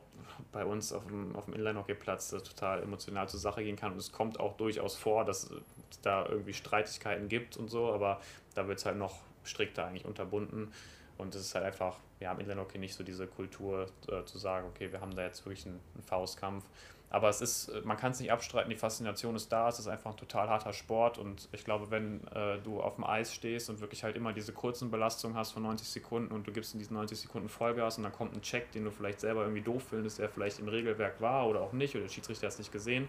bei 0.53 0.65
uns 0.65 0.93
auf 0.93 1.07
dem, 1.07 1.35
auf 1.37 1.47
dem 1.47 1.55
Inline-Hockey-Platz 1.55 2.31
total 2.31 2.83
emotional 2.83 3.29
zur 3.29 3.41
Sache 3.41 3.63
gehen 3.63 3.77
kann. 3.77 3.93
Und 3.93 3.99
es 3.99 4.13
kommt 4.13 4.41
auch 4.41 4.57
durchaus 4.57 4.97
vor, 4.97 5.25
dass 5.25 5.51
es 5.91 6.01
da 6.01 6.27
irgendwie 6.27 6.55
Streitigkeiten 6.55 7.29
gibt 7.29 7.57
und 7.57 7.69
so, 7.69 7.93
aber 7.93 8.21
da 8.55 8.69
wird 8.69 8.79
es 8.79 8.87
halt 8.87 8.97
noch 8.97 9.21
strikter 9.45 9.87
eigentlich 9.87 10.05
unterbunden. 10.05 10.73
Und 11.19 11.35
es 11.35 11.43
ist 11.43 11.55
halt 11.55 11.65
einfach, 11.65 11.99
ja, 12.21 12.33
im 12.33 12.41
Inline-Hockey 12.41 12.79
nicht 12.79 12.95
so 12.95 13.05
diese 13.05 13.27
Kultur 13.27 13.89
äh, 14.09 14.25
zu 14.25 14.39
sagen, 14.39 14.67
okay, 14.69 14.91
wir 14.91 15.01
haben 15.01 15.15
da 15.15 15.23
jetzt 15.23 15.45
wirklich 15.45 15.67
einen, 15.67 15.81
einen 15.95 16.03
Faustkampf. 16.03 16.65
Aber 17.13 17.29
es 17.29 17.43
ist, 17.43 17.71
man 17.85 17.99
kann 17.99 18.13
es 18.13 18.21
nicht 18.21 18.33
abstreiten, 18.33 18.71
die 18.71 18.77
Faszination 18.77 19.37
ist 19.37 19.53
da, 19.53 19.69
es 19.69 19.79
ist 19.79 19.87
einfach 19.87 20.13
ein 20.13 20.17
total 20.17 20.49
harter 20.49 20.73
Sport 20.73 21.19
und 21.19 21.47
ich 21.53 21.63
glaube, 21.63 21.91
wenn 21.91 22.27
äh, 22.29 22.57
du 22.65 22.81
auf 22.81 22.95
dem 22.95 23.05
Eis 23.05 23.35
stehst 23.35 23.69
und 23.69 23.83
wirklich 23.83 24.03
halt 24.03 24.17
immer 24.17 24.33
diese 24.33 24.55
kurzen 24.55 24.91
Belastungen 24.91 25.37
hast 25.37 25.53
von 25.53 25.63
90 25.63 25.87
Sekunden 25.87 26.33
und 26.33 26.47
du 26.47 26.53
gibst 26.53 26.73
in 26.73 26.79
diesen 26.79 26.95
90 26.95 27.21
Sekunden 27.21 27.51
Vollgas 27.51 27.99
und 27.99 28.05
dann 28.05 28.13
kommt 28.13 28.35
ein 28.35 28.41
Check, 28.41 28.73
den 28.73 28.85
du 28.85 28.91
vielleicht 28.91 29.21
selber 29.21 29.43
irgendwie 29.43 29.61
doof 29.61 29.83
findest, 29.91 30.21
der 30.21 30.31
vielleicht 30.31 30.59
im 30.59 30.69
Regelwerk 30.69 31.21
war 31.21 31.47
oder 31.49 31.61
auch 31.61 31.75
nicht 31.75 31.95
oder 31.95 32.05
der 32.05 32.11
Schiedsrichter 32.11 32.47
hat 32.47 32.55
es 32.55 32.59
nicht 32.59 32.73
gesehen 32.73 33.07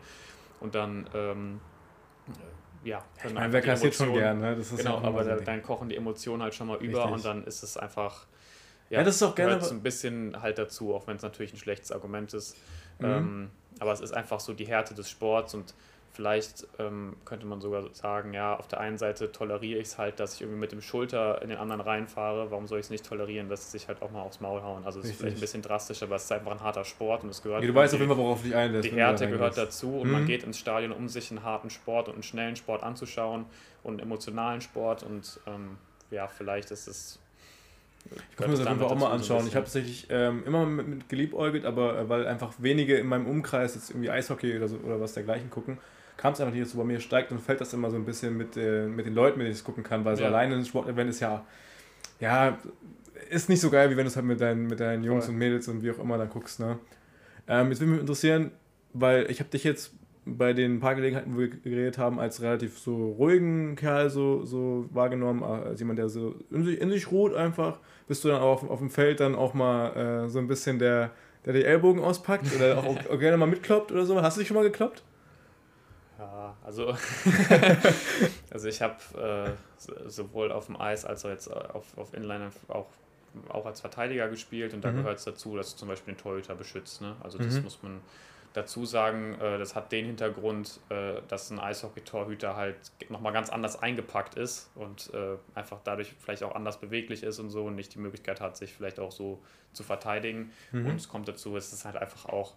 und 0.60 0.76
dann 0.76 1.10
ähm, 1.14 1.62
ja, 2.84 3.06
dann 3.22 3.32
ich 3.32 3.34
meine, 3.36 3.54
wer 3.54 3.62
kassiert 3.62 3.96
schon 3.96 4.12
gern, 4.12 4.42
ne? 4.42 4.58
Das 4.58 4.70
ist 4.70 4.80
genau, 4.80 5.00
ja 5.00 5.08
aber 5.08 5.24
da, 5.24 5.38
dann 5.38 5.64
kochen 5.64 5.88
die 5.88 5.96
Emotionen 5.96 6.44
halt 6.44 6.54
schon 6.54 6.68
mal 6.68 6.78
über 6.84 7.06
Richtig. 7.06 7.14
und 7.14 7.24
dann 7.24 7.46
ist 7.46 7.64
es 7.64 7.78
einfach 7.78 8.28
ja, 8.90 9.00
ja 9.00 9.06
das 9.06 9.16
ist 9.16 9.24
auch 9.24 9.34
gerne 9.34 9.66
ein 9.66 9.82
bisschen 9.82 10.42
halt 10.42 10.58
dazu, 10.58 10.94
auch 10.94 11.08
wenn 11.08 11.16
es 11.16 11.22
natürlich 11.22 11.54
ein 11.54 11.58
schlechtes 11.58 11.94
Argument 11.94 12.34
ist. 12.34 12.58
Mhm. 13.00 13.06
Ähm, 13.06 13.50
aber 13.80 13.92
es 13.92 14.02
ist 14.02 14.14
einfach 14.14 14.40
so 14.40 14.54
die 14.54 14.66
Härte 14.66 14.94
des 14.94 15.10
Sports 15.10 15.54
und 15.54 15.74
vielleicht 16.14 16.68
ähm, 16.78 17.16
könnte 17.26 17.46
man 17.46 17.60
sogar 17.60 17.84
sagen, 17.94 18.34
ja, 18.34 18.56
auf 18.56 18.68
der 18.68 18.80
einen 18.80 18.98
Seite 18.98 19.32
toleriere 19.32 19.80
ich 19.80 19.88
es 19.88 19.98
halt, 19.98 20.20
dass 20.20 20.36
ich 20.36 20.42
irgendwie 20.42 20.60
mit 20.60 20.72
dem 20.72 20.82
Schulter 20.82 21.42
in 21.42 21.50
den 21.50 21.58
anderen 21.58 21.82
reinfahre. 21.82 22.52
Warum 22.52 22.68
soll 22.68 22.80
ich 22.80 22.86
es 22.86 22.90
nicht 22.92 23.06
tolerieren, 23.06 23.50
dass 23.50 23.66
sie 23.66 23.78
sich 23.80 23.88
halt 23.88 24.02
auch 24.02 24.12
mal 24.12 24.22
aufs 24.22 24.40
Maul 24.40 24.62
hauen? 24.62 24.86
Also 24.86 25.00
es 25.00 25.08
ist 25.08 25.18
vielleicht 25.18 25.38
ein 25.38 25.42
bisschen 25.42 25.64
drastisch, 25.64 26.04
aber 26.04 26.16
es 26.16 26.26
ist 26.26 26.32
einfach 26.32 26.52
ein 26.52 26.62
harter 26.62 26.86
Sport 26.86 27.24
und 27.24 27.30
es 27.30 27.42
gehört. 27.42 27.64
Ja, 27.64 27.68
du 27.68 27.76
weißt 27.76 27.96
auf 27.96 28.00
jeden 28.00 28.12
Fall, 28.12 28.24
worauf 28.24 28.44
dich 28.44 28.56
einlässt. 28.56 28.86
Die 28.86 28.92
Härte 28.92 29.28
gehört 29.28 29.58
dazu 29.58 30.00
und 30.00 30.08
mhm. 30.08 30.14
man 30.14 30.26
geht 30.26 30.44
ins 30.44 30.60
Stadion, 30.60 30.92
um 30.92 31.10
sich 31.10 31.32
einen 31.32 31.44
harten 31.44 31.72
Sport 31.72 32.08
und 32.08 32.14
einen 32.14 32.24
schnellen 32.24 32.56
Sport 32.56 32.84
anzuschauen 32.84 33.46
und 33.82 33.94
einen 33.94 34.00
emotionalen 34.02 34.62
Sport 34.62 35.04
und 35.04 35.40
ähm, 35.48 35.78
ja, 36.12 36.28
vielleicht 36.28 36.70
ist 36.70 36.88
es 36.88 37.20
ich 38.12 38.38
kann 38.38 38.50
mir 38.50 38.58
das 38.58 38.66
auf 38.66 38.68
jeden 38.68 38.80
Fall 38.80 38.90
auch 38.90 39.00
mal 39.00 39.12
anschauen. 39.12 39.48
ich 39.48 39.56
habe 39.56 39.66
tatsächlich 39.66 40.08
ähm, 40.10 40.44
immer 40.46 40.66
mit, 40.66 41.10
geliebäugelt, 41.10 41.66
aber 41.66 42.00
äh, 42.00 42.10
weil 42.10 42.28
einfach 42.28 42.54
wenige 42.60 42.98
in 42.98 43.08
meinem 43.08 43.28
Umkreis 43.28 43.76
jetzt 43.76 43.90
irgendwie 43.90 44.10
Eishockey 44.10 44.56
oder, 44.58 44.68
so, 44.68 44.78
oder 44.78 45.00
was 45.00 45.14
dergleichen 45.14 45.50
gucken, 45.50 45.78
kam 46.18 46.34
es 46.34 46.42
einfach 46.42 46.54
nicht 46.54 46.66
dazu. 46.66 46.78
Bei 46.78 46.84
mir 46.84 47.00
steigt 47.00 47.32
und 47.32 47.40
fällt 47.40 47.62
das 47.62 47.74
immer 47.74 47.90
so 47.90 47.96
ein 47.96 48.06
bisschen 48.06 48.38
mit, 48.38 48.58
äh, 48.58 48.86
mit 48.88 49.06
den 49.06 49.16
Leuten, 49.16 49.38
mit 49.38 49.46
denen 49.46 49.54
ich 49.54 49.60
es 49.60 49.64
gucken 49.64 49.84
kann, 49.84 50.06
weil 50.06 50.16
so 50.16 50.26
alleine 50.26 50.56
ein 50.56 50.66
Sportevent 50.66 51.10
ist 51.10 51.20
ja, 51.20 51.46
ja, 52.20 52.58
ist 53.30 53.50
nicht 53.50 53.62
so 53.62 53.70
geil, 53.70 53.90
wie 53.90 53.98
wenn 53.98 54.06
du 54.06 54.10
es 54.10 54.16
halt 54.16 54.26
mit 54.26 54.42
deinen, 54.42 54.68
mit 54.68 54.80
deinen 54.80 55.04
Jungs 55.04 55.26
Voll. 55.26 55.34
und 55.34 55.40
Mädels 55.40 55.68
und 55.68 55.84
wie 55.84 55.92
auch 55.92 56.00
immer 56.00 56.18
dann 56.18 56.30
guckst. 56.30 56.60
Ne? 56.60 56.78
Ähm, 57.48 57.70
jetzt 57.70 57.80
würde 57.80 57.92
mich 57.92 58.02
interessieren, 58.02 58.52
weil 58.94 59.30
ich 59.30 59.40
habe 59.40 59.50
dich 59.50 59.64
jetzt 59.64 59.94
bei 60.26 60.54
den 60.54 60.80
paar 60.80 60.96
Gelegenheiten, 60.96 61.36
wo 61.36 61.40
wir 61.40 61.50
geredet 61.50 61.98
haben, 61.98 62.20
als 62.20 62.42
relativ 62.42 62.80
so 62.80 63.12
ruhigen 63.12 63.76
Kerl 63.76 64.10
so, 64.10 64.46
so 64.46 64.86
wahrgenommen, 64.92 65.44
als 65.44 65.80
jemand, 65.80 66.00
der 66.00 66.10
so 66.10 66.36
in 66.50 66.64
sich, 66.64 66.80
in 66.80 66.90
sich 66.90 67.12
ruht 67.12 67.36
einfach. 67.36 67.80
Bist 68.08 68.24
du 68.24 68.30
dann 68.30 68.42
auch 68.42 68.64
auf, 68.64 68.70
auf 68.70 68.80
dem 68.80 68.90
Feld 68.90 69.20
dann 69.20 69.36
auch 69.36 69.54
mal 69.54 70.26
äh, 70.26 70.30
so 70.30 70.40
ein 70.40 70.48
bisschen 70.48 70.80
der, 70.80 71.12
der 71.46 71.54
die 71.54 71.66
Ellbogen 71.66 72.02
auspackt 72.02 72.54
oder 72.56 72.78
auch, 72.78 72.98
auch 73.10 73.20
gerne 73.20 73.38
mal 73.38 73.48
mitkloppt 73.48 73.92
oder 73.92 74.06
so? 74.06 74.22
Hast 74.22 74.38
du 74.38 74.42
dich 74.42 74.48
schon 74.48 74.56
mal 74.56 74.64
gekloppt? 74.64 75.04
Ja, 76.20 76.56
also, 76.64 76.96
also 78.52 78.68
ich 78.68 78.82
habe 78.82 78.96
äh, 79.18 80.10
sowohl 80.10 80.52
auf 80.52 80.68
dem 80.68 80.80
Eis 80.80 81.04
als 81.04 81.26
auch 81.26 81.30
jetzt 81.30 81.52
auf, 81.52 81.98
auf 81.98 82.14
Inline 82.14 82.50
auch, 82.70 82.88
auch 83.50 83.66
als 83.66 83.82
Verteidiger 83.82 84.30
gespielt 84.30 84.74
und 84.74 84.86
da 84.86 84.92
mhm. 84.92 84.98
gehört 84.98 85.18
es 85.18 85.26
dazu, 85.26 85.58
dass 85.58 85.72
du 85.72 85.80
zum 85.80 85.90
Beispiel 85.90 86.14
den 86.14 86.20
Torhüter 86.20 86.56
beschützt. 86.56 87.02
Ne? 87.02 87.16
Also 87.22 87.38
das 87.38 87.56
mhm. 87.56 87.64
muss 87.64 87.84
man 87.84 88.00
dazu 88.54 88.86
sagen, 88.86 89.36
äh, 89.42 89.58
das 89.58 89.76
hat 89.76 89.92
den 89.92 90.06
Hintergrund, 90.06 90.80
äh, 90.90 91.22
dass 91.28 91.50
ein 91.50 91.60
Eishockey-Torhüter 91.60 92.56
halt 92.56 92.76
nochmal 93.10 93.34
ganz 93.34 93.50
anders 93.50 93.82
eingepackt 93.82 94.36
ist 94.36 94.70
und 94.76 95.12
äh, 95.14 95.38
einfach 95.56 95.80
dadurch 95.84 96.14
vielleicht 96.20 96.44
auch 96.44 96.56
anders 96.56 96.80
beweglich 96.80 97.24
ist 97.24 97.40
und 97.40 97.50
so 97.50 97.66
und 97.66 97.76
nicht 97.76 97.94
die 97.96 98.00
Möglichkeit 98.00 98.42
hat, 98.42 98.56
sich 98.56 98.74
vielleicht 98.74 99.00
auch 99.00 99.12
so 99.12 99.40
zu 99.74 99.84
verteidigen. 99.84 100.52
Mhm. 100.72 100.86
Und 100.86 100.96
es 100.96 101.10
kommt 101.10 101.28
dazu, 101.28 101.58
es 101.58 101.74
ist 101.74 101.86
halt 101.86 101.98
einfach 101.98 102.26
auch 102.26 102.54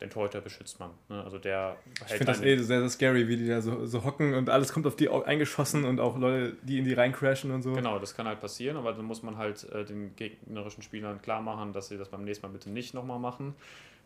den 0.00 0.08
Torhüter 0.08 0.40
beschützt 0.40 0.80
man. 0.80 0.88
Ne? 1.10 1.22
Also 1.22 1.36
der 1.36 1.76
ich 2.06 2.12
finde 2.12 2.24
das 2.24 2.40
eh 2.40 2.56
sehr, 2.56 2.80
sehr 2.80 2.88
scary, 2.88 3.28
wie 3.28 3.36
die 3.36 3.46
da 3.46 3.60
so, 3.60 3.84
so 3.84 4.04
hocken 4.04 4.32
und 4.32 4.48
alles 4.48 4.72
kommt 4.72 4.86
auf 4.86 4.96
die 4.96 5.10
eingeschossen 5.10 5.84
und 5.84 6.00
auch 6.00 6.16
Leute, 6.16 6.56
die 6.62 6.78
in 6.78 6.86
die 6.86 6.94
reincrashen 6.94 7.50
und 7.50 7.60
so. 7.60 7.74
Genau, 7.74 7.98
das 7.98 8.16
kann 8.16 8.26
halt 8.26 8.40
passieren, 8.40 8.78
aber 8.78 8.94
dann 8.94 9.04
muss 9.04 9.22
man 9.22 9.36
halt 9.36 9.70
äh, 9.70 9.84
den 9.84 10.16
gegnerischen 10.16 10.82
Spielern 10.82 11.20
klar 11.20 11.42
machen, 11.42 11.74
dass 11.74 11.88
sie 11.88 11.98
das 11.98 12.08
beim 12.08 12.24
nächsten 12.24 12.46
Mal 12.46 12.52
bitte 12.54 12.70
nicht 12.70 12.94
nochmal 12.94 13.18
machen. 13.18 13.54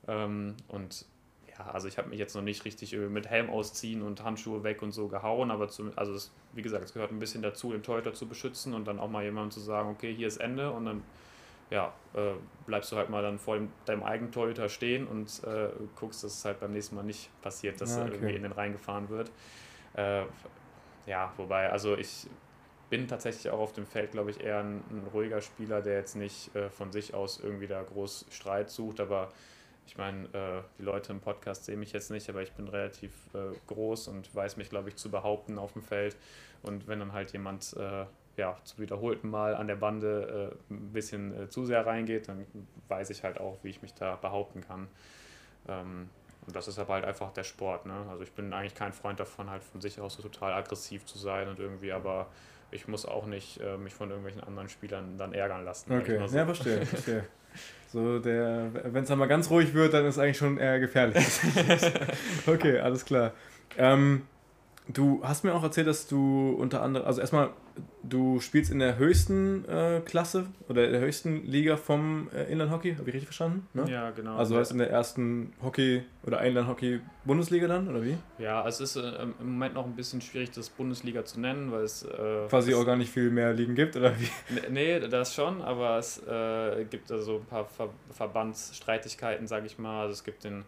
Ähm, 0.09 0.57
und 0.69 1.07
ja, 1.49 1.67
also 1.67 1.87
ich 1.89 1.99
habe 1.99 2.09
mich 2.09 2.19
jetzt 2.19 2.35
noch 2.35 2.43
nicht 2.43 2.65
richtig 2.65 2.97
mit 2.97 3.29
Helm 3.29 3.49
ausziehen 3.49 4.03
und 4.03 4.23
Handschuhe 4.25 4.65
weg 4.65 4.83
und 4.83 4.93
so 4.93 5.09
gehauen, 5.09 5.51
aber 5.51 5.69
zum, 5.69 5.93
also 5.97 6.13
das, 6.13 6.33
wie 6.53 6.63
gesagt, 6.63 6.85
es 6.85 6.93
gehört 6.93 7.13
ein 7.13 7.19
bisschen 7.19 7.43
dazu, 7.43 7.73
den 7.73 7.83
Torhüter 7.83 8.13
zu 8.13 8.27
beschützen 8.27 8.75
und 8.75 8.87
dann 8.87 8.99
auch 8.99 9.09
mal 9.09 9.23
jemandem 9.23 9.53
zu 9.53 9.61
sagen, 9.61 9.89
okay, 9.91 10.13
hier 10.15 10.27
ist 10.27 10.39
Ende 10.39 10.71
und 10.71 10.87
dann 10.87 11.03
ja, 11.71 11.93
äh, 12.15 12.33
bleibst 12.67 12.93
du 12.93 12.97
halt 12.97 13.11
mal 13.11 13.23
dann 13.23 13.39
vor 13.39 13.57
dem, 13.57 13.71
deinem 13.85 14.03
eigenen 14.03 14.33
Torhüter 14.33 14.69
stehen 14.69 15.07
und 15.07 15.43
äh, 15.45 15.71
guckst, 15.97 16.23
dass 16.25 16.33
es 16.39 16.45
halt 16.45 16.61
beim 16.61 16.73
nächsten 16.73 16.95
Mal 16.95 17.03
nicht 17.03 17.31
passiert, 17.41 17.81
dass 17.81 17.97
ja, 17.97 18.03
okay. 18.03 18.09
er 18.09 18.15
irgendwie 18.15 18.37
in 18.37 18.43
den 18.43 18.53
Rhein 18.53 18.73
gefahren 18.73 19.09
wird. 19.09 19.31
Äh, 19.95 20.25
ja, 21.07 21.33
wobei, 21.37 21.71
also 21.71 21.97
ich 21.97 22.27
bin 22.91 23.09
tatsächlich 23.09 23.51
auch 23.51 23.59
auf 23.59 23.73
dem 23.73 23.87
Feld, 23.87 24.13
glaube 24.13 24.31
ich, 24.31 24.41
eher 24.41 24.61
ein, 24.61 24.83
ein, 24.91 25.07
ruhiger 25.13 25.41
Spieler, 25.41 25.83
der 25.83 25.95
jetzt 25.95 26.17
nicht 26.17 26.55
äh, 26.55 26.71
von 26.71 26.93
sich 26.93 27.15
aus 27.15 27.41
irgendwie 27.41 27.67
da 27.67 27.83
groß 27.83 28.27
Streit 28.31 28.71
sucht, 28.71 29.01
aber 29.01 29.33
ich 29.87 29.97
meine, 29.99 30.27
äh, 30.29 30.63
die 30.79 30.83
Leute 30.83 31.13
im 31.13 31.21
Podcast 31.21 31.65
sehen 31.65 31.81
mich 31.81 31.93
jetzt 31.93 32.11
nicht, 32.11 32.29
aber 32.29 32.43
ich 32.43 32.53
bin 32.53 32.69
relativ 32.69 33.13
äh, 33.35 33.55
groß 33.67 34.09
und 34.09 34.35
weiß 34.35 34.57
mich, 34.57 34.71
glaube 34.71 34.89
ich, 34.89 34.97
zu 34.97 35.11
behaupten 35.11 35.59
auf 35.59 35.73
dem 35.73 35.83
Feld. 35.83 36.17
Und 36.63 36.89
wenn 36.89 37.01
dann 37.01 37.13
halt 37.13 37.33
jemand 37.33 37.75
äh, 37.77 38.07
ja, 38.37 38.57
zum 38.65 38.81
wiederholten 38.81 39.29
Mal 39.29 39.55
an 39.55 39.67
der 39.67 39.77
Bande 39.77 40.57
äh, 40.71 40.75
ein 40.75 40.93
bisschen 40.93 41.45
äh, 41.45 41.49
zu 41.49 41.65
sehr 41.65 41.87
reingeht, 41.87 42.29
dann 42.29 42.47
weiß 42.89 43.11
ich 43.11 43.23
halt 43.23 43.39
auch, 43.39 43.59
wie 43.63 43.69
ich 43.69 43.83
mich 43.83 43.95
da 43.95 44.17
behaupten 44.17 44.63
kann. 44.63 44.89
Ähm, 45.69 46.09
und 46.47 46.55
das 46.55 46.69
ist 46.69 46.79
aber 46.79 46.95
halt 46.95 47.05
einfach 47.05 47.33
der 47.33 47.45
Sport. 47.45 47.87
Ne? 47.87 47.95
Also 48.11 48.23
ich 48.23 48.33
bin 48.33 48.53
eigentlich 48.53 48.75
kein 48.75 48.93
Freund 48.93 49.21
davon, 49.21 49.51
halt 49.51 49.63
von 49.63 49.81
sich 49.81 50.01
aus 50.01 50.15
so 50.15 50.23
total 50.23 50.53
aggressiv 50.53 51.05
zu 51.07 51.19
sein 51.19 51.49
und 51.49 51.59
irgendwie, 51.59 51.93
aber 51.93 52.27
ich 52.71 52.89
muss 52.89 53.07
auch 53.07 53.27
nicht 53.27 53.61
äh, 53.61 53.77
mich 53.77 53.95
von 53.95 54.11
irgendwelchen 54.11 54.43
anderen 54.43 54.69
Spielern 54.69 55.17
dann 55.17 55.33
ärgern 55.33 55.65
lassen. 55.65 55.93
Okay, 55.93 56.27
so. 56.27 56.37
ja, 56.37 56.45
verstehe, 56.45 56.85
verstehe. 56.85 57.27
So 57.95 58.19
der, 58.19 58.71
wenn 58.85 59.05
es 59.05 59.09
dann 59.09 59.19
mal 59.19 59.27
ganz 59.27 59.49
ruhig 59.51 59.73
wird, 59.73 59.95
dann 59.95 60.05
ist 60.05 60.17
es 60.17 60.19
eigentlich 60.19 60.37
schon 60.37 60.59
eher 60.59 60.81
gefährlich. 60.81 61.25
okay, 62.47 62.81
alles 62.81 63.05
klar. 63.05 63.33
Ähm, 63.79 64.23
Du 64.89 65.23
hast 65.25 65.45
mir 65.45 65.55
auch 65.55 65.63
erzählt, 65.63 65.87
dass 65.87 66.07
du 66.07 66.55
unter 66.59 66.83
anderem, 66.83 67.07
also 67.07 67.21
erstmal, 67.21 67.51
du 68.03 68.41
spielst 68.41 68.71
in 68.71 68.79
der 68.79 68.99
höchsten 68.99 69.65
äh, 69.69 70.01
Klasse 70.05 70.47
oder 70.69 70.87
der 70.87 71.01
höchsten 71.01 71.45
Liga 71.45 71.77
vom 71.77 72.29
äh, 72.35 72.45
Inlandhockey, 72.45 72.95
habe 72.95 73.09
ich 73.09 73.15
richtig 73.15 73.27
verstanden? 73.27 73.67
Ne? 73.73 73.91
Ja, 73.91 74.11
genau. 74.11 74.37
Also 74.37 74.57
heißt 74.57 74.73
in 74.73 74.79
der 74.79 74.91
ersten 74.91 75.53
Hockey- 75.63 76.03
oder 76.25 76.41
Inlandhockey-Bundesliga 76.43 77.67
dann, 77.67 77.89
oder 77.89 78.03
wie? 78.05 78.17
Ja, 78.39 78.67
es 78.67 78.81
ist 78.81 78.97
äh, 78.97 79.23
im 79.23 79.53
Moment 79.53 79.75
noch 79.75 79.85
ein 79.85 79.97
bisschen 79.97 80.21
schwierig, 80.21 80.51
das 80.53 80.69
Bundesliga 80.69 81.25
zu 81.25 81.41
nennen, 81.41 81.73
weil 81.73 81.83
es. 81.83 82.03
Äh, 82.03 82.47
Quasi 82.49 82.75
auch 82.75 82.85
gar 82.85 82.97
nicht 82.97 83.11
viel 83.11 83.31
mehr 83.31 83.53
Ligen 83.53 83.75
gibt, 83.75 83.97
oder 83.97 84.13
wie? 84.19 84.29
Nee, 84.71 85.01
das 85.01 85.35
schon, 85.35 85.63
aber 85.63 85.99
es 85.99 86.23
äh, 86.27 86.85
gibt 86.85 87.11
also 87.11 87.37
ein 87.37 87.47
paar 87.47 87.65
Ver 87.65 87.91
Verbandsstreitigkeiten, 88.11 89.47
sage 89.47 89.67
ich 89.67 89.79
mal. 89.79 90.03
Also 90.03 90.13
es 90.13 90.25
gibt 90.25 90.45
den 90.45 90.65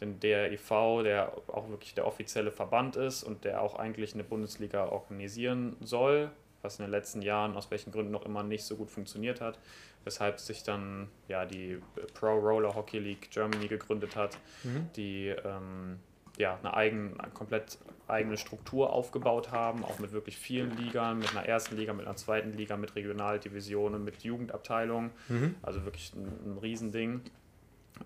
den 0.00 0.18
DRIV, 0.18 1.02
der 1.04 1.32
auch 1.48 1.68
wirklich 1.68 1.94
der 1.94 2.06
offizielle 2.06 2.50
Verband 2.50 2.96
ist 2.96 3.22
und 3.22 3.44
der 3.44 3.60
auch 3.60 3.78
eigentlich 3.78 4.14
eine 4.14 4.24
Bundesliga 4.24 4.86
organisieren 4.86 5.76
soll, 5.80 6.30
was 6.62 6.78
in 6.78 6.84
den 6.84 6.90
letzten 6.90 7.22
Jahren 7.22 7.56
aus 7.56 7.70
welchen 7.70 7.92
Gründen 7.92 8.12
noch 8.12 8.24
immer 8.24 8.42
nicht 8.42 8.64
so 8.64 8.76
gut 8.76 8.90
funktioniert 8.90 9.40
hat, 9.40 9.58
weshalb 10.04 10.40
sich 10.40 10.62
dann 10.62 11.08
ja 11.28 11.44
die 11.44 11.80
Pro 12.14 12.38
Roller 12.38 12.74
Hockey 12.74 12.98
League 12.98 13.30
Germany 13.30 13.68
gegründet 13.68 14.16
hat, 14.16 14.38
mhm. 14.64 14.88
die 14.96 15.28
ähm, 15.28 15.98
ja 16.38 16.58
eine, 16.58 16.74
eigen, 16.74 17.18
eine 17.20 17.32
komplett 17.32 17.78
eigene 18.08 18.36
Struktur 18.36 18.92
aufgebaut 18.92 19.52
haben, 19.52 19.84
auch 19.84 19.98
mit 19.98 20.12
wirklich 20.12 20.36
vielen 20.36 20.76
Ligern, 20.76 21.18
mit 21.18 21.30
einer 21.30 21.46
ersten 21.46 21.76
Liga, 21.76 21.92
mit 21.92 22.06
einer 22.06 22.16
zweiten 22.16 22.56
Liga, 22.56 22.76
mit 22.76 22.96
Regionaldivisionen, 22.96 24.04
mit 24.04 24.22
Jugendabteilungen, 24.22 25.10
mhm. 25.28 25.54
also 25.62 25.84
wirklich 25.84 26.12
ein, 26.14 26.26
ein 26.26 26.58
Riesending. 26.58 27.22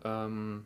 Ähm, 0.05 0.65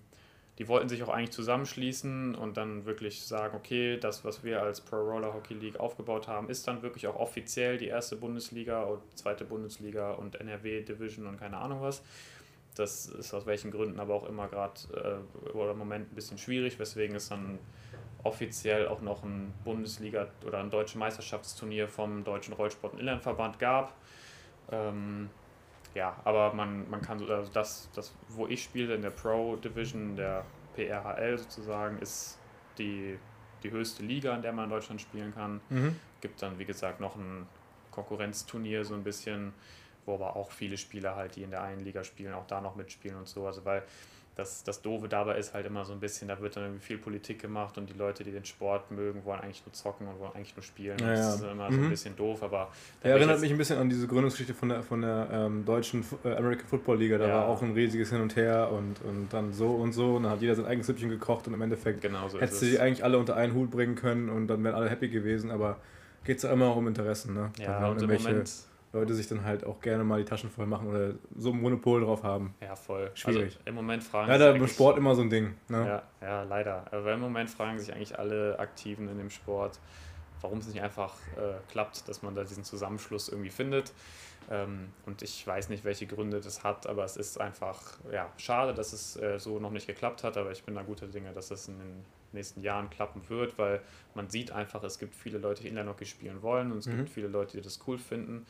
die 0.58 0.66
wollten 0.66 0.88
sich 0.88 1.02
auch 1.04 1.08
eigentlich 1.08 1.30
zusammenschließen 1.30 2.34
und 2.34 2.56
dann 2.56 2.84
wirklich 2.84 3.22
sagen, 3.22 3.56
okay, 3.56 3.96
das, 3.96 4.24
was 4.24 4.42
wir 4.42 4.60
als 4.60 4.80
Pro 4.80 4.96
Roller 4.96 5.32
Hockey 5.32 5.54
League 5.54 5.78
aufgebaut 5.78 6.26
haben, 6.26 6.50
ist 6.50 6.66
dann 6.66 6.82
wirklich 6.82 7.06
auch 7.06 7.14
offiziell 7.14 7.78
die 7.78 7.86
erste 7.86 8.16
Bundesliga 8.16 8.82
und 8.82 9.00
zweite 9.16 9.44
Bundesliga 9.44 10.12
und 10.12 10.34
NRW 10.40 10.82
Division 10.82 11.26
und 11.26 11.38
keine 11.38 11.58
Ahnung 11.58 11.80
was. 11.80 12.02
Das 12.74 13.06
ist 13.06 13.32
aus 13.34 13.46
welchen 13.46 13.70
Gründen 13.70 14.00
aber 14.00 14.14
auch 14.14 14.28
immer 14.28 14.48
gerade 14.48 15.22
äh, 15.44 15.50
oder 15.50 15.72
im 15.72 15.78
Moment 15.78 16.12
ein 16.12 16.14
bisschen 16.14 16.38
schwierig, 16.38 16.78
weswegen 16.78 17.14
es 17.14 17.28
dann 17.28 17.58
offiziell 18.24 18.88
auch 18.88 19.00
noch 19.00 19.22
ein 19.22 19.54
Bundesliga 19.64 20.26
oder 20.44 20.58
ein 20.58 20.70
deutsches 20.70 20.96
Meisterschaftsturnier 20.96 21.86
vom 21.86 22.24
Deutschen 22.24 22.54
Rollsport- 22.54 22.94
und 22.94 22.98
Inlandverband 22.98 23.60
gab. 23.60 23.94
Ähm, 24.72 25.30
ja, 25.94 26.16
aber 26.24 26.52
man, 26.54 26.88
man 26.90 27.00
kann 27.00 27.18
so, 27.18 27.26
also 27.26 27.50
das, 27.52 27.88
das, 27.94 28.14
wo 28.28 28.46
ich 28.46 28.62
spiele 28.62 28.94
in 28.94 29.02
der 29.02 29.10
Pro 29.10 29.56
Division, 29.56 30.16
der 30.16 30.44
PRHL 30.74 31.38
sozusagen, 31.38 31.98
ist 31.98 32.38
die, 32.78 33.18
die 33.62 33.70
höchste 33.70 34.02
Liga, 34.02 34.34
in 34.34 34.42
der 34.42 34.52
man 34.52 34.64
in 34.64 34.70
Deutschland 34.70 35.00
spielen 35.00 35.34
kann. 35.34 35.60
Mhm. 35.68 35.96
Gibt 36.20 36.42
dann, 36.42 36.58
wie 36.58 36.64
gesagt, 36.64 37.00
noch 37.00 37.16
ein 37.16 37.46
Konkurrenzturnier 37.90 38.84
so 38.84 38.94
ein 38.94 39.02
bisschen, 39.02 39.52
wo 40.06 40.14
aber 40.14 40.36
auch 40.36 40.52
viele 40.52 40.76
Spieler 40.76 41.16
halt, 41.16 41.36
die 41.36 41.42
in 41.42 41.50
der 41.50 41.62
einen 41.62 41.80
Liga 41.80 42.04
spielen, 42.04 42.32
auch 42.34 42.46
da 42.46 42.60
noch 42.60 42.76
mitspielen 42.76 43.16
und 43.16 43.28
so. 43.28 43.46
Also 43.46 43.64
weil 43.64 43.82
das, 44.38 44.62
das 44.62 44.80
Doofe 44.82 45.08
dabei 45.08 45.36
ist 45.36 45.52
halt 45.52 45.66
immer 45.66 45.84
so 45.84 45.92
ein 45.92 45.98
bisschen, 45.98 46.28
da 46.28 46.40
wird 46.40 46.54
dann 46.54 46.62
irgendwie 46.62 46.84
viel 46.84 46.98
Politik 46.98 47.42
gemacht 47.42 47.76
und 47.76 47.90
die 47.90 47.98
Leute, 47.98 48.22
die 48.22 48.30
den 48.30 48.44
Sport 48.44 48.92
mögen, 48.92 49.24
wollen 49.24 49.40
eigentlich 49.40 49.66
nur 49.66 49.72
zocken 49.72 50.06
und 50.06 50.20
wollen 50.20 50.30
eigentlich 50.32 50.54
nur 50.54 50.62
spielen. 50.62 50.96
Ja, 51.00 51.08
das 51.08 51.34
ist 51.34 51.42
immer 51.42 51.68
mhm. 51.68 51.74
so 51.74 51.80
ein 51.80 51.84
mhm. 51.86 51.90
bisschen 51.90 52.16
doof, 52.16 52.44
aber. 52.44 52.70
Er 53.02 53.16
erinnert 53.16 53.40
mich 53.40 53.50
ein 53.50 53.58
bisschen 53.58 53.78
an 53.78 53.90
diese 53.90 54.06
Gründungsgeschichte 54.06 54.54
von 54.54 54.68
der, 54.68 54.84
von 54.84 55.00
der 55.00 55.28
ähm, 55.32 55.64
deutschen 55.64 56.04
äh, 56.24 56.36
American 56.36 56.68
Football 56.68 56.98
Liga. 56.98 57.18
Da 57.18 57.26
ja. 57.26 57.34
war 57.34 57.48
auch 57.48 57.62
ein 57.62 57.72
riesiges 57.72 58.10
Hin 58.10 58.20
und 58.20 58.36
Her 58.36 58.70
und, 58.70 59.02
und 59.02 59.26
dann 59.32 59.52
so 59.52 59.70
und 59.70 59.92
so. 59.92 60.14
Und 60.14 60.22
dann 60.22 60.30
hat 60.30 60.40
jeder 60.40 60.54
sein 60.54 60.66
eigenes 60.66 60.86
Süppchen 60.86 61.10
gekocht 61.10 61.48
und 61.48 61.54
im 61.54 61.62
Endeffekt 61.62 62.00
genau 62.00 62.28
so 62.28 62.40
hättest 62.40 62.62
du 62.62 62.66
die 62.66 62.78
eigentlich 62.78 63.02
alle 63.02 63.18
unter 63.18 63.34
einen 63.34 63.54
Hut 63.54 63.72
bringen 63.72 63.96
können 63.96 64.28
und 64.28 64.46
dann 64.46 64.62
wären 64.62 64.76
alle 64.76 64.88
happy 64.88 65.08
gewesen, 65.08 65.50
aber 65.50 65.78
geht 66.24 66.36
es 66.36 66.44
ja 66.44 66.52
immer 66.52 66.66
auch 66.66 66.76
um 66.76 66.86
Interessen. 66.86 67.34
Ne? 67.34 67.50
Ja, 67.58 67.88
und 67.88 68.00
im 68.00 68.08
Moment 68.08 68.52
Leute 68.92 69.14
sich 69.14 69.28
dann 69.28 69.44
halt 69.44 69.64
auch 69.64 69.80
gerne 69.80 70.02
mal 70.02 70.18
die 70.18 70.24
Taschen 70.24 70.50
voll 70.50 70.66
machen 70.66 70.88
oder 70.88 71.14
so 71.36 71.52
ein 71.52 71.60
Monopol 71.60 72.00
drauf 72.00 72.22
haben. 72.22 72.54
Ja, 72.60 72.74
voll. 72.74 73.10
Schwierig. 73.14 73.56
Also 73.56 73.58
Im 73.66 73.74
Moment 73.74 74.02
fragen 74.02 74.28
Leider 74.28 74.54
im 74.54 74.66
Sport 74.66 74.96
immer 74.96 75.14
so 75.14 75.22
ein 75.22 75.30
Ding. 75.30 75.54
Ne? 75.68 75.86
Ja, 75.86 76.02
ja, 76.26 76.42
leider. 76.44 76.86
Aber 76.90 77.12
im 77.12 77.20
Moment 77.20 77.50
fragen 77.50 77.78
sich 77.78 77.92
eigentlich 77.92 78.18
alle 78.18 78.58
Aktiven 78.58 79.08
in 79.08 79.18
dem 79.18 79.30
Sport, 79.30 79.78
warum 80.40 80.58
es 80.58 80.68
nicht 80.68 80.80
einfach 80.80 81.14
äh, 81.36 81.58
klappt, 81.70 82.08
dass 82.08 82.22
man 82.22 82.34
da 82.34 82.44
diesen 82.44 82.64
Zusammenschluss 82.64 83.28
irgendwie 83.28 83.50
findet. 83.50 83.92
Ähm, 84.50 84.88
und 85.04 85.20
ich 85.20 85.46
weiß 85.46 85.68
nicht, 85.68 85.84
welche 85.84 86.06
Gründe 86.06 86.40
das 86.40 86.64
hat, 86.64 86.86
aber 86.86 87.04
es 87.04 87.18
ist 87.18 87.38
einfach 87.38 87.98
ja, 88.10 88.32
schade, 88.38 88.72
dass 88.72 88.94
es 88.94 89.16
äh, 89.16 89.38
so 89.38 89.58
noch 89.58 89.70
nicht 89.70 89.86
geklappt 89.86 90.24
hat, 90.24 90.38
aber 90.38 90.50
ich 90.50 90.64
bin 90.64 90.74
da 90.74 90.82
guter 90.82 91.06
Dinge, 91.06 91.32
dass 91.32 91.50
es 91.50 91.68
in 91.68 91.78
den 91.78 92.04
nächsten 92.32 92.62
Jahren 92.62 92.90
klappen 92.90 93.22
wird, 93.28 93.58
weil 93.58 93.80
man 94.14 94.28
sieht 94.28 94.50
einfach, 94.50 94.82
es 94.82 94.98
gibt 94.98 95.14
viele 95.14 95.38
Leute, 95.38 95.62
die 95.62 95.68
Inline-Hockey 95.68 96.06
spielen 96.06 96.42
wollen 96.42 96.72
und 96.72 96.78
es 96.78 96.86
mhm. 96.86 96.98
gibt 96.98 97.10
viele 97.10 97.28
Leute, 97.28 97.56
die 97.56 97.62
das 97.62 97.80
cool 97.86 97.98
finden. 97.98 98.46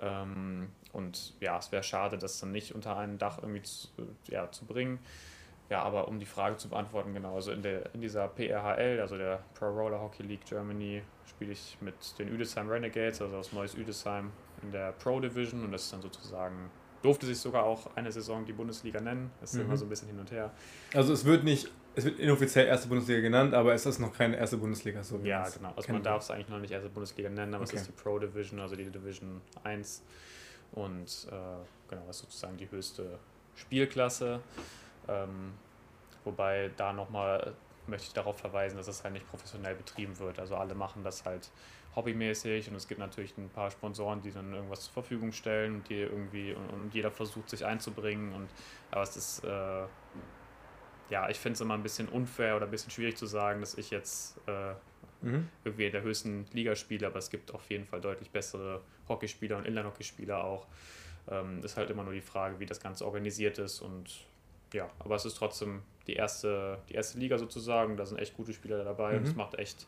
Ähm, 0.00 0.68
und 0.92 1.34
ja, 1.40 1.58
es 1.58 1.72
wäre 1.72 1.82
schade, 1.82 2.18
das 2.18 2.40
dann 2.40 2.52
nicht 2.52 2.74
unter 2.74 2.96
ein 2.96 3.18
Dach 3.18 3.38
irgendwie 3.38 3.62
zu, 3.62 3.88
ja, 4.28 4.50
zu 4.50 4.64
bringen. 4.64 4.98
Ja, 5.68 5.82
aber 5.82 6.06
um 6.06 6.20
die 6.20 6.26
Frage 6.26 6.56
zu 6.58 6.68
beantworten, 6.68 7.12
genau, 7.12 7.34
also 7.34 7.50
in, 7.50 7.62
der, 7.62 7.92
in 7.92 8.00
dieser 8.00 8.28
PRHL, 8.28 9.00
also 9.00 9.16
der 9.16 9.42
Pro 9.54 9.66
Roller 9.66 10.00
Hockey 10.00 10.22
League 10.22 10.44
Germany, 10.44 11.02
spiele 11.26 11.52
ich 11.52 11.76
mit 11.80 11.94
den 12.20 12.28
Üdesheim 12.28 12.68
Renegades, 12.68 13.20
also 13.20 13.36
aus 13.36 13.52
Neues 13.52 13.74
Üdesheim 13.74 14.30
in 14.62 14.70
der 14.70 14.92
Pro 14.92 15.18
Division 15.18 15.64
und 15.64 15.72
das 15.72 15.82
ist 15.84 15.92
dann 15.92 16.02
sozusagen 16.02 16.70
durfte 17.02 17.26
sich 17.26 17.38
sogar 17.38 17.64
auch 17.64 17.94
eine 17.94 18.10
Saison 18.10 18.44
die 18.44 18.52
Bundesliga 18.52 19.00
nennen. 19.00 19.30
Das 19.40 19.52
ist 19.52 19.58
mhm. 19.58 19.66
immer 19.66 19.76
so 19.76 19.84
ein 19.86 19.88
bisschen 19.88 20.08
hin 20.08 20.18
und 20.18 20.30
her. 20.30 20.50
Also 20.92 21.12
es 21.12 21.24
wird 21.24 21.44
nicht, 21.44 21.70
es 21.96 22.04
wird 22.04 22.18
inoffiziell 22.18 22.66
erste 22.66 22.88
Bundesliga 22.88 23.20
genannt, 23.20 23.54
aber 23.54 23.72
es 23.72 23.86
ist 23.86 23.98
noch 23.98 24.12
keine 24.12 24.36
erste 24.36 24.58
Bundesliga. 24.58 25.02
So 25.02 25.18
ja, 25.24 25.48
genau. 25.48 25.72
Also 25.74 25.92
man 25.92 26.02
darf 26.02 26.22
es 26.22 26.30
eigentlich 26.30 26.50
noch 26.50 26.58
nicht 26.58 26.70
erste 26.70 26.90
Bundesliga 26.90 27.30
nennen, 27.30 27.54
aber 27.54 27.64
okay. 27.64 27.76
es 27.76 27.82
ist 27.82 27.88
die 27.88 28.02
Pro 28.02 28.18
Division, 28.18 28.60
also 28.60 28.76
die 28.76 28.84
Division 28.84 29.40
1. 29.64 30.02
Und 30.72 31.26
äh, 31.30 31.32
genau, 31.88 32.02
das 32.06 32.16
ist 32.16 32.22
sozusagen 32.22 32.58
die 32.58 32.70
höchste 32.70 33.18
Spielklasse. 33.54 34.40
Ähm, 35.08 35.54
wobei 36.24 36.70
da 36.76 36.92
nochmal 36.92 37.54
möchte 37.86 38.08
ich 38.08 38.12
darauf 38.12 38.38
verweisen, 38.38 38.76
dass 38.76 38.88
es 38.88 39.02
halt 39.02 39.14
nicht 39.14 39.28
professionell 39.30 39.74
betrieben 39.74 40.18
wird. 40.18 40.38
Also 40.38 40.56
alle 40.56 40.74
machen 40.74 41.02
das 41.02 41.24
halt 41.24 41.50
hobbymäßig 41.94 42.68
und 42.68 42.76
es 42.76 42.88
gibt 42.88 43.00
natürlich 43.00 43.38
ein 43.38 43.48
paar 43.48 43.70
Sponsoren, 43.70 44.20
die 44.20 44.30
dann 44.30 44.52
irgendwas 44.52 44.82
zur 44.82 44.92
Verfügung 44.92 45.32
stellen 45.32 45.76
und 45.76 45.88
die 45.88 46.00
irgendwie 46.00 46.52
und, 46.52 46.68
und 46.68 46.94
jeder 46.94 47.10
versucht 47.10 47.48
sich 47.48 47.64
einzubringen 47.64 48.34
und 48.34 48.50
aber 48.90 49.02
es 49.02 49.16
ist 49.16 49.44
äh, 49.44 49.84
ja, 51.10 51.28
ich 51.28 51.38
finde 51.38 51.54
es 51.54 51.60
immer 51.60 51.74
ein 51.74 51.82
bisschen 51.82 52.08
unfair 52.08 52.56
oder 52.56 52.66
ein 52.66 52.70
bisschen 52.70 52.90
schwierig 52.90 53.16
zu 53.16 53.26
sagen, 53.26 53.60
dass 53.60 53.76
ich 53.78 53.90
jetzt 53.90 54.36
äh, 54.46 54.72
mhm. 55.22 55.48
irgendwie 55.64 55.86
in 55.86 55.92
der 55.92 56.02
höchsten 56.02 56.46
Liga 56.52 56.74
spiele, 56.74 57.06
aber 57.06 57.18
es 57.18 57.30
gibt 57.30 57.54
auf 57.54 57.68
jeden 57.70 57.86
Fall 57.86 58.00
deutlich 58.00 58.30
bessere 58.30 58.80
Hockeyspieler 59.08 59.56
und 59.56 59.66
Inline-Hockeyspieler 59.66 60.42
auch. 60.42 60.66
Ähm, 61.28 61.62
ist 61.64 61.76
halt 61.76 61.90
immer 61.90 62.04
nur 62.04 62.12
die 62.12 62.20
Frage, 62.20 62.60
wie 62.60 62.66
das 62.66 62.80
Ganze 62.80 63.04
organisiert 63.04 63.58
ist 63.58 63.80
und 63.80 64.26
ja, 64.72 64.90
aber 64.98 65.16
es 65.16 65.24
ist 65.24 65.36
trotzdem 65.36 65.82
die 66.06 66.14
erste, 66.14 66.78
die 66.88 66.94
erste 66.94 67.18
Liga 67.18 67.38
sozusagen. 67.38 67.96
Da 67.96 68.06
sind 68.06 68.18
echt 68.18 68.36
gute 68.36 68.52
Spieler 68.52 68.84
dabei 68.84 69.12
mhm. 69.12 69.18
und 69.18 69.24
es 69.24 69.34
macht 69.34 69.54
echt 69.58 69.86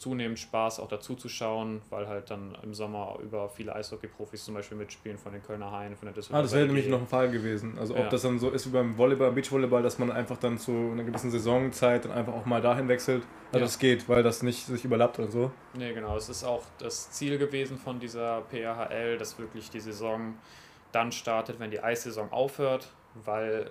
zunehmend 0.00 0.38
Spaß, 0.38 0.80
auch 0.80 0.88
dazu 0.88 1.14
zu 1.14 1.28
schauen, 1.28 1.82
weil 1.90 2.08
halt 2.08 2.30
dann 2.30 2.56
im 2.62 2.72
Sommer 2.72 3.18
über 3.22 3.50
viele 3.50 3.74
Eishockey-Profis 3.74 4.46
zum 4.46 4.54
Beispiel 4.54 4.78
mitspielen 4.78 5.18
von 5.18 5.32
den 5.32 5.42
Kölner 5.42 5.70
Haien, 5.70 5.94
von 5.94 6.06
der 6.06 6.14
Düsseldorf. 6.14 6.38
Ah, 6.38 6.42
das 6.42 6.54
wäre 6.54 6.66
nämlich 6.66 6.88
noch 6.88 7.00
ein 7.00 7.06
Fall 7.06 7.30
gewesen. 7.30 7.78
Also 7.78 7.94
ob 7.94 8.00
ja. 8.00 8.08
das 8.08 8.22
dann 8.22 8.38
so 8.38 8.48
ist 8.48 8.66
wie 8.66 8.70
beim 8.70 8.96
Volleyball, 8.96 9.30
Beachvolleyball, 9.30 9.82
dass 9.82 9.98
man 9.98 10.10
einfach 10.10 10.38
dann 10.38 10.56
zu 10.56 10.72
einer 10.72 11.04
gewissen 11.04 11.30
Saisonzeit 11.30 12.06
dann 12.06 12.12
einfach 12.12 12.32
auch 12.32 12.46
mal 12.46 12.62
dahin 12.62 12.88
wechselt. 12.88 13.24
Also 13.48 13.58
ja. 13.58 13.64
das 13.66 13.78
geht, 13.78 14.08
weil 14.08 14.22
das 14.22 14.42
nicht 14.42 14.64
sich 14.64 14.86
überlappt 14.86 15.18
oder 15.18 15.30
so. 15.30 15.50
Nee, 15.74 15.92
genau. 15.92 16.16
Es 16.16 16.30
ist 16.30 16.44
auch 16.44 16.62
das 16.78 17.10
Ziel 17.10 17.36
gewesen 17.36 17.76
von 17.76 18.00
dieser 18.00 18.40
PRHL, 18.40 19.18
dass 19.18 19.38
wirklich 19.38 19.68
die 19.68 19.80
Saison 19.80 20.34
dann 20.92 21.12
startet, 21.12 21.60
wenn 21.60 21.70
die 21.70 21.80
Eissaison 21.80 22.32
aufhört, 22.32 22.90
weil 23.22 23.70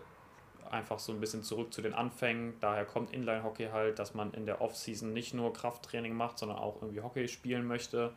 einfach 0.71 0.99
so 0.99 1.11
ein 1.11 1.19
bisschen 1.19 1.43
zurück 1.43 1.73
zu 1.73 1.81
den 1.81 1.93
Anfängen. 1.93 2.53
Daher 2.59 2.85
kommt 2.85 3.11
Inline-Hockey 3.13 3.69
halt, 3.71 3.99
dass 3.99 4.13
man 4.13 4.33
in 4.33 4.45
der 4.45 4.61
Off-Season 4.61 5.13
nicht 5.13 5.33
nur 5.33 5.53
Krafttraining 5.53 6.13
macht, 6.13 6.39
sondern 6.39 6.57
auch 6.57 6.81
irgendwie 6.81 7.01
Hockey 7.01 7.27
spielen 7.27 7.65
möchte 7.65 8.13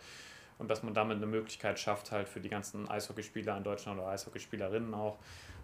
und 0.59 0.71
dass 0.71 0.83
man 0.83 0.95
damit 0.95 1.17
eine 1.17 1.27
Möglichkeit 1.27 1.79
schafft, 1.79 2.13
halt 2.13 2.29
für 2.29 2.41
die 2.41 2.49
ganzen 2.49 2.89
Eishockeyspieler 2.89 3.57
in 3.57 3.65
Deutschland 3.65 3.99
oder 3.99 4.09
Eishockeyspielerinnen 4.09 4.95
auch 4.95 5.19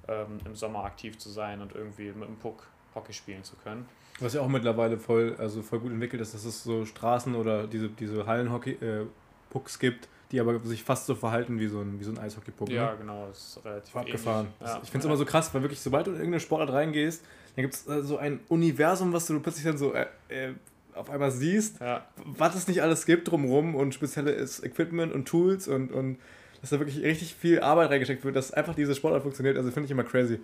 ähm, 0.09 0.39
im 0.45 0.55
Sommer 0.55 0.84
aktiv 0.84 1.18
zu 1.18 1.30
sein 1.30 1.61
und 1.61 1.74
irgendwie 1.74 2.12
mit 2.12 2.28
dem 2.28 2.36
Puck 2.36 2.66
Hockey 2.95 3.12
spielen 3.12 3.45
zu 3.45 3.57
können. 3.57 3.86
Was 4.20 4.34
ja 4.34 4.41
auch 4.41 4.49
mittlerweile 4.49 4.99
voll, 4.99 5.36
also 5.39 5.62
voll 5.62 5.78
gut 5.78 5.93
entwickelt 5.93 6.20
ist, 6.20 6.34
dass 6.34 6.45
es 6.45 6.64
so 6.64 6.84
Straßen 6.84 7.34
oder 7.34 7.66
diese, 7.66 7.89
diese 7.89 8.26
Hallenhockey-Pucks 8.26 9.76
äh, 9.76 9.78
gibt, 9.78 10.09
die 10.31 10.41
aber 10.41 10.59
sich 10.61 10.83
fast 10.83 11.07
so 11.07 11.14
verhalten 11.14 11.59
wie 11.59 11.68
so 11.68 11.81
ein, 11.81 11.99
wie 11.99 12.05
so 12.05 12.11
ein 12.11 12.18
Eishockey-Puck. 12.18 12.68
Ja, 12.68 12.93
ne? 12.93 12.99
genau, 12.99 13.26
das 13.29 13.39
ist 13.39 13.64
relativ 13.64 13.97
abgefahren. 13.97 14.49
Ja. 14.61 14.81
Ich 14.83 14.91
finde 14.91 14.99
es 14.99 15.05
immer 15.07 15.16
so 15.16 15.24
krass, 15.24 15.53
weil 15.55 15.62
wirklich, 15.62 15.81
sobald 15.81 16.07
du 16.07 16.11
in 16.11 16.16
irgendeine 16.16 16.41
Sportart 16.41 16.72
reingehst, 16.72 17.24
dann 17.57 17.62
gibt 17.62 17.74
es 17.74 17.89
äh, 17.89 18.03
so 18.03 18.18
ein 18.18 18.41
Universum, 18.49 19.12
was 19.12 19.26
du 19.26 19.41
plötzlich 19.41 19.64
dann 19.64 19.79
so 19.79 19.95
äh, 19.95 20.07
äh, 20.29 20.53
auf 20.95 21.11
einmal 21.11 21.31
siehst, 21.31 21.81
ja. 21.81 22.05
was 22.24 22.55
es 22.55 22.68
nicht 22.68 22.83
alles 22.83 23.07
gibt 23.07 23.31
drumherum 23.31 23.74
und 23.74 23.95
spezielles 23.95 24.62
Equipment 24.62 25.12
und 25.12 25.26
Tools 25.26 25.68
und, 25.68 25.93
und 25.93 26.18
dass 26.61 26.70
da 26.70 26.79
wirklich 26.79 27.03
richtig 27.03 27.35
viel 27.35 27.61
Arbeit 27.61 27.91
reingesteckt 27.91 28.24
wird, 28.24 28.37
dass 28.37 28.53
einfach 28.53 28.74
diese 28.74 28.95
Sportart 28.95 29.22
funktioniert. 29.22 29.57
Also 29.57 29.70
finde 29.70 29.87
ich 29.87 29.91
immer 29.91 30.05
crazy. 30.05 30.41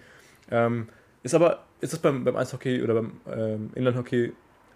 Ähm, 0.51 0.89
ist 1.23 1.35
aber, 1.35 1.65
ist 1.81 1.93
das 1.93 2.01
beim, 2.01 2.25
beim 2.25 2.37
Eishockey 2.37 2.83
oder 2.83 2.95
beim 2.95 3.13
ähm, 3.27 3.71
Inlandhockey, 3.75 4.33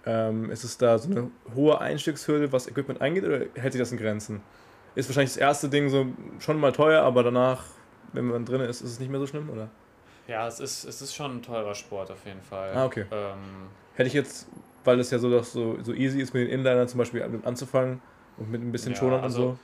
ähm, 0.07 0.51
ist 0.51 0.65
es 0.65 0.79
da 0.79 0.99
so 0.99 1.11
eine 1.11 1.31
hohe 1.55 1.81
Einstiegshürde, 1.81 2.53
was 2.53 2.67
Equipment 2.67 3.01
angeht, 3.01 3.25
oder 3.25 3.41
hält 3.55 3.73
sich 3.73 3.81
das 3.81 3.93
in 3.93 3.99
Grenzen? 3.99 4.41
Ist 4.95 5.09
wahrscheinlich 5.09 5.33
das 5.33 5.39
erste 5.39 5.69
Ding 5.69 5.89
so 5.89 6.07
schon 6.41 6.59
mal 6.59 6.73
teuer, 6.73 7.03
aber 7.03 7.23
danach, 7.23 7.65
wenn 8.13 8.27
man 8.27 8.45
drin 8.45 8.61
ist, 8.63 8.81
ist 8.81 8.93
es 8.93 9.01
nicht 9.01 9.11
mehr 9.11 9.21
so 9.21 9.27
schlimm, 9.27 9.49
oder? 9.51 9.69
Ja, 10.27 10.47
es 10.47 10.61
ist, 10.61 10.85
es 10.85 11.01
ist 11.01 11.15
schon 11.15 11.39
ein 11.39 11.43
teurer 11.43 11.75
Sport 11.75 12.11
auf 12.11 12.25
jeden 12.27 12.43
Fall. 12.43 12.75
Ah, 12.75 12.85
okay. 12.85 13.07
Ähm, 13.11 13.69
Hätte 13.95 14.09
ich 14.09 14.15
jetzt, 14.15 14.47
weil 14.85 15.01
es 15.01 15.11
ja 15.11 15.19
so, 15.19 15.31
dass 15.31 15.53
so, 15.53 15.79
so 15.83 15.93
easy 15.95 16.21
ist, 16.21 16.35
mit 16.35 16.47
den 16.47 16.51
Inlinern 16.53 16.87
zum 16.87 16.99
Beispiel 16.99 17.27
anzufangen 17.45 18.01
und 18.37 18.51
mit 18.51 18.61
ein 18.61 18.71
bisschen 18.71 18.93
ja, 18.93 18.99
Schonern 18.99 19.23
also, 19.23 19.43
und 19.43 19.49
so. 19.55 19.59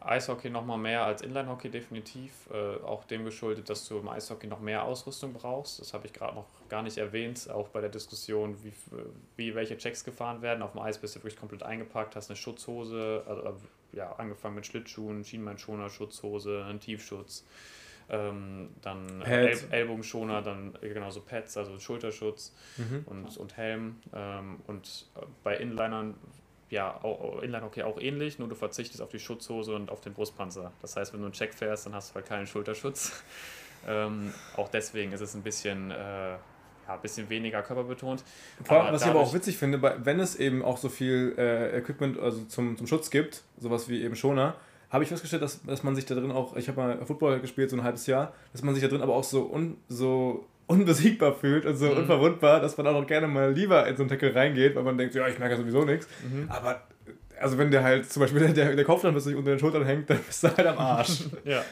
Eishockey 0.00 0.50
noch 0.50 0.64
mal 0.64 0.76
mehr 0.76 1.04
als 1.04 1.22
Inline-Hockey 1.22 1.70
definitiv. 1.70 2.32
Äh, 2.52 2.82
auch 2.84 3.04
dem 3.04 3.24
geschuldet, 3.24 3.68
dass 3.68 3.86
du 3.88 3.98
im 3.98 4.08
Eishockey 4.08 4.46
noch 4.46 4.60
mehr 4.60 4.84
Ausrüstung 4.84 5.32
brauchst. 5.32 5.80
Das 5.80 5.92
habe 5.92 6.06
ich 6.06 6.12
gerade 6.12 6.34
noch 6.34 6.46
gar 6.68 6.82
nicht 6.82 6.98
erwähnt, 6.98 7.48
auch 7.50 7.68
bei 7.68 7.80
der 7.80 7.90
Diskussion, 7.90 8.56
wie, 8.62 8.72
wie 9.36 9.54
welche 9.54 9.76
Checks 9.76 10.04
gefahren 10.04 10.42
werden. 10.42 10.62
Auf 10.62 10.72
dem 10.72 10.80
Eis 10.80 10.98
bist 10.98 11.16
du 11.16 11.20
wirklich 11.20 11.36
komplett 11.36 11.62
eingepackt, 11.62 12.16
hast 12.16 12.30
eine 12.30 12.36
Schutzhose, 12.36 13.22
also, 13.26 13.56
ja, 13.92 14.12
angefangen 14.12 14.54
mit 14.54 14.66
Schlittschuhen, 14.66 15.24
Schienbeinschoner, 15.24 15.90
Schutzhose, 15.90 16.64
einen 16.64 16.80
Tiefschutz. 16.80 17.44
Ähm, 18.08 18.70
dann 18.82 19.22
El 19.22 19.56
Ellbogenschoner, 19.70 20.42
dann 20.42 20.74
äh, 20.82 20.88
genauso 20.88 21.20
Pads, 21.20 21.56
also 21.56 21.78
Schulterschutz 21.78 22.52
mhm. 22.76 23.04
und, 23.06 23.36
und 23.36 23.56
Helm. 23.56 23.96
Ähm, 24.12 24.60
und 24.66 25.06
äh, 25.14 25.20
bei 25.44 25.56
Inlinern 25.56 26.14
ja, 26.70 27.00
Inline-Hockey 27.42 27.82
auch 27.82 28.00
ähnlich, 28.00 28.38
nur 28.38 28.48
du 28.48 28.54
verzichtest 28.54 29.02
auf 29.02 29.10
die 29.10 29.18
Schutzhose 29.18 29.74
und 29.74 29.90
auf 29.90 30.00
den 30.00 30.14
Brustpanzer. 30.14 30.72
Das 30.80 30.96
heißt, 30.96 31.12
wenn 31.12 31.20
du 31.20 31.26
einen 31.26 31.34
Check 31.34 31.52
fährst, 31.52 31.86
dann 31.86 31.94
hast 31.94 32.10
du 32.10 32.14
halt 32.14 32.26
keinen 32.26 32.46
Schulterschutz. 32.46 33.12
ähm, 33.88 34.32
auch 34.56 34.68
deswegen 34.68 35.12
ist 35.12 35.20
es 35.20 35.34
ein 35.34 35.42
bisschen, 35.42 35.90
äh, 35.90 36.30
ja, 36.30 36.38
ein 36.86 37.00
bisschen 37.00 37.28
weniger 37.28 37.62
körperbetont. 37.62 38.22
Vor 38.64 38.82
allem, 38.82 38.94
was 38.94 39.02
ich 39.02 39.08
aber 39.08 39.20
auch 39.20 39.34
witzig 39.34 39.56
finde, 39.56 39.82
wenn 39.82 40.20
es 40.20 40.36
eben 40.36 40.64
auch 40.64 40.78
so 40.78 40.88
viel 40.88 41.34
äh, 41.36 41.76
Equipment 41.76 42.18
also 42.18 42.44
zum, 42.44 42.76
zum 42.76 42.86
Schutz 42.86 43.10
gibt, 43.10 43.42
sowas 43.58 43.88
wie 43.88 44.02
eben 44.02 44.14
Schoner, 44.14 44.54
habe 44.90 45.04
ich 45.04 45.08
festgestellt, 45.08 45.42
dass, 45.42 45.62
dass 45.62 45.82
man 45.82 45.94
sich 45.94 46.06
da 46.06 46.14
drin 46.14 46.32
auch, 46.32 46.56
ich 46.56 46.68
habe 46.68 46.80
mal 46.80 47.06
Football 47.06 47.40
gespielt, 47.40 47.70
so 47.70 47.76
ein 47.76 47.84
halbes 47.84 48.06
Jahr, 48.06 48.32
dass 48.52 48.62
man 48.62 48.74
sich 48.74 48.82
da 48.82 48.88
drin 48.88 49.02
aber 49.02 49.14
auch 49.14 49.24
so, 49.24 49.50
un, 49.52 49.76
so 49.88 50.46
unbesiegbar 50.70 51.34
fühlt 51.34 51.66
und 51.66 51.76
so 51.76 51.86
mhm. 51.86 51.98
unverwundbar, 51.98 52.60
dass 52.60 52.76
man 52.76 52.86
auch 52.86 53.00
noch 53.00 53.06
gerne 53.06 53.26
mal 53.26 53.52
lieber 53.52 53.86
in 53.86 53.96
so 53.96 54.02
einen 54.02 54.10
Tackle 54.10 54.34
reingeht, 54.34 54.76
weil 54.76 54.84
man 54.84 54.96
denkt, 54.96 55.14
ja, 55.14 55.26
ich 55.26 55.38
merke 55.38 55.54
ja 55.54 55.60
sowieso 55.60 55.84
nichts. 55.84 56.06
Mhm. 56.22 56.48
Aber 56.48 56.82
also 57.40 57.58
wenn 57.58 57.70
der 57.70 57.82
halt 57.82 58.10
zum 58.10 58.20
Beispiel 58.20 58.48
der, 58.54 58.76
der 58.76 58.84
Kopfstand 58.84 59.14
plötzlich 59.14 59.34
unter 59.34 59.50
den 59.50 59.58
Schultern 59.58 59.84
hängt, 59.84 60.08
dann 60.08 60.18
bist 60.18 60.44
du 60.44 60.48
halt 60.48 60.66
am 60.66 60.78
Arsch. 60.78 61.24
ja. 61.44 61.62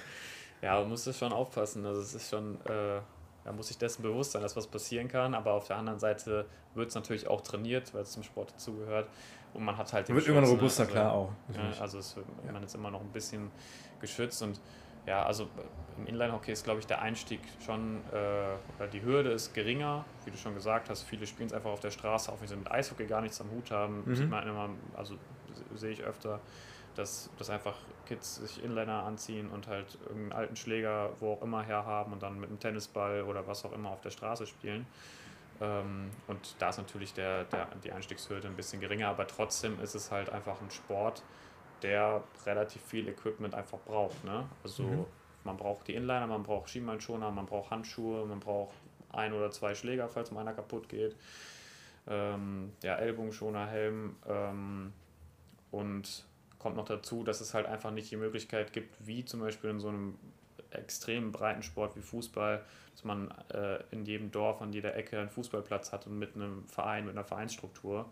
Ja, 0.61 0.81
man 0.81 0.89
muss 0.89 1.05
das 1.05 1.17
schon 1.17 1.33
aufpassen. 1.33 1.87
Also 1.87 2.01
es 2.01 2.15
ist 2.15 2.31
schon, 2.31 2.57
äh, 2.63 3.01
da 3.45 3.53
muss 3.53 3.69
sich 3.69 3.79
dessen 3.79 4.03
bewusst 4.03 4.33
sein, 4.33 4.43
dass 4.43 4.57
was 4.57 4.67
passieren 4.67 5.07
kann. 5.07 5.35
Aber 5.35 5.53
auf 5.53 5.69
der 5.69 5.77
anderen 5.77 6.01
Seite 6.01 6.47
wird 6.75 6.89
es 6.89 6.97
natürlich 6.97 7.29
auch 7.29 7.43
trainiert, 7.43 7.95
weil 7.95 8.03
es 8.03 8.11
zum 8.11 8.25
Sport 8.25 8.53
dazugehört. 8.53 9.09
Und 9.55 9.65
man 9.65 9.77
hat 9.77 9.93
halt 9.93 10.09
den 10.09 10.17
Wird 10.17 10.25
Schutz, 10.25 10.37
immer 10.37 10.45
noch 10.45 10.51
robuster, 10.51 10.83
also, 10.83 10.93
klar 10.93 11.13
auch. 11.13 11.33
Ja, 11.55 11.81
also 11.81 11.99
es, 11.99 12.17
ja. 12.45 12.53
man 12.53 12.65
ist 12.65 12.75
immer 12.75 12.91
noch 12.91 13.01
ein 13.01 13.13
bisschen 13.13 13.53
geschützt 14.01 14.43
und 14.43 14.61
ja, 15.09 15.23
also 15.23 15.49
im 15.97 16.07
Inline-Hockey 16.07 16.53
ist, 16.53 16.65
glaube 16.65 16.81
ich, 16.81 16.87
der 16.87 17.01
Einstieg 17.01 17.41
schon, 17.65 18.03
äh, 18.13 18.89
die 18.93 19.03
Hürde 19.03 19.31
ist 19.31 19.55
geringer, 19.55 20.05
wie 20.25 20.31
du 20.31 20.37
schon 20.37 20.55
gesagt 20.55 20.91
hast. 20.91 21.03
Viele 21.03 21.27
spielen 21.27 21.49
es 21.49 21.53
einfach 21.53 21.71
auf 21.71 21.81
der 21.81 21.91
Straße, 21.91 22.31
auch 22.31 22.41
wenn 22.41 22.47
sie 22.47 22.57
mit 22.57 22.71
Eishockey 22.71 23.07
gar 23.07 23.21
nichts 23.21 23.41
am 23.41 23.51
Hut 23.51 23.71
haben. 23.71 24.03
Mhm. 24.05 24.15
Sieht 24.15 24.31
man 24.31 24.47
immer, 24.47 24.69
also 24.97 25.15
sehe 25.75 25.91
ich 25.91 26.03
öfter, 26.03 26.41
dass, 26.95 27.31
dass 27.39 27.49
einfach 27.49 27.75
Kids 28.07 28.37
sich 28.37 28.63
Inliner 28.63 29.05
anziehen 29.05 29.49
und 29.49 29.67
halt 29.67 29.99
irgendeinen 30.03 30.33
alten 30.33 30.57
Schläger, 30.57 31.11
wo 31.21 31.33
auch 31.33 31.43
immer 31.43 31.63
herhaben 31.63 32.13
und 32.13 32.23
dann 32.23 32.39
mit 32.39 32.51
einem 32.51 32.61
Tennisball 32.61 33.23
oder 33.23 33.47
was 33.47 33.65
auch 33.65 33.73
immer 33.73 33.91
auf 33.91 34.01
der 34.03 34.11
Straße 34.11 34.47
spielen. 34.47 34.87
Ähm, 35.61 36.11
und 36.27 36.55
da 36.59 36.69
ist 36.69 36.79
natürlich 36.79 37.15
der, 37.15 37.45
der, 37.45 37.67
die 37.83 37.93
Einstiegshürde 37.93 38.47
ein 38.47 38.57
bisschen 38.57 38.81
geringer, 38.81 39.09
aber 39.09 39.27
trotzdem 39.27 39.81
ist 39.81 39.95
es 39.95 40.11
halt 40.11 40.31
einfach 40.31 40.61
ein 40.61 40.71
Sport, 40.71 41.23
der 41.83 42.23
relativ 42.47 42.83
viel 42.83 43.09
Equipment 43.09 43.55
einfach 43.55 43.79
braucht. 43.81 44.25
Ne? 44.25 44.45
Also 44.63 44.83
mhm. 44.83 45.05
man 45.45 45.57
braucht 45.57 45.89
die 45.89 45.95
Inliner, 45.95 46.27
man 46.27 46.43
braucht 46.43 46.71
Schienbeinschoner, 46.71 47.31
man 47.31 47.47
braucht 47.47 47.71
Handschuhe, 47.71 48.27
man 48.27 48.41
braucht 48.41 48.75
ein 49.13 49.33
oder 49.33 49.51
zwei 49.51 49.75
Schläger, 49.75 50.09
falls 50.09 50.31
mal 50.31 50.41
einer 50.41 50.55
kaputt 50.55 50.89
geht. 50.89 51.17
Ähm, 52.07 52.73
ja, 52.83 52.97
Ellbogenschoner, 52.97 53.67
Helm 53.67 54.17
ähm, 54.27 54.93
und 55.71 56.25
kommt 56.59 56.77
noch 56.77 56.87
dazu, 56.87 57.23
dass 57.23 57.41
es 57.41 57.55
halt 57.55 57.67
einfach 57.67 57.91
nicht 57.91 58.11
die 58.11 58.17
Möglichkeit 58.17 58.73
gibt, 58.73 58.95
wie 59.07 59.25
zum 59.25 59.41
Beispiel 59.41 59.71
in 59.71 59.81
so 59.81 59.89
einem 59.89 60.19
extrem 60.71 61.33
breiten 61.33 61.63
Sport 61.63 61.97
wie 61.97 62.01
Fußball, 62.01 62.63
dass 62.93 63.05
man 63.05 63.31
äh, 63.53 63.83
in 63.91 64.05
jedem 64.05 64.31
Dorf, 64.31 64.61
an 64.61 64.73
jeder 64.73 64.97
Ecke 64.97 65.19
einen 65.19 65.31
Fußballplatz 65.31 65.93
hat 65.93 66.07
und 66.07 66.19
mit 66.19 66.35
einem 66.35 66.67
Verein, 66.69 67.07
mit 67.07 67.15
einer 67.15 67.25
Vereinsstruktur. 67.25 68.07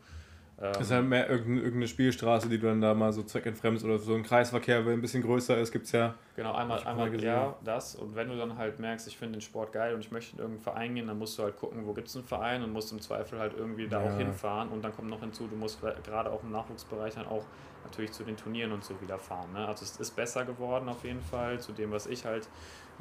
Das 0.58 0.80
ist 0.80 0.90
halt 0.90 1.04
mehr 1.04 1.28
irgendeine 1.28 1.86
Spielstraße, 1.86 2.48
die 2.48 2.58
du 2.58 2.66
dann 2.66 2.80
da 2.80 2.94
mal 2.94 3.12
so 3.12 3.22
zweckentfremdest 3.22 3.84
oder 3.84 3.98
so 3.98 4.14
ein 4.14 4.22
Kreisverkehr, 4.22 4.82
der 4.82 4.92
ein 4.94 5.02
bisschen 5.02 5.22
größer 5.22 5.58
ist, 5.58 5.70
gibt 5.70 5.84
es 5.84 5.92
ja. 5.92 6.14
Genau, 6.34 6.54
einmal, 6.54 6.82
einmal 6.84 7.14
ja, 7.22 7.54
das. 7.62 7.94
Und 7.94 8.16
wenn 8.16 8.28
du 8.28 8.36
dann 8.38 8.56
halt 8.56 8.78
merkst, 8.78 9.06
ich 9.06 9.18
finde 9.18 9.38
den 9.38 9.42
Sport 9.42 9.72
geil 9.72 9.94
und 9.94 10.00
ich 10.00 10.10
möchte 10.10 10.32
in 10.32 10.38
irgendeinen 10.38 10.62
Verein 10.62 10.94
gehen, 10.94 11.06
dann 11.08 11.18
musst 11.18 11.38
du 11.38 11.42
halt 11.42 11.56
gucken, 11.56 11.86
wo 11.86 11.92
gibt 11.92 12.08
es 12.08 12.16
einen 12.16 12.24
Verein 12.24 12.62
und 12.62 12.72
musst 12.72 12.90
im 12.90 13.02
Zweifel 13.02 13.38
halt 13.38 13.52
irgendwie 13.54 13.86
da 13.86 14.02
ja. 14.02 14.10
auch 14.10 14.16
hinfahren. 14.16 14.70
Und 14.70 14.82
dann 14.82 14.96
kommt 14.96 15.10
noch 15.10 15.20
hinzu, 15.20 15.46
du 15.46 15.56
musst 15.56 15.80
gerade 15.80 16.30
auch 16.30 16.42
im 16.42 16.52
Nachwuchsbereich 16.52 17.14
dann 17.14 17.26
auch 17.26 17.44
natürlich 17.84 18.12
zu 18.12 18.24
den 18.24 18.36
Turnieren 18.38 18.72
und 18.72 18.82
so 18.82 19.00
wieder 19.02 19.18
fahren. 19.18 19.52
Ne? 19.52 19.66
Also 19.66 19.84
es 19.84 19.98
ist 19.98 20.16
besser 20.16 20.44
geworden 20.44 20.88
auf 20.88 21.04
jeden 21.04 21.20
Fall 21.22 21.60
zu 21.60 21.72
dem, 21.72 21.90
was 21.90 22.06
ich 22.06 22.24
halt 22.24 22.48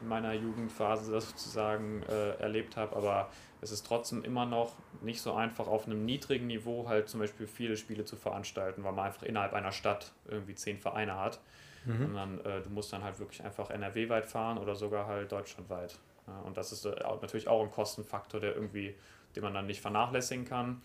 in 0.02 0.10
meiner 0.10 0.34
Jugendphase 0.34 1.20
sozusagen 1.20 2.04
äh, 2.04 2.42
erlebt 2.42 2.76
habe, 2.76 2.96
aber 2.96 3.30
es 3.66 3.72
ist 3.72 3.86
trotzdem 3.86 4.24
immer 4.24 4.46
noch 4.46 4.74
nicht 5.02 5.22
so 5.22 5.34
einfach 5.34 5.68
auf 5.68 5.88
einem 5.88 6.06
niedrigen 6.06 6.48
Niveau 6.48 6.88
halt 6.88 7.10
zum 7.10 7.20
Beispiel 7.20 7.48
viele 7.48 7.78
Spiele 7.78 8.06
zu 8.06 8.16
veranstalten, 8.16 8.84
weil 8.84 8.94
man 8.94 9.08
einfach 9.08 9.24
innerhalb 9.24 9.54
einer 9.54 9.72
Stadt 9.72 10.12
irgendwie 10.28 10.54
zehn 10.56 10.78
Vereine 10.78 11.20
hat. 11.20 11.40
Mhm. 11.86 11.98
Sondern 12.00 12.40
äh, 12.46 12.62
du 12.62 12.70
musst 12.70 12.94
dann 12.94 13.04
halt 13.04 13.20
wirklich 13.20 13.44
einfach 13.44 13.70
NRW-weit 13.70 14.28
fahren 14.28 14.58
oder 14.58 14.76
sogar 14.76 15.08
halt 15.08 15.32
deutschlandweit. 15.32 15.98
Ja, 16.28 16.40
und 16.42 16.58
das 16.58 16.72
ist 16.72 16.86
äh, 16.86 16.96
natürlich 17.22 17.48
auch 17.48 17.64
ein 17.64 17.72
Kostenfaktor, 17.72 18.40
der 18.40 18.56
irgendwie, 18.56 18.96
den 19.36 19.44
man 19.44 19.54
dann 19.54 19.66
nicht 19.66 19.82
vernachlässigen 19.82 20.46
kann. 20.46 20.82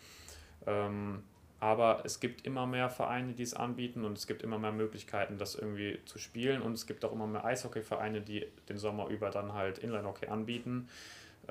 Ähm, 0.67 1.23
aber 1.59 2.01
es 2.05 2.21
gibt 2.21 2.47
immer 2.47 2.67
mehr 2.67 2.89
Vereine, 2.89 3.35
die 3.35 3.43
es 3.43 3.53
anbieten 3.53 4.07
und 4.07 4.17
es 4.17 4.27
gibt 4.27 4.43
immer 4.43 4.59
mehr 4.59 4.73
Möglichkeiten, 4.73 5.37
das 5.37 5.55
irgendwie 5.55 5.99
zu 6.07 6.19
spielen. 6.19 6.63
Und 6.63 6.73
es 6.73 6.87
gibt 6.87 7.05
auch 7.05 7.13
immer 7.13 7.27
mehr 7.27 7.45
Eishockeyvereine, 7.45 8.23
die 8.23 8.47
den 8.71 8.79
Sommer 8.79 9.09
über 9.09 9.31
dann 9.31 9.53
halt 9.53 9.79
Inline-Hockey 9.79 10.29
anbieten. 10.29 10.89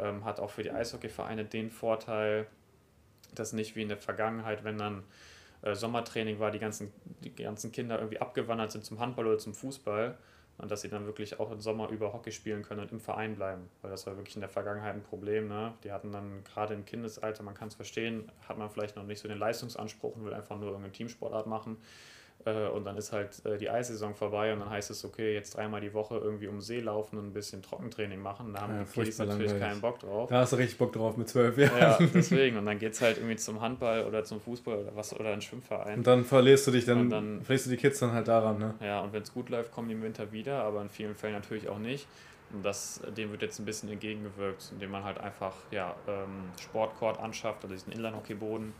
Ähm, 0.01 0.25
hat 0.25 0.39
auch 0.39 0.49
für 0.49 0.63
die 0.63 0.71
Eishockeyvereine 0.71 1.45
den 1.45 1.69
Vorteil, 1.69 2.47
dass 3.35 3.53
nicht 3.53 3.75
wie 3.75 3.81
in 3.81 3.89
der 3.89 3.97
Vergangenheit, 3.97 4.63
wenn 4.63 4.77
dann 4.77 5.03
äh, 5.61 5.75
Sommertraining 5.75 6.39
war, 6.39 6.51
die 6.51 6.59
ganzen, 6.59 6.91
die 7.23 7.33
ganzen 7.35 7.71
Kinder 7.71 7.97
irgendwie 7.97 8.19
abgewandert 8.19 8.71
sind 8.71 8.85
zum 8.85 8.99
Handball 8.99 9.27
oder 9.27 9.37
zum 9.37 9.53
Fußball, 9.53 10.17
und 10.59 10.69
dass 10.69 10.81
sie 10.81 10.89
dann 10.89 11.05
wirklich 11.05 11.39
auch 11.39 11.51
im 11.51 11.61
Sommer 11.61 11.87
über 11.87 12.11
Hockey 12.11 12.33
spielen 12.33 12.63
können 12.63 12.81
und 12.81 12.91
im 12.91 12.99
Verein 12.99 13.35
bleiben. 13.35 13.69
Weil 13.81 13.91
das 13.91 14.05
war 14.05 14.17
wirklich 14.17 14.35
in 14.35 14.41
der 14.41 14.49
Vergangenheit 14.49 14.93
ein 14.93 15.03
Problem. 15.03 15.47
Ne? 15.47 15.73
Die 15.85 15.91
hatten 15.91 16.11
dann 16.11 16.43
gerade 16.43 16.73
im 16.73 16.83
Kindesalter, 16.83 17.43
man 17.43 17.53
kann 17.53 17.69
es 17.69 17.75
verstehen, 17.75 18.29
hat 18.47 18.57
man 18.57 18.69
vielleicht 18.69 18.97
noch 18.97 19.05
nicht 19.05 19.19
so 19.19 19.29
den 19.29 19.37
Leistungsanspruch 19.37 20.17
und 20.17 20.25
will 20.25 20.33
einfach 20.33 20.57
nur 20.57 20.67
irgendeine 20.67 20.91
Teamsportart 20.91 21.47
machen. 21.47 21.77
Äh, 22.45 22.67
und 22.69 22.85
dann 22.85 22.95
ist 22.97 23.11
halt 23.11 23.45
äh, 23.45 23.57
die 23.57 23.69
Eissaison 23.69 24.15
vorbei 24.15 24.53
und 24.53 24.59
dann 24.59 24.69
heißt 24.69 24.89
es, 24.91 25.03
okay, 25.03 25.33
jetzt 25.33 25.57
dreimal 25.57 25.81
die 25.81 25.93
Woche 25.93 26.15
irgendwie 26.17 26.47
um 26.47 26.61
See 26.61 26.79
laufen 26.79 27.17
und 27.17 27.27
ein 27.27 27.33
bisschen 27.33 27.61
Trockentraining 27.61 28.21
machen. 28.21 28.53
Da 28.53 28.61
haben 28.61 28.75
ja, 28.75 28.83
die 28.83 28.91
Kiddies 28.91 29.17
natürlich 29.17 29.59
keinen 29.59 29.81
Bock 29.81 29.99
drauf. 29.99 30.29
Da 30.29 30.39
hast 30.39 30.53
du 30.53 30.57
richtig 30.57 30.77
Bock 30.77 30.93
drauf 30.93 31.17
mit 31.17 31.27
zwölf 31.27 31.57
Jahren. 31.57 31.79
Ja, 31.79 31.97
deswegen. 32.13 32.57
Und 32.57 32.65
dann 32.65 32.79
geht 32.79 32.93
es 32.93 33.01
halt 33.01 33.17
irgendwie 33.17 33.35
zum 33.35 33.59
Handball 33.59 34.05
oder 34.05 34.23
zum 34.23 34.39
Fußball 34.39 34.77
oder 34.79 34.95
was 34.95 35.17
oder 35.19 35.33
ein 35.33 35.41
Schwimmverein. 35.41 35.97
Und 35.97 36.07
dann 36.07 36.23
verlierst 36.23 36.67
du 36.67 36.71
dich, 36.71 36.85
dann, 36.85 37.09
dann 37.09 37.41
verlierst 37.41 37.65
du 37.65 37.71
die 37.71 37.77
Kids 37.77 37.99
dann 37.99 38.13
halt 38.13 38.27
daran, 38.29 38.57
ne? 38.57 38.75
Ja, 38.81 39.01
und 39.01 39.11
wenn 39.11 39.23
es 39.23 39.33
gut 39.33 39.49
läuft, 39.49 39.71
kommen 39.71 39.89
die 39.89 39.95
im 39.95 40.01
Winter 40.01 40.31
wieder, 40.31 40.63
aber 40.63 40.81
in 40.81 40.89
vielen 40.89 41.15
Fällen 41.15 41.33
natürlich 41.33 41.67
auch 41.67 41.79
nicht. 41.79 42.07
Und 42.51 42.63
das, 42.65 43.01
dem 43.15 43.31
wird 43.31 43.41
jetzt 43.41 43.59
ein 43.59 43.65
bisschen 43.65 43.89
entgegengewirkt, 43.89 44.69
indem 44.71 44.91
man 44.91 45.03
halt 45.03 45.19
einfach 45.19 45.53
ja, 45.71 45.95
ähm, 46.07 46.49
Sportcourt 46.59 47.19
anschafft, 47.19 47.63
also 47.63 47.75
diesen 47.75 47.91
Inline-Hockeyboden, 47.91 48.73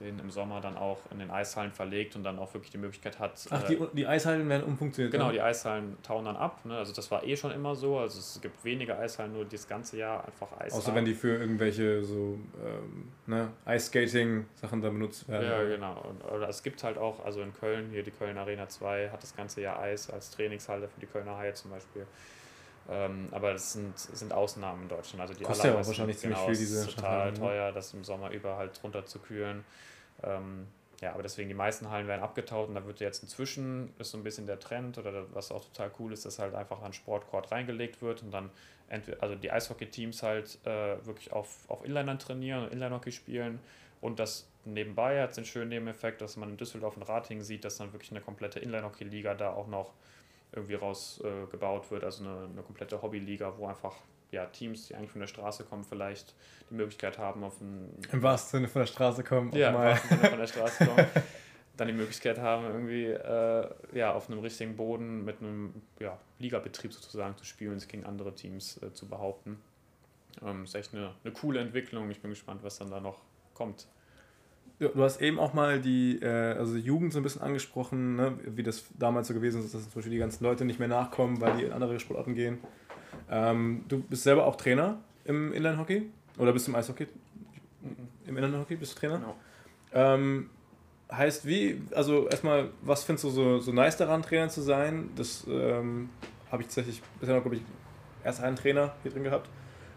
den 0.00 0.18
im 0.18 0.30
Sommer 0.30 0.60
dann 0.60 0.76
auch 0.76 0.98
in 1.10 1.18
den 1.18 1.30
Eishallen 1.30 1.72
verlegt 1.72 2.16
und 2.16 2.24
dann 2.24 2.38
auch 2.38 2.52
wirklich 2.54 2.70
die 2.70 2.78
Möglichkeit 2.78 3.18
hat. 3.18 3.46
Ach, 3.50 3.62
die, 3.64 3.74
äh, 3.74 3.88
die 3.92 4.06
Eishallen 4.06 4.48
werden 4.48 4.64
umfunktioniert? 4.64 5.12
Genau, 5.12 5.30
die 5.30 5.40
Eishallen 5.40 5.96
tauen 6.02 6.24
dann 6.24 6.36
ab. 6.36 6.64
Ne? 6.64 6.76
Also 6.76 6.92
das 6.92 7.10
war 7.10 7.24
eh 7.24 7.36
schon 7.36 7.50
immer 7.50 7.74
so. 7.74 7.98
Also 7.98 8.18
es 8.18 8.40
gibt 8.40 8.64
weniger 8.64 8.98
Eishallen, 8.98 9.32
nur 9.32 9.44
das 9.44 9.68
ganze 9.68 9.98
Jahr 9.98 10.24
einfach 10.24 10.48
Eis. 10.58 10.72
Außer 10.72 10.94
wenn 10.94 11.04
die 11.04 11.14
für 11.14 11.36
irgendwelche 11.36 12.02
so 12.02 12.38
ähm, 12.64 13.08
ne, 13.26 13.50
Ice-Skating-Sachen 13.66 14.80
da 14.80 14.88
benutzt 14.88 15.28
werden. 15.28 15.46
Ja, 15.46 15.62
genau. 15.64 16.00
Und, 16.08 16.24
oder 16.24 16.48
es 16.48 16.62
gibt 16.62 16.82
halt 16.82 16.98
auch, 16.98 17.24
also 17.24 17.42
in 17.42 17.52
Köln, 17.52 17.90
hier 17.90 18.02
die 18.02 18.10
Köln 18.10 18.38
Arena 18.38 18.68
2 18.68 19.10
hat 19.10 19.22
das 19.22 19.36
ganze 19.36 19.60
Jahr 19.60 19.78
Eis 19.80 20.10
als 20.10 20.30
Trainingshalle 20.30 20.88
für 20.88 21.00
die 21.00 21.06
Kölner 21.06 21.36
Haie 21.36 21.54
zum 21.54 21.70
Beispiel. 21.70 22.06
Ähm, 22.90 23.28
aber 23.30 23.52
das 23.52 23.72
sind, 23.72 23.96
sind 23.96 24.32
Ausnahmen 24.32 24.82
in 24.82 24.88
Deutschland. 24.88 25.20
Also 25.20 25.34
die 25.34 25.44
Kostet 25.44 25.66
ja 25.66 25.78
auch 25.78 25.86
wahrscheinlich 25.86 26.20
genau, 26.20 26.38
ziemlich 26.38 26.58
viel, 26.58 26.66
diese 26.66 26.86
total 26.88 27.32
teuer, 27.32 27.70
das 27.70 27.94
im 27.94 28.02
Sommer 28.02 28.30
über 28.30 28.56
halt 28.56 28.82
drunter 28.82 29.06
zu 29.06 29.20
kühlen. 29.20 29.64
Ähm, 30.24 30.66
ja, 31.00 31.14
aber 31.14 31.22
deswegen 31.22 31.48
die 31.48 31.54
meisten 31.54 31.88
Hallen 31.88 32.08
werden 32.08 32.20
abgetaut 32.20 32.68
und 32.68 32.74
da 32.74 32.84
wird 32.84 33.00
jetzt 33.00 33.22
inzwischen, 33.22 33.94
ist 33.98 34.10
so 34.10 34.18
ein 34.18 34.24
bisschen 34.24 34.46
der 34.46 34.58
Trend 34.58 34.98
oder 34.98 35.24
was 35.32 35.50
auch 35.50 35.64
total 35.64 35.90
cool 35.98 36.12
ist, 36.12 36.26
dass 36.26 36.38
halt 36.38 36.54
einfach 36.54 36.82
ein 36.82 36.92
Sportcourt 36.92 37.52
reingelegt 37.52 38.02
wird 38.02 38.22
und 38.22 38.32
dann 38.32 38.50
entweder, 38.88 39.22
also 39.22 39.34
die 39.34 39.50
Eishockey-Teams 39.50 40.22
halt 40.22 40.58
äh, 40.66 41.04
wirklich 41.06 41.32
auf, 41.32 41.48
auf 41.68 41.84
Inlinern 41.84 42.18
trainieren 42.18 42.64
und 42.64 42.72
Inline-Hockey 42.72 43.12
spielen 43.12 43.60
und 44.02 44.18
das 44.18 44.46
nebenbei 44.66 45.22
hat 45.22 45.34
den 45.36 45.46
schönen 45.46 45.70
Nebeneffekt, 45.70 46.20
dass 46.20 46.36
man 46.36 46.50
in 46.50 46.56
Düsseldorf 46.58 46.96
und 46.96 47.04
Ratingen 47.04 47.44
sieht, 47.44 47.64
dass 47.64 47.78
dann 47.78 47.92
wirklich 47.94 48.10
eine 48.10 48.20
komplette 48.20 48.58
Inline-Hockey-Liga 48.58 49.34
da 49.34 49.52
auch 49.52 49.68
noch 49.68 49.94
irgendwie 50.52 50.74
rausgebaut 50.74 51.86
äh, 51.86 51.90
wird, 51.90 52.04
also 52.04 52.24
eine, 52.24 52.48
eine 52.52 52.62
komplette 52.62 53.00
Hobbyliga, 53.00 53.54
wo 53.56 53.66
einfach 53.66 53.96
ja, 54.32 54.46
Teams, 54.46 54.86
die 54.86 54.94
eigentlich 54.94 55.10
von 55.10 55.20
der 55.20 55.28
Straße 55.28 55.64
kommen, 55.64 55.84
vielleicht 55.84 56.34
die 56.70 56.74
Möglichkeit 56.74 57.18
haben, 57.18 57.42
auf 57.42 57.60
ein. 57.60 57.90
Im 58.12 58.22
wahrsten 58.22 58.58
Sinne 58.58 58.68
von 58.68 58.80
der 58.80 58.86
Straße 58.86 59.24
kommen. 59.24 59.52
Ja, 59.52 59.70
im 59.70 59.74
wahrsten 59.74 60.08
Sinne 60.08 60.30
von 60.30 60.38
der 60.38 60.46
Straße 60.48 60.86
kommen. 60.86 61.06
dann 61.76 61.88
die 61.88 61.94
Möglichkeit 61.94 62.38
haben, 62.38 62.66
irgendwie 62.66 63.06
äh, 63.06 63.68
ja, 63.94 64.12
auf 64.12 64.28
einem 64.28 64.40
richtigen 64.40 64.76
Boden 64.76 65.24
mit 65.24 65.40
einem 65.40 65.80
ja, 65.98 66.18
Ligabetrieb 66.38 66.92
sozusagen 66.92 67.36
zu 67.38 67.44
spielen, 67.44 67.78
sich 67.78 67.88
gegen 67.88 68.04
andere 68.04 68.34
Teams 68.34 68.80
äh, 68.82 68.92
zu 68.92 69.08
behaupten. 69.08 69.58
Ähm, 70.44 70.64
ist 70.64 70.74
echt 70.74 70.94
eine, 70.94 71.14
eine 71.24 71.32
coole 71.32 71.60
Entwicklung. 71.60 72.10
Ich 72.10 72.20
bin 72.20 72.30
gespannt, 72.30 72.62
was 72.62 72.78
dann 72.78 72.90
da 72.90 73.00
noch 73.00 73.22
kommt. 73.54 73.86
Du 74.80 75.02
hast 75.02 75.20
eben 75.20 75.38
auch 75.38 75.52
mal 75.52 75.78
die 75.78 76.18
äh, 76.22 76.54
also 76.54 76.74
Jugend 76.74 77.12
so 77.12 77.20
ein 77.20 77.22
bisschen 77.22 77.42
angesprochen, 77.42 78.16
ne? 78.16 78.32
wie 78.46 78.62
das 78.62 78.84
damals 78.98 79.28
so 79.28 79.34
gewesen 79.34 79.62
ist, 79.62 79.74
dass 79.74 79.82
zum 79.82 79.92
Beispiel 79.92 80.12
die 80.12 80.18
ganzen 80.18 80.42
Leute 80.42 80.64
nicht 80.64 80.78
mehr 80.78 80.88
nachkommen, 80.88 81.38
weil 81.42 81.58
die 81.58 81.64
in 81.64 81.72
andere 81.72 82.00
Sportarten 82.00 82.34
gehen. 82.34 82.58
Ähm, 83.30 83.84
du 83.88 84.00
bist 84.00 84.22
selber 84.22 84.46
auch 84.46 84.56
Trainer 84.56 84.98
im 85.26 85.52
Inline-Hockey? 85.52 86.08
Oder 86.38 86.54
bist 86.54 86.66
du 86.66 86.70
im 86.70 86.76
Eishockey? 86.76 87.08
Im 88.26 88.36
Inline-Hockey 88.38 88.76
bist 88.76 88.94
du 88.94 89.00
Trainer? 89.00 89.18
Genau. 89.18 89.36
Ähm, 89.92 90.48
heißt 91.12 91.46
wie, 91.46 91.82
also 91.94 92.28
erstmal, 92.28 92.70
was 92.80 93.04
findest 93.04 93.24
du 93.24 93.30
so, 93.30 93.58
so 93.58 93.72
nice 93.72 93.98
daran, 93.98 94.22
Trainer 94.22 94.48
zu 94.48 94.62
sein? 94.62 95.10
Das 95.14 95.46
ähm, 95.46 96.08
habe 96.50 96.62
ich 96.62 96.68
tatsächlich 96.68 97.02
bisher 97.20 97.34
noch, 97.34 97.42
glaube 97.42 97.56
ich, 97.56 97.62
erst 98.24 98.42
einen 98.42 98.56
Trainer 98.56 98.94
hier 99.02 99.12
drin 99.12 99.24
gehabt. 99.24 99.50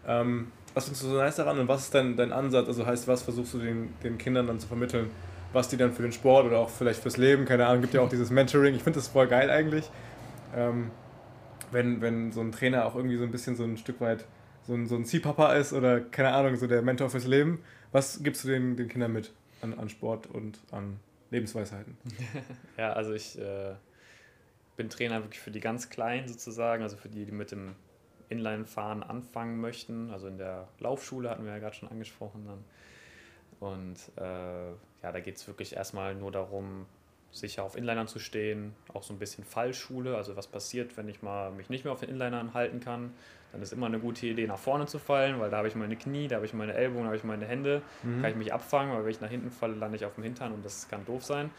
Ähm, 0.06 0.52
was 0.74 0.84
findest 0.84 1.04
du 1.04 1.08
so 1.08 1.16
nice 1.16 1.36
daran 1.36 1.58
und 1.58 1.68
was 1.68 1.84
ist 1.84 1.94
dein, 1.94 2.16
dein 2.16 2.32
Ansatz? 2.32 2.66
Also 2.66 2.84
heißt, 2.84 3.08
was 3.08 3.22
versuchst 3.22 3.54
du 3.54 3.58
den, 3.58 3.94
den 4.02 4.18
Kindern 4.18 4.46
dann 4.46 4.58
zu 4.60 4.66
vermitteln? 4.66 5.10
Was 5.52 5.68
die 5.68 5.76
dann 5.76 5.92
für 5.92 6.02
den 6.02 6.12
Sport 6.12 6.46
oder 6.46 6.58
auch 6.58 6.68
vielleicht 6.68 7.00
fürs 7.00 7.16
Leben, 7.16 7.44
keine 7.44 7.66
Ahnung, 7.66 7.80
gibt 7.82 7.94
ja 7.94 8.00
auch 8.00 8.08
dieses 8.08 8.30
Mentoring. 8.30 8.74
Ich 8.74 8.82
finde 8.82 8.98
das 8.98 9.06
voll 9.08 9.28
geil 9.28 9.50
eigentlich. 9.50 9.88
Ähm, 10.54 10.90
wenn, 11.70 12.00
wenn 12.00 12.32
so 12.32 12.40
ein 12.40 12.50
Trainer 12.50 12.86
auch 12.86 12.96
irgendwie 12.96 13.16
so 13.16 13.22
ein 13.22 13.30
bisschen 13.30 13.54
so 13.54 13.62
ein 13.62 13.76
Stück 13.76 14.00
weit 14.00 14.24
so 14.66 14.74
ein, 14.74 14.86
so 14.86 14.96
ein 14.96 15.04
Ziehpapa 15.04 15.54
ist 15.54 15.72
oder 15.72 16.00
keine 16.00 16.32
Ahnung, 16.32 16.56
so 16.56 16.66
der 16.66 16.82
Mentor 16.82 17.10
fürs 17.10 17.26
Leben. 17.26 17.62
Was 17.92 18.22
gibst 18.22 18.44
du 18.44 18.48
den, 18.48 18.76
den 18.76 18.88
Kindern 18.88 19.12
mit 19.12 19.32
an, 19.60 19.74
an 19.78 19.88
Sport 19.88 20.26
und 20.26 20.58
an 20.70 20.98
Lebensweisheiten? 21.30 21.96
ja, 22.78 22.92
also 22.92 23.12
ich 23.12 23.38
äh, 23.38 23.74
bin 24.76 24.88
Trainer 24.88 25.22
wirklich 25.22 25.40
für 25.40 25.50
die 25.50 25.60
ganz 25.60 25.90
Kleinen 25.90 26.28
sozusagen, 26.28 26.82
also 26.82 26.96
für 26.96 27.08
die, 27.08 27.24
die 27.24 27.32
mit 27.32 27.52
dem 27.52 27.74
Inline-Fahren 28.28 29.02
anfangen 29.02 29.60
möchten. 29.60 30.10
Also 30.10 30.28
in 30.28 30.38
der 30.38 30.68
Laufschule 30.78 31.30
hatten 31.30 31.44
wir 31.44 31.52
ja 31.52 31.58
gerade 31.58 31.74
schon 31.74 31.88
angesprochen. 31.88 32.46
Dann. 32.46 32.64
Und 33.60 33.96
äh, 34.16 34.70
ja, 35.02 35.12
da 35.12 35.20
geht 35.20 35.36
es 35.36 35.46
wirklich 35.46 35.76
erstmal 35.76 36.14
nur 36.14 36.32
darum, 36.32 36.86
sicher 37.30 37.64
auf 37.64 37.76
Inlinern 37.76 38.06
zu 38.06 38.18
stehen, 38.18 38.74
auch 38.92 39.02
so 39.02 39.12
ein 39.12 39.18
bisschen 39.18 39.44
Fallschule, 39.44 40.16
also 40.16 40.36
was 40.36 40.46
passiert, 40.46 40.96
wenn 40.96 41.08
ich 41.08 41.20
mal 41.20 41.50
mich 41.50 41.68
nicht 41.68 41.84
mehr 41.84 41.92
auf 41.92 42.00
den 42.00 42.08
Inlinern 42.08 42.54
halten 42.54 42.78
kann, 42.78 43.12
dann 43.52 43.60
ist 43.60 43.72
immer 43.72 43.86
eine 43.86 43.98
gute 43.98 44.26
Idee, 44.26 44.46
nach 44.46 44.58
vorne 44.58 44.86
zu 44.86 44.98
fallen, 44.98 45.40
weil 45.40 45.50
da 45.50 45.58
habe 45.58 45.68
ich 45.68 45.74
meine 45.74 45.96
Knie, 45.96 46.28
da 46.28 46.36
habe 46.36 46.46
ich 46.46 46.54
meine 46.54 46.74
Ellbogen, 46.74 47.02
da 47.02 47.06
habe 47.06 47.16
ich 47.16 47.24
meine 47.24 47.44
Hände, 47.44 47.82
mhm. 48.02 48.22
kann 48.22 48.30
ich 48.30 48.36
mich 48.36 48.52
abfangen, 48.52 48.94
weil 48.94 49.04
wenn 49.04 49.10
ich 49.10 49.20
nach 49.20 49.30
hinten 49.30 49.50
falle, 49.50 49.74
lande 49.74 49.96
ich 49.96 50.04
auf 50.04 50.14
dem 50.14 50.24
Hintern 50.24 50.52
und 50.52 50.64
das 50.64 50.88
kann 50.88 51.04
doof 51.04 51.24
sein. 51.24 51.50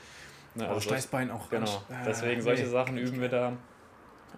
Ne, 0.55 0.67
also 0.67 0.79
Steißbein 0.79 1.31
auch. 1.31 1.49
Genau, 1.49 1.81
deswegen 2.05 2.41
solche 2.41 2.63
nee, 2.63 2.69
Sachen 2.69 2.97
üben 2.97 3.19
wir 3.19 3.29
da. 3.29 3.53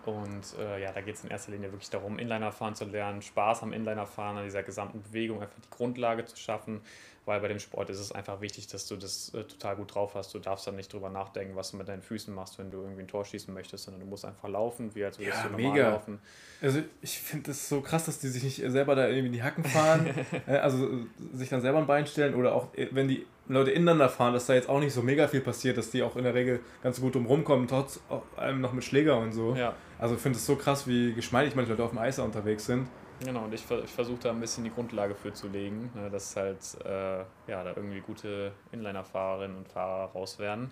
Und 0.06 0.58
äh, 0.58 0.82
ja, 0.82 0.94
da 0.94 1.02
geht 1.02 1.16
es 1.16 1.24
in 1.24 1.30
erster 1.30 1.52
Linie 1.52 1.72
wirklich 1.72 1.90
darum, 1.90 2.18
Inliner 2.18 2.52
fahren 2.52 2.76
zu 2.76 2.86
lernen, 2.86 3.22
Spaß 3.22 3.64
am 3.64 3.74
Inliner 3.74 4.06
fahren, 4.06 4.38
an 4.38 4.46
dieser 4.46 4.64
gesamten 4.64 5.02
Bewegung, 5.02 5.42
einfach 5.42 5.60
die 5.60 5.70
Grundlage 5.70 6.24
zu 6.24 6.38
schaffen, 6.38 6.82
weil 7.26 7.42
bei 7.42 7.50
dem 7.50 7.60
Sport 7.60 7.90
ist 7.90 8.00
es 8.00 8.14
einfach 8.14 8.40
wichtig, 8.40 8.68
dass 8.68 8.88
du 8.88 8.96
das 8.96 9.34
äh, 9.34 9.44
total 9.44 9.76
gut 9.76 9.94
drauf 9.94 10.16
hast. 10.16 10.34
Du 10.34 10.40
darfst 10.40 10.66
dann 10.66 10.78
nicht 10.78 10.94
drüber 10.94 11.10
nachdenken, 11.10 11.58
was 11.58 11.72
du 11.72 11.78
mit 11.78 11.90
deinen 11.90 12.02
Füßen 12.02 12.34
machst, 12.34 12.58
wenn 12.58 12.72
du 12.72 12.82
irgendwie 12.82 13.02
ein 13.02 13.10
Tor 13.10 13.26
schießen 13.26 13.54
möchtest, 13.54 13.84
sondern 13.84 14.00
du 14.00 14.08
musst 14.08 14.24
einfach 14.24 14.48
laufen, 14.48 14.96
wie 14.96 15.04
als 15.04 15.20
würdest 15.20 15.40
ja, 15.40 15.44
du 15.44 15.58
normal 15.58 15.72
mega. 15.74 15.90
laufen. 15.90 16.20
Also 16.62 16.82
ich 17.02 17.20
finde 17.20 17.52
es 17.52 17.68
so 17.68 17.82
krass, 17.82 18.06
dass 18.06 18.20
die 18.20 18.30
sich 18.30 18.44
nicht 18.44 18.72
selber 18.72 18.96
da 18.96 19.08
irgendwie 19.08 19.28
in 19.28 19.34
die 19.34 19.44
Hacken 19.44 19.66
fahren, 19.66 20.08
äh, 20.48 20.56
also 20.56 21.06
sich 21.34 21.50
dann 21.50 21.60
selber 21.60 21.80
ein 21.80 21.88
Bein 21.88 22.08
stellen 22.08 22.34
oder 22.34 22.56
auch 22.56 22.74
äh, 22.76 22.88
wenn 22.92 23.10
die 23.10 23.26
Leute 23.50 23.72
ineinander 23.72 24.10
fahren, 24.10 24.34
dass 24.34 24.45
da 24.45 24.54
jetzt 24.54 24.70
auch 24.70 24.80
nicht 24.80 24.93
so 24.93 25.02
mega 25.02 25.28
viel 25.28 25.41
passiert, 25.41 25.78
dass 25.78 25.89
die 25.89 26.04
auch 26.04 26.16
in 26.16 26.24
der 26.24 26.34
Regel 26.34 26.60
ganz 26.84 27.00
gut 27.00 27.16
rumkommen, 27.16 27.68
trotz 27.68 28.00
allem 28.36 28.62
noch 28.62 28.74
mit 28.74 28.84
Schläger 28.84 29.18
und 29.18 29.32
so. 29.32 29.56
Ja. 29.56 29.74
Also 30.00 30.16
ich 30.16 30.22
finde 30.22 30.38
es 30.38 30.45
so 30.45 30.56
krass, 30.56 30.88
wie 30.88 31.14
geschmeidig 31.14 31.56
manche 31.56 31.72
Leute 31.72 31.84
auf 31.84 31.91
dem 31.91 32.00
Eis 32.00 32.20
unterwegs 32.20 32.66
sind. 32.66 32.88
Genau, 33.20 33.45
und 33.45 33.54
ich, 33.54 33.64
ich 33.84 33.91
versuche 33.91 34.20
da 34.22 34.30
ein 34.30 34.39
bisschen 34.39 34.64
die 34.64 34.70
Grundlage 34.70 35.16
für 35.16 35.34
zu 35.34 35.48
legen, 35.48 35.89
ne, 35.95 36.10
dass 36.10 36.36
halt 36.36 36.60
äh, 36.86 37.20
ja, 37.48 37.64
da 37.64 37.74
irgendwie 37.76 38.00
gute 38.02 38.52
Inliner-Fahrerinnen 38.72 39.58
und 39.58 39.68
Fahrer 39.68 40.12
raus 40.12 40.38
werden. 40.38 40.70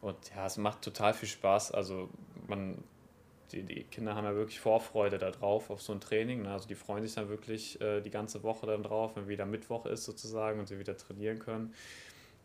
Und 0.00 0.16
ja, 0.34 0.46
es 0.46 0.58
macht 0.58 0.82
total 0.82 1.12
viel 1.14 1.28
Spaß. 1.28 1.72
Also 1.72 2.08
man, 2.46 2.78
die, 3.52 3.62
die 3.62 3.84
Kinder 3.84 4.14
haben 4.14 4.24
ja 4.24 4.34
wirklich 4.34 4.60
Vorfreude 4.60 5.18
darauf, 5.18 5.70
auf 5.70 5.82
so 5.82 5.92
ein 5.92 6.00
Training. 6.00 6.42
Ne? 6.42 6.52
Also 6.52 6.66
die 6.66 6.74
freuen 6.74 7.02
sich 7.02 7.14
dann 7.14 7.28
wirklich 7.28 7.80
äh, 7.80 8.00
die 8.00 8.10
ganze 8.10 8.42
Woche 8.42 8.66
dann 8.66 8.82
drauf, 8.82 9.12
wenn 9.14 9.28
wieder 9.28 9.46
Mittwoch 9.46 9.86
ist 9.86 10.04
sozusagen 10.04 10.58
und 10.58 10.66
sie 10.66 10.78
wieder 10.78 10.96
trainieren 10.96 11.38
können. 11.38 11.74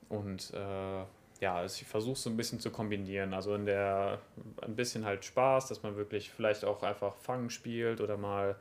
Und 0.10 0.53
äh, 0.53 1.03
ja, 1.39 1.55
also 1.55 1.82
ich 1.82 1.88
versuche 1.88 2.18
so 2.18 2.30
ein 2.30 2.38
bisschen 2.38 2.60
zu 2.60 2.72
kombinieren. 2.72 3.34
Also 3.34 3.55
in 3.55 3.66
der 3.66 4.20
ein 4.62 4.76
bisschen 4.76 5.05
halt 5.05 5.24
Spaß, 5.24 5.68
dass 5.68 5.84
man 5.84 5.95
wirklich 5.95 6.30
vielleicht 6.30 6.66
auch 6.66 6.84
einfach 6.84 7.16
Fangen 7.16 7.49
spielt 7.49 8.01
oder 8.01 8.18
mal 8.18 8.55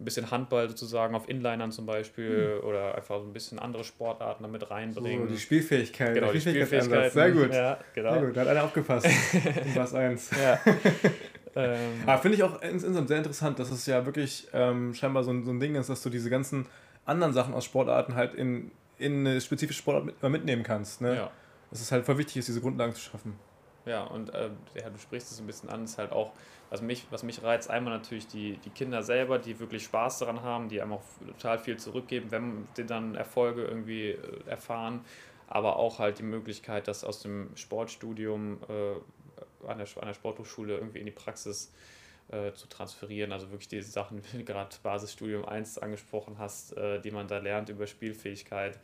ein 0.00 0.04
bisschen 0.04 0.30
Handball 0.30 0.68
sozusagen 0.68 1.14
auf 1.14 1.28
Inlinern 1.28 1.70
zum 1.70 1.86
Beispiel 1.86 2.58
mhm. 2.60 2.68
oder 2.68 2.94
einfach 2.96 3.20
so 3.20 3.26
ein 3.26 3.32
bisschen 3.32 3.58
andere 3.58 3.84
Sportarten 3.84 4.42
damit 4.42 4.70
reinbringen. 4.70 5.28
So, 5.28 5.34
die 5.34 5.40
Spielfähigkeit. 5.40 6.14
Genau, 6.14 6.32
die 6.32 6.40
Spielfähigkeit. 6.40 7.12
Sehr 7.12 7.30
gut. 7.30 7.52
Ja, 7.52 7.78
genau. 7.94 8.12
Sehr 8.12 8.22
gut, 8.22 8.36
da 8.36 8.40
hat 8.40 8.48
einer 8.48 8.64
aufgepasst. 8.64 9.06
du 9.32 9.76
warst 9.76 9.94
eins. 9.94 10.30
Ja. 10.30 10.58
Ähm. 11.56 12.02
Aber 12.06 12.20
finde 12.20 12.36
ich 12.36 12.42
auch 12.42 12.60
insgesamt 12.62 13.08
sehr 13.08 13.18
interessant, 13.18 13.58
dass 13.58 13.70
es 13.70 13.86
ja 13.86 14.04
wirklich 14.06 14.48
ähm, 14.52 14.94
scheinbar 14.94 15.24
so 15.24 15.30
ein, 15.30 15.44
so 15.44 15.50
ein 15.50 15.60
Ding 15.60 15.74
ist, 15.74 15.88
dass 15.88 16.02
du 16.02 16.10
diese 16.10 16.30
ganzen 16.30 16.66
anderen 17.04 17.32
Sachen 17.32 17.54
aus 17.54 17.64
Sportarten 17.64 18.14
halt 18.14 18.34
in, 18.34 18.70
in 18.98 19.26
eine 19.26 19.40
spezifische 19.40 19.78
Sportart 19.78 20.04
mit, 20.04 20.22
mitnehmen 20.22 20.62
kannst. 20.62 21.00
Ne? 21.00 21.16
Ja. 21.16 21.30
Dass 21.70 21.80
es 21.80 21.92
halt 21.92 22.04
voll 22.04 22.18
wichtig 22.18 22.36
ist, 22.38 22.48
diese 22.48 22.60
Grundlagen 22.60 22.94
zu 22.94 23.00
schaffen. 23.00 23.38
Ja, 23.86 24.04
und 24.04 24.32
äh, 24.32 24.50
ja, 24.74 24.88
du 24.88 24.98
sprichst 24.98 25.30
es 25.30 25.40
ein 25.40 25.46
bisschen 25.46 25.68
an, 25.68 25.84
ist 25.84 25.98
halt 25.98 26.12
auch, 26.12 26.32
was 26.70 26.80
mich, 26.80 27.06
was 27.10 27.22
mich 27.22 27.42
reizt, 27.42 27.68
einmal 27.68 27.92
natürlich 27.92 28.26
die, 28.26 28.56
die 28.64 28.70
Kinder 28.70 29.02
selber, 29.02 29.38
die 29.38 29.60
wirklich 29.60 29.84
Spaß 29.84 30.20
daran 30.20 30.42
haben, 30.42 30.68
die 30.68 30.80
einem 30.80 30.94
auch 30.94 31.02
total 31.26 31.58
viel 31.58 31.76
zurückgeben, 31.76 32.30
wenn 32.30 32.66
sie 32.74 32.86
dann 32.86 33.14
Erfolge 33.14 33.62
irgendwie 33.62 34.10
äh, 34.10 34.18
erfahren, 34.46 35.04
aber 35.48 35.76
auch 35.76 35.98
halt 35.98 36.18
die 36.18 36.22
Möglichkeit, 36.22 36.88
das 36.88 37.04
aus 37.04 37.20
dem 37.20 37.50
Sportstudium 37.56 38.58
äh, 38.68 38.94
an, 39.66 39.78
der, 39.78 39.86
an 40.00 40.06
der 40.06 40.14
Sporthochschule 40.14 40.74
irgendwie 40.74 40.98
in 40.98 41.06
die 41.06 41.12
Praxis 41.12 41.72
äh, 42.28 42.52
zu 42.52 42.68
transferieren. 42.68 43.32
Also 43.32 43.50
wirklich 43.50 43.68
diese 43.68 43.90
Sachen, 43.90 44.22
wie 44.32 44.38
du 44.38 44.44
gerade 44.44 44.74
Basisstudium 44.82 45.44
1 45.44 45.78
angesprochen 45.78 46.36
hast, 46.38 46.76
äh, 46.76 47.00
die 47.00 47.10
man 47.10 47.28
da 47.28 47.38
lernt 47.38 47.68
über 47.68 47.86
Spielfähigkeit, 47.86 48.78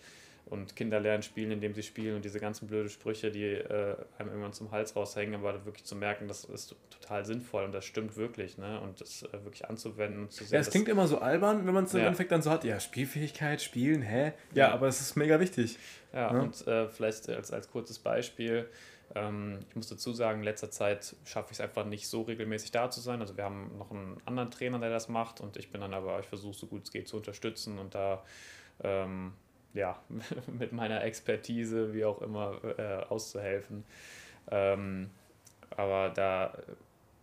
und 0.51 0.75
Kinder 0.75 0.99
lernen 1.01 1.23
spielen, 1.23 1.53
indem 1.53 1.75
sie 1.75 1.83
spielen 1.83 2.17
und 2.17 2.25
diese 2.25 2.41
ganzen 2.41 2.67
blöde 2.67 2.89
Sprüche, 2.89 3.31
die 3.31 3.45
äh, 3.45 3.97
einem 4.19 4.31
irgendwann 4.31 4.53
zum 4.53 4.71
Hals 4.73 4.97
raushängen, 4.97 5.35
aber 5.35 5.65
wirklich 5.65 5.85
zu 5.85 5.95
merken, 5.95 6.27
das 6.29 6.45
ist 6.45 6.75
total 6.91 7.25
sinnvoll 7.25 7.65
und 7.65 7.73
das 7.73 7.85
stimmt 7.85 8.17
wirklich, 8.17 8.59
ne? 8.59 8.81
Und 8.81 9.01
das 9.01 9.23
äh, 9.23 9.33
wirklich 9.45 9.69
anzuwenden 9.69 10.23
und 10.23 10.33
zu 10.33 10.45
sehen. 10.45 10.55
Ja, 10.55 10.61
es 10.61 10.71
klingt 10.71 10.89
immer 10.89 11.07
so 11.07 11.19
albern, 11.19 11.67
wenn 11.67 11.75
man 11.75 11.85
es 11.85 11.95
im 11.95 12.01
ja. 12.01 12.07
Endeffekt 12.07 12.33
dann 12.33 12.43
so 12.43 12.51
hat, 12.51 12.65
ja, 12.65 12.81
Spielfähigkeit, 12.81 13.63
Spielen, 13.63 14.03
hä? 14.03 14.33
Ja, 14.53 14.69
ja. 14.69 14.73
aber 14.73 14.89
es 14.89 15.01
ist 15.01 15.17
mega 15.17 15.39
wichtig. 15.39 15.79
Ja. 16.13 16.33
Ne? 16.33 16.43
und 16.43 16.67
äh, 16.67 16.89
vielleicht 16.89 17.29
als, 17.29 17.53
als 17.53 17.71
kurzes 17.71 18.01
Beispiel, 18.01 18.69
ich 19.13 19.77
muss 19.77 19.89
dazu 19.89 20.13
sagen, 20.13 20.39
in 20.39 20.45
letzter 20.45 20.71
Zeit 20.71 21.17
schaffe 21.25 21.49
ich 21.51 21.59
es 21.59 21.61
einfach 21.61 21.85
nicht 21.85 22.07
so 22.09 22.23
regelmäßig 22.23 22.71
da 22.71 22.91
zu 22.91 23.01
sein. 23.01 23.21
Also 23.21 23.37
wir 23.37 23.43
haben 23.45 23.77
noch 23.77 23.91
einen 23.91 24.19
anderen 24.25 24.53
Trainer, 24.53 24.79
der 24.79 24.91
das 24.91 25.09
macht 25.09 25.41
und 25.41 25.57
ich 25.57 25.73
bin 25.73 25.81
dann 25.81 25.95
aber, 25.95 26.21
ich 26.21 26.27
versuche 26.27 26.55
so 26.55 26.67
gut 26.69 26.85
es 26.85 26.93
geht 26.93 27.09
zu 27.09 27.17
unterstützen 27.17 27.79
und 27.79 27.95
da 27.95 28.23
ähm, 28.85 29.33
ja, 29.75 30.01
mit 30.59 30.73
meiner 30.73 31.03
Expertise, 31.03 31.93
wie 31.93 32.05
auch 32.05 32.23
immer, 32.23 32.61
äh, 32.79 33.05
auszuhelfen. 33.09 33.85
Ähm, 34.51 35.11
aber 35.77 36.11
da, 36.11 36.57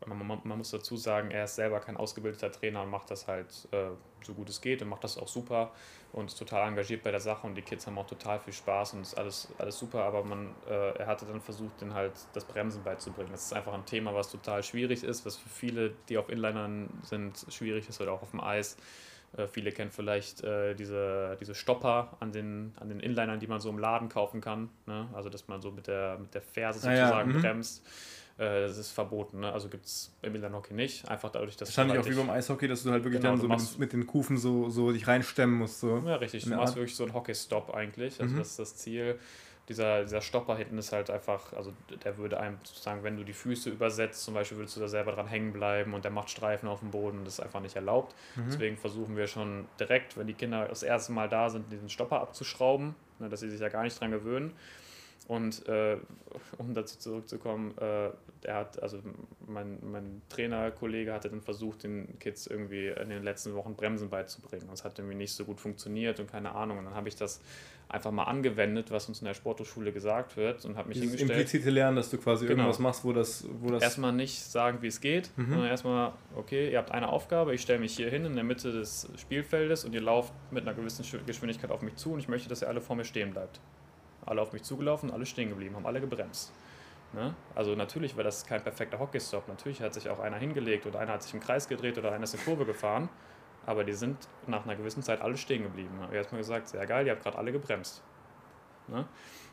man, 0.06 0.42
man, 0.44 0.58
muss 0.58 0.72
dazu 0.72 0.96
sagen, 0.96 1.32
er 1.32 1.46
ist 1.46 1.56
selber 1.56 1.80
kein 1.80 1.98
ausgebildeter 1.98 2.52
Trainer 2.52 2.84
und 2.84 2.90
macht 2.90 3.10
das 3.10 3.28
halt 3.28 3.68
äh, 3.72 3.90
so 4.24 4.34
gut 4.34 4.50
es 4.50 4.62
geht 4.62 4.82
und 4.82 4.90
macht 4.90 5.04
das 5.04 5.18
auch 5.18 5.28
super 5.28 5.72
und 6.14 6.28
ist 6.28 6.38
total 6.38 6.68
engagiert 6.68 7.04
bei 7.04 7.12
der 7.12 7.20
Sache 7.20 7.48
und 7.48 7.56
die 7.56 7.62
Kids 7.62 7.88
haben 7.88 7.98
auch 7.98 8.08
total 8.08 8.40
viel 8.40 8.54
Spaß 8.54 8.94
und 8.94 9.02
ist 9.02 9.18
alles, 9.18 9.50
alles 9.58 9.78
super, 9.78 10.04
aber 10.04 10.24
man, 10.24 10.54
äh, 10.70 10.98
er 10.98 11.08
hatte 11.08 11.26
dann 11.26 11.42
versucht, 11.42 11.82
den 11.82 11.94
halt 11.94 12.14
das 12.34 12.46
Bremsen 12.46 12.84
beizubringen. 12.84 13.32
Das 13.32 13.46
ist 13.46 13.54
einfach 13.54 13.74
ein 13.74 13.86
Thema, 13.86 14.14
was 14.14 14.32
total 14.32 14.64
schwierig 14.64 15.04
ist, 15.04 15.26
was 15.26 15.36
für 15.36 15.50
viele, 15.50 15.94
die 16.10 16.18
auf 16.18 16.30
Inlinern 16.30 16.90
sind, 17.04 17.46
schwierig 17.50 17.90
ist 17.90 18.00
oder 18.00 18.14
auch 18.14 18.22
auf 18.22 18.32
dem 18.32 18.42
Eis. 18.42 18.78
Äh, 19.36 19.48
viele 19.48 19.72
kennen 19.72 19.92
vielleicht 19.92 20.44
äh, 20.44 20.76
diese, 20.76 21.38
diese 21.40 21.56
Stopper 21.56 22.16
an 22.20 22.32
den, 22.32 22.74
an 22.80 22.90
den 22.90 23.00
Inlinern, 23.00 23.40
die 23.40 23.48
man 23.48 23.60
so 23.60 23.70
im 23.70 23.78
Laden 23.78 24.10
kaufen 24.10 24.42
kann. 24.42 24.70
Ne? 24.86 25.10
Also, 25.14 25.30
dass 25.30 25.48
man 25.48 25.62
so 25.62 25.72
mit 25.72 25.88
der, 25.88 26.18
mit 26.20 26.34
der 26.34 26.42
Ferse 26.42 26.80
sozusagen 26.80 27.12
ah, 27.14 27.20
ja, 27.20 27.26
mhm. 27.26 27.42
bremst. 27.42 27.86
Äh, 28.38 28.68
das 28.68 28.78
ist 28.78 28.92
verboten. 28.92 29.42
Ne? 29.42 29.52
Also 29.52 29.68
gibt 29.70 29.86
es 29.86 30.12
im 30.22 30.36
Inline-Hockey 30.36 30.74
nicht. 30.74 31.08
Einfach 31.10 31.32
dadurch, 31.32 31.58
dass 31.58 31.70
Wahrscheinlich 31.70 32.00
auch 32.00 32.10
wie 32.10 32.16
beim 32.16 32.30
Eishockey, 32.30 32.68
dass 32.68 32.84
du 32.84 32.92
halt 32.92 33.04
wirklich 33.04 33.22
genau, 33.22 33.36
dann 33.36 33.42
so 33.42 33.48
mit, 33.48 33.80
mit, 33.80 33.94
den 33.94 34.06
Kufen 34.06 34.38
so, 34.38 34.70
so 34.70 34.92
dich 34.92 35.08
reinstemmen 35.08 35.58
musst. 35.58 35.80
So. 35.80 36.04
Ja, 36.06 36.16
richtig. 36.16 36.44
Du 36.44 36.52
machst 36.52 36.76
wirklich 36.76 36.96
so 36.96 37.04
einen 37.04 37.14
Hockey-Stop 37.14 37.74
eigentlich. 37.74 38.20
Also, 38.22 38.34
mhm. 38.34 38.40
das 38.40 38.50
ist 38.50 38.60
das 38.60 38.76
Ziel 38.78 39.18
dieser, 39.70 40.04
dieser 40.04 40.22
Stopper 40.22 40.56
hinten 40.56 40.78
ist 40.78 40.94
halt 40.94 41.10
einfach, 41.10 41.52
also 41.54 41.74
der 42.04 42.18
würde 42.18 42.40
einem 42.40 42.58
sozusagen, 42.64 43.04
wenn 43.04 43.18
du 43.18 43.24
die 43.24 43.34
Füße 43.34 43.70
übersetzt, 43.70 44.24
zum 44.24 44.34
Beispiel 44.34 44.58
würdest 44.58 44.78
du 44.78 44.80
da 44.80 44.88
selber 44.88 45.12
dran 45.12 45.28
hängen 45.28 45.52
bleiben 45.52 45.94
und 45.94 46.06
der 46.06 46.12
macht 46.12 46.30
Streifen 46.30 46.70
auf 46.70 46.80
dem 46.80 46.92
Boden 46.92 47.26
das 47.26 47.36
ist 47.36 47.40
einfach 47.42 47.60
nicht 47.60 47.76
erlaubt. 47.76 48.16
Mhm. 48.36 48.44
Deswegen 48.48 48.78
versuchen 48.78 49.18
wir 49.18 49.28
schon 49.28 49.66
direkt, 49.80 50.18
wenn 50.18 50.28
die 50.28 50.34
Kinder 50.34 50.68
das 50.68 50.84
erste 50.84 51.12
Mal 51.12 51.28
da 51.28 51.50
sind, 51.50 51.72
diesen 51.72 51.90
Stopper 51.90 52.22
abzuschrauben, 52.22 52.96
ne, 53.20 53.28
dass 53.28 53.42
sie 53.42 53.50
sich 53.50 53.60
ja 53.60 53.70
gar 53.70 53.84
nicht 53.84 54.00
dran 54.00 54.12
gewöhnen. 54.12 54.54
Und 55.28 55.68
äh, 55.68 55.98
um 56.58 56.74
dazu 56.74 56.98
zurückzukommen, 56.98 57.78
äh, 57.78 58.12
er 58.44 58.56
hat, 58.56 58.82
also 58.82 59.00
mein, 59.46 59.78
mein 59.82 60.22
Trainerkollege 60.30 61.12
hatte 61.12 61.30
dann 61.30 61.42
versucht, 61.42 61.84
den 61.84 62.18
Kids 62.20 62.48
irgendwie 62.48 62.88
in 62.88 63.10
den 63.10 63.24
letzten 63.24 63.54
Wochen 63.54 63.76
Bremsen 63.76 64.10
beizubringen. 64.10 64.68
Das 64.70 64.86
hat 64.86 64.98
irgendwie 65.00 65.18
nicht 65.18 65.34
so 65.34 65.44
gut 65.44 65.60
funktioniert 65.60 66.22
und 66.22 66.32
keine 66.32 66.56
Ahnung. 66.56 66.78
Und 66.78 66.86
dann 66.86 66.96
habe 66.96 67.10
ich 67.10 67.18
das 67.18 67.42
einfach 67.90 68.12
mal 68.12 68.24
angewendet, 68.24 68.90
was 68.90 69.10
uns 69.10 69.20
in 69.20 69.26
der 69.26 69.34
Sporthochschule 69.34 69.92
gesagt 69.92 70.38
wird 70.38 70.64
und 70.64 70.78
habe 70.78 70.90
mich 70.90 71.00
Dieses 71.00 71.18
hingestellt. 71.18 71.42
implizite 71.42 71.70
Lernen, 71.72 71.98
dass 71.98 72.10
du 72.10 72.18
quasi 72.18 72.46
genau. 72.46 72.64
irgendwas 72.64 72.80
machst, 72.80 73.04
wo 73.04 73.12
das, 73.12 73.46
wo 73.60 73.70
das... 73.70 73.84
Erstmal 73.84 74.14
nicht 74.14 74.42
sagen, 74.42 74.82
wie 74.82 74.88
es 74.88 75.02
geht, 75.02 75.30
mhm. 75.36 75.50
sondern 75.50 75.68
erstmal, 75.68 76.14
okay, 76.36 76.72
ihr 76.72 76.78
habt 76.78 76.92
eine 76.92 77.10
Aufgabe, 77.10 77.54
ich 77.54 77.62
stelle 77.62 77.80
mich 77.80 77.96
hier 77.96 78.10
hin 78.10 78.24
in 78.24 78.36
der 78.36 78.44
Mitte 78.46 78.72
des 78.72 79.10
Spielfeldes 79.18 79.84
und 79.84 79.94
ihr 79.94 80.02
lauft 80.02 80.34
mit 80.52 80.64
einer 80.64 80.74
gewissen 80.74 81.06
Geschwindigkeit 81.26 81.72
auf 81.72 81.82
mich 81.82 81.96
zu 81.96 82.14
und 82.14 82.20
ich 82.20 82.30
möchte, 82.30 82.48
dass 82.48 82.62
ihr 82.62 82.70
alle 82.70 82.82
vor 82.82 82.96
mir 82.96 83.06
stehen 83.06 83.32
bleibt. 83.32 83.60
Alle 84.28 84.42
auf 84.42 84.54
mich 84.54 84.64
zugelaufen, 84.64 85.10
alle 85.12 85.26
stehen 85.26 85.50
geblieben, 85.50 85.76
haben 85.76 85.86
alle 85.86 86.02
gebremst. 86.02 86.54
Ne? 87.14 87.34
Also 87.56 87.74
natürlich 87.76 88.16
war 88.16 88.24
das 88.24 88.46
kein 88.46 88.62
perfekter 88.62 89.00
Hockeystop. 89.00 89.48
Natürlich 89.48 89.82
hat 89.82 89.94
sich 89.94 90.10
auch 90.10 90.20
einer 90.20 90.38
hingelegt 90.38 90.86
oder 90.86 91.00
einer 91.00 91.14
hat 91.14 91.24
sich 91.24 91.34
im 91.34 91.40
Kreis 91.40 91.68
gedreht 91.68 91.98
oder 91.98 92.12
einer 92.12 92.26
ist 92.26 92.36
eine 92.36 92.44
Kurve 92.44 92.66
gefahren. 92.66 93.10
Aber 93.66 93.84
die 93.84 93.94
sind 93.94 94.18
nach 94.46 94.66
einer 94.66 94.76
gewissen 94.76 95.04
Zeit 95.04 95.22
alle 95.22 95.38
stehen 95.38 95.64
geblieben. 95.64 95.90
Ich 95.98 96.04
habe 96.04 96.16
erstmal 96.16 96.42
gesagt, 96.42 96.70
sehr 96.70 96.86
geil, 96.86 97.06
ihr 97.06 97.14
habt 97.14 97.24
gerade 97.24 97.38
alle 97.38 97.52
gebremst. 97.52 98.04
Ne? 98.88 99.06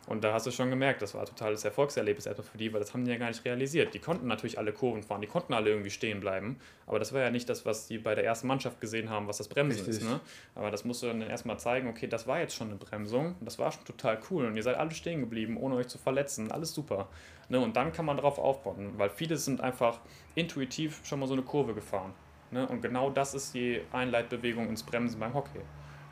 Und 0.06 0.22
da 0.22 0.34
hast 0.34 0.46
du 0.46 0.50
schon 0.50 0.68
gemerkt, 0.68 1.00
das 1.00 1.14
war 1.14 1.22
ein 1.22 1.26
totales 1.26 1.64
Erfolgserlebnis 1.64 2.26
erstmal 2.26 2.46
für 2.46 2.58
die, 2.58 2.72
weil 2.72 2.80
das 2.80 2.92
haben 2.92 3.04
die 3.04 3.10
ja 3.10 3.16
gar 3.16 3.28
nicht 3.28 3.44
realisiert. 3.44 3.94
Die 3.94 3.98
konnten 3.98 4.26
natürlich 4.26 4.58
alle 4.58 4.72
Kurven 4.72 5.02
fahren, 5.02 5.22
die 5.22 5.26
konnten 5.26 5.54
alle 5.54 5.70
irgendwie 5.70 5.90
stehen 5.90 6.20
bleiben, 6.20 6.58
aber 6.86 6.98
das 6.98 7.12
war 7.14 7.22
ja 7.22 7.30
nicht 7.30 7.48
das, 7.48 7.64
was 7.64 7.86
die 7.86 7.98
bei 7.98 8.14
der 8.14 8.24
ersten 8.24 8.46
Mannschaft 8.46 8.80
gesehen 8.80 9.08
haben, 9.08 9.28
was 9.28 9.38
das 9.38 9.48
Bremsen 9.48 9.84
Richtig. 9.84 10.02
ist. 10.02 10.08
Ne? 10.08 10.20
Aber 10.54 10.70
das 10.70 10.84
musst 10.84 11.02
du 11.02 11.06
dann 11.06 11.22
erstmal 11.22 11.58
zeigen, 11.58 11.88
okay, 11.88 12.06
das 12.06 12.26
war 12.26 12.38
jetzt 12.38 12.54
schon 12.54 12.68
eine 12.68 12.76
Bremsung, 12.76 13.36
das 13.40 13.58
war 13.58 13.72
schon 13.72 13.84
total 13.84 14.18
cool 14.30 14.44
und 14.46 14.56
ihr 14.56 14.62
seid 14.62 14.76
alle 14.76 14.90
stehen 14.90 15.20
geblieben, 15.20 15.56
ohne 15.56 15.76
euch 15.76 15.88
zu 15.88 15.98
verletzen, 15.98 16.52
alles 16.52 16.74
super. 16.74 17.08
Ne? 17.48 17.60
Und 17.60 17.76
dann 17.76 17.92
kann 17.92 18.04
man 18.04 18.16
darauf 18.16 18.38
aufbauen, 18.38 18.92
weil 18.96 19.08
viele 19.08 19.36
sind 19.36 19.60
einfach 19.60 20.00
intuitiv 20.34 21.00
schon 21.04 21.20
mal 21.20 21.26
so 21.26 21.34
eine 21.34 21.42
Kurve 21.42 21.74
gefahren. 21.74 22.12
Ne? 22.50 22.66
Und 22.66 22.82
genau 22.82 23.10
das 23.10 23.34
ist 23.34 23.54
die 23.54 23.80
Einleitbewegung 23.92 24.68
ins 24.68 24.82
Bremsen 24.82 25.18
beim 25.18 25.34
Hockey. 25.34 25.60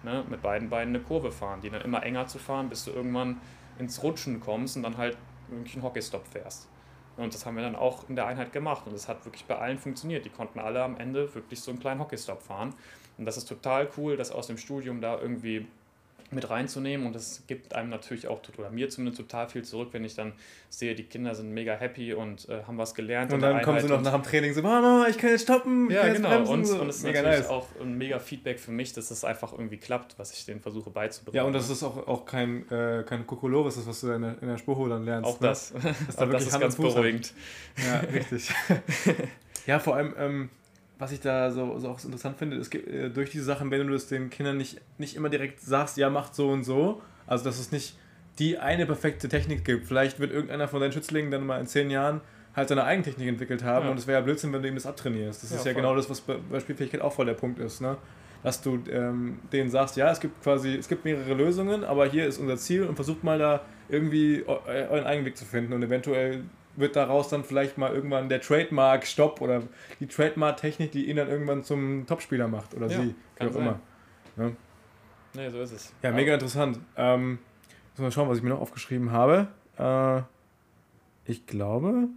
Ne? 0.03 0.25
Mit 0.29 0.43
beiden 0.43 0.69
Beinen 0.69 0.97
eine 0.97 1.05
Kurve 1.05 1.31
fahren, 1.31 1.61
die 1.61 1.71
dann 1.71 1.83
immer 1.83 2.03
enger 2.03 2.27
zu 2.27 2.39
fahren, 2.39 2.69
bis 2.69 2.85
du 2.85 2.91
irgendwann 2.91 3.41
ins 3.79 4.03
Rutschen 4.03 4.41
kommst 4.41 4.77
und 4.77 4.83
dann 4.83 4.97
halt 4.97 5.17
wirklich 5.49 5.75
einen 5.75 5.83
Hockeystop 5.83 6.27
fährst. 6.27 6.69
Und 7.17 7.35
das 7.35 7.45
haben 7.45 7.57
wir 7.57 7.63
dann 7.63 7.77
auch 7.77 8.09
in 8.09 8.17
der 8.17 8.27
Einheit 8.27 8.53
gemacht 8.53 8.87
und 8.87 8.95
es 8.95 9.07
hat 9.07 9.25
wirklich 9.27 9.45
bei 9.45 9.59
allen 9.59 9.79
funktioniert. 9.79 10.25
Die 10.25 10.31
konnten 10.31 10.59
alle 10.59 10.83
am 10.83 10.97
Ende 10.97 11.35
wirklich 11.35 11.61
so 11.61 11.71
einen 11.71 11.81
kleinen 11.81 12.01
Hockeystop 12.01 12.43
fahren. 12.43 12.75
Und 13.19 13.27
das 13.27 13.37
ist 13.37 13.49
total 13.49 13.89
cool, 13.97 14.17
dass 14.17 14.33
aus 14.33 14.47
dem 14.47 14.57
Studium 14.57 15.01
da 15.01 15.19
irgendwie 15.21 15.67
mit 16.33 16.49
reinzunehmen 16.51 17.07
und 17.07 17.15
das 17.15 17.45
gibt 17.47 17.75
einem 17.75 17.91
natürlich 17.91 18.29
auch, 18.29 18.41
oder 18.59 18.71
mir 18.71 18.89
zumindest 18.89 19.21
total 19.21 19.49
viel 19.49 19.63
zurück, 19.63 19.89
wenn 19.93 20.05
ich 20.05 20.15
dann 20.15 20.33
sehe, 20.69 20.95
die 20.95 21.05
Kinder 21.05 21.35
sind 21.35 21.53
mega 21.53 21.75
happy 21.75 22.15
und 22.15 22.49
äh, 22.49 22.63
haben 22.65 22.79
was 22.79 22.95
gelernt. 22.95 23.33
Und 23.33 23.41
dann 23.41 23.63
kommen 23.63 23.81
sie 23.81 23.89
noch 23.89 24.01
nach 24.01 24.15
dem 24.15 24.23
Training 24.23 24.55
so, 24.55 24.63
Mama, 24.63 25.07
ich 25.09 25.19
kann 25.19 25.31
jetzt 25.31 25.43
stoppen. 25.43 25.91
Ja, 25.91 26.13
genau. 26.13 26.29
Bremsen, 26.29 26.53
und, 26.53 26.65
so. 26.65 26.81
und 26.81 26.89
es 26.89 26.97
ist 26.97 27.05
mega 27.05 27.23
natürlich 27.23 27.41
nice. 27.41 27.51
auch 27.51 27.69
ein 27.81 27.99
mega 27.99 28.19
Feedback 28.19 28.59
für 28.59 28.71
mich, 28.71 28.93
dass 28.93 29.09
das 29.09 29.25
einfach 29.25 29.53
irgendwie 29.53 29.77
klappt, 29.77 30.19
was 30.19 30.33
ich 30.33 30.45
denen 30.47 30.61
versuche 30.61 30.91
beizubringen. 30.91 31.37
Ja, 31.37 31.45
und 31.45 31.53
das 31.53 31.69
ist 31.69 31.83
auch, 31.83 32.07
auch 32.07 32.25
kein, 32.25 32.69
äh, 32.71 33.05
kein 33.07 33.27
Kokolores 33.27 33.77
ist, 33.77 33.87
was 33.87 34.01
du 34.01 34.13
in 34.13 34.23
der, 34.23 34.43
in 34.43 34.49
der 34.49 34.59
Spurhole 34.59 34.95
dann 34.95 35.05
lernst. 35.05 35.29
Auch 35.29 35.41
ne? 35.41 35.49
das. 35.49 35.75
das, 36.07 36.17
da 36.17 36.27
das 36.27 36.47
ist 36.47 36.61
ganz 36.61 36.77
beruhigend. 36.77 37.35
Ja, 37.77 37.99
richtig. 38.01 38.51
ja, 39.67 39.79
vor 39.79 39.97
allem, 39.97 40.15
ähm, 40.19 40.51
was 41.03 41.11
ich 41.11 41.21
da 41.21 41.51
so, 41.51 41.79
so 41.81 41.89
auch 41.89 42.05
interessant 42.05 42.39
finde, 42.39 42.57
es 42.59 42.71
gibt 42.71 42.87
äh, 42.87 43.11
durch 43.11 43.31
diese 43.31 43.45
Sachen, 43.45 43.73
wenn 43.73 43.85
du 43.85 43.93
das 43.93 44.07
den 44.07 44.31
Kindern 44.31 44.57
nicht, 44.57 44.81
nicht 44.99 45.17
immer 45.17 45.29
direkt 45.29 45.61
sagst, 45.61 45.97
ja, 45.97 46.09
macht 46.09 46.35
so 46.37 46.49
und 46.49 46.63
so, 46.63 47.03
also 47.27 47.45
dass 47.45 47.59
es 47.59 47.73
nicht 47.73 47.97
die 48.39 48.59
eine 48.59 48.87
perfekte 48.87 49.29
Technik 49.29 49.65
gibt. 49.65 49.87
Vielleicht 49.87 50.21
wird 50.21 50.31
irgendeiner 50.31 50.69
von 50.69 50.81
deinen 50.81 50.93
Schützlingen 50.93 51.33
dann 51.33 51.45
mal 51.45 51.61
in 51.61 51.67
zehn 51.67 51.91
Jahren 51.91 52.21
halt 52.55 52.69
seine 52.69 52.85
eigene 52.85 53.05
Technik 53.05 53.27
entwickelt 53.27 53.65
haben 53.65 53.87
ja. 53.87 53.91
und 53.91 53.99
es 53.99 54.07
wäre 54.07 54.21
ja 54.21 54.25
Blödsinn, 54.25 54.53
wenn 54.53 54.63
du 54.63 54.69
ihm 54.69 54.77
das 54.77 54.87
abtrainierst. 54.87 55.43
Das 55.43 55.51
ja, 55.51 55.57
ist 55.57 55.67
ja 55.67 55.73
voll. 55.73 55.83
genau 55.83 55.97
das, 55.97 56.09
was 56.09 56.21
bei 56.21 56.61
Spielfähigkeit 56.61 57.01
auch 57.01 57.13
voll 57.13 57.27
der 57.27 57.35
Punkt 57.35 57.59
ist, 57.59 57.81
ne? 57.81 57.97
Dass 58.45 58.61
du 58.63 58.79
ähm, 58.91 59.41
denen 59.53 59.71
sagst, 59.71 59.97
ja, 59.97 60.11
es 60.11 60.21
gibt 60.21 60.41
quasi, 60.43 60.75
es 60.75 60.89
gibt 60.89 61.05
mehrere 61.05 61.35
Lösungen, 61.35 61.85
aber 61.85 62.07
hier 62.07 62.27
ist 62.27 62.39
unser 62.39 62.57
Ziel 62.57 62.85
und 62.85 62.95
versucht 62.95 63.25
mal 63.25 63.39
da 63.39 63.63
irgendwie 63.89 64.45
euren 64.47 65.05
eigenen 65.05 65.27
Weg 65.27 65.37
zu 65.37 65.45
finden 65.45 65.73
und 65.73 65.83
eventuell 65.83 66.43
wird 66.77 66.97
daraus 66.97 67.29
dann 67.29 67.45
vielleicht 67.45 67.79
mal 67.79 67.93
irgendwann 67.93 68.29
der 68.29 68.41
Trademark-Stopp 68.41 69.41
oder 69.41 69.63
die 70.01 70.07
Trademark-Technik, 70.07 70.93
die 70.93 71.09
ihn 71.09 71.17
dann 71.17 71.29
irgendwann 71.29 71.65
zum 71.65 72.07
Topspieler 72.07 72.49
macht 72.49 72.75
oder 72.75 72.87
ja, 72.87 73.01
sie, 73.01 73.15
wie 73.39 73.47
auch 73.47 73.53
sein. 73.53 73.63
immer. 73.63 73.81
Ja. 74.37 74.51
Nee, 75.35 75.51
so 75.51 75.61
ist 75.61 75.73
es. 75.73 75.93
Ja, 76.03 76.11
Aber 76.11 76.17
mega 76.17 76.35
interessant. 76.35 76.79
Ähm, 76.97 77.39
muss 77.93 78.03
mal 78.03 78.13
schauen, 78.13 78.29
was 78.29 78.39
ich 78.39 78.43
mir 78.43 78.51
noch 78.51 78.61
aufgeschrieben 78.61 79.13
habe. 79.13 79.49
Äh, 79.79 80.23
ich 81.31 81.47
glaube, 81.47 82.09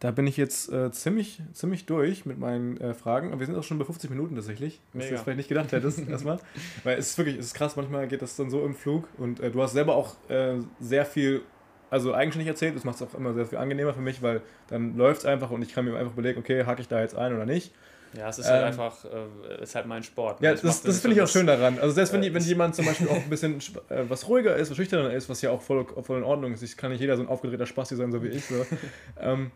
da 0.00 0.10
bin 0.10 0.26
ich 0.26 0.36
jetzt 0.36 0.72
äh, 0.72 0.90
ziemlich, 0.92 1.42
ziemlich 1.52 1.84
durch 1.86 2.24
mit 2.24 2.38
meinen 2.38 2.78
äh, 2.78 2.94
Fragen. 2.94 3.32
Und 3.32 3.38
wir 3.38 3.46
sind 3.46 3.56
auch 3.56 3.62
schon 3.62 3.78
bei 3.78 3.84
50 3.84 4.10
Minuten 4.10 4.34
tatsächlich. 4.34 4.80
Was 4.92 5.06
du 5.06 5.12
jetzt 5.12 5.22
vielleicht 5.22 5.36
nicht 5.36 5.48
gedacht 5.48 5.72
hättest, 5.72 5.98
erstmal. 6.08 6.38
Weil 6.84 6.98
es 6.98 7.10
ist 7.10 7.18
wirklich, 7.18 7.36
es 7.36 7.46
ist 7.46 7.54
krass, 7.54 7.76
manchmal 7.76 8.08
geht 8.08 8.22
das 8.22 8.36
dann 8.36 8.50
so 8.50 8.64
im 8.64 8.74
Flug. 8.74 9.08
Und 9.18 9.40
äh, 9.40 9.50
du 9.50 9.62
hast 9.62 9.72
selber 9.72 9.94
auch 9.94 10.16
äh, 10.30 10.58
sehr 10.80 11.04
viel 11.04 11.42
also 11.90 12.14
eigenständig 12.14 12.48
erzählt. 12.48 12.76
Das 12.76 12.84
macht 12.84 12.96
es 12.96 13.02
auch 13.02 13.14
immer 13.14 13.34
sehr 13.34 13.46
viel 13.46 13.58
angenehmer 13.58 13.92
für 13.92 14.00
mich, 14.00 14.22
weil 14.22 14.40
dann 14.68 14.96
läuft 14.96 15.20
es 15.20 15.26
einfach 15.26 15.50
und 15.50 15.62
ich 15.62 15.74
kann 15.74 15.84
mir 15.84 15.96
einfach 15.96 16.12
überlegen, 16.12 16.38
okay, 16.38 16.64
hake 16.64 16.80
ich 16.80 16.88
da 16.88 17.00
jetzt 17.00 17.16
ein 17.16 17.34
oder 17.34 17.46
nicht. 17.46 17.72
Ja, 18.12 18.28
es 18.28 18.38
ist 18.38 18.48
halt 18.48 18.56
ähm, 18.56 18.64
halt 18.64 18.72
einfach, 18.72 19.04
äh, 19.04 19.62
ist 19.62 19.74
halt 19.74 19.86
mein 19.86 20.02
Sport. 20.02 20.40
Ne? 20.40 20.48
Ja, 20.48 20.52
das, 20.52 20.62
das, 20.62 20.82
das 20.82 21.00
finde 21.00 21.16
ich 21.16 21.22
auch 21.22 21.28
schön 21.28 21.46
daran. 21.46 21.78
Also 21.78 21.94
selbst 21.94 22.12
wenn, 22.12 22.22
äh, 22.22 22.34
wenn 22.34 22.42
jemand 22.42 22.74
zum 22.74 22.86
Beispiel 22.86 23.08
auch 23.10 23.14
ein 23.14 23.30
bisschen 23.30 23.58
äh, 23.88 24.02
was 24.08 24.28
ruhiger 24.28 24.56
ist, 24.56 24.70
was 24.70 24.76
schüchterner 24.76 25.12
ist, 25.12 25.28
was 25.28 25.42
ja 25.42 25.50
auch 25.50 25.62
voll, 25.62 25.86
voll 26.02 26.18
in 26.18 26.24
Ordnung 26.24 26.52
ist, 26.52 26.62
ich 26.62 26.76
kann 26.76 26.90
nicht 26.90 27.00
jeder 27.00 27.16
so 27.16 27.22
ein 27.22 27.28
aufgedrehter 27.28 27.66
Spasti 27.66 27.94
sein, 27.94 28.10
so 28.10 28.22
wie 28.22 28.28
ich. 28.28 28.44
So. 28.46 28.66
ähm, 29.20 29.52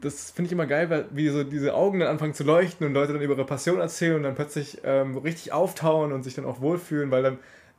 das 0.00 0.32
finde 0.32 0.46
ich 0.46 0.52
immer 0.52 0.66
geil, 0.66 0.90
weil 0.90 1.06
wie 1.12 1.28
so 1.28 1.44
diese 1.44 1.74
Augen 1.74 2.00
dann 2.00 2.08
anfangen 2.08 2.34
zu 2.34 2.44
leuchten 2.44 2.86
und 2.86 2.94
Leute 2.94 3.12
dann 3.12 3.22
über 3.22 3.34
ihre 3.34 3.46
Passion 3.46 3.80
erzählen 3.80 4.16
und 4.16 4.22
dann 4.24 4.34
plötzlich 4.34 4.78
ähm, 4.84 5.16
richtig 5.16 5.52
auftauen 5.52 6.12
und 6.12 6.24
sich 6.24 6.34
dann 6.34 6.44
auch 6.44 6.60
wohlfühlen, 6.60 7.10
weil 7.10 7.22
dann 7.22 7.38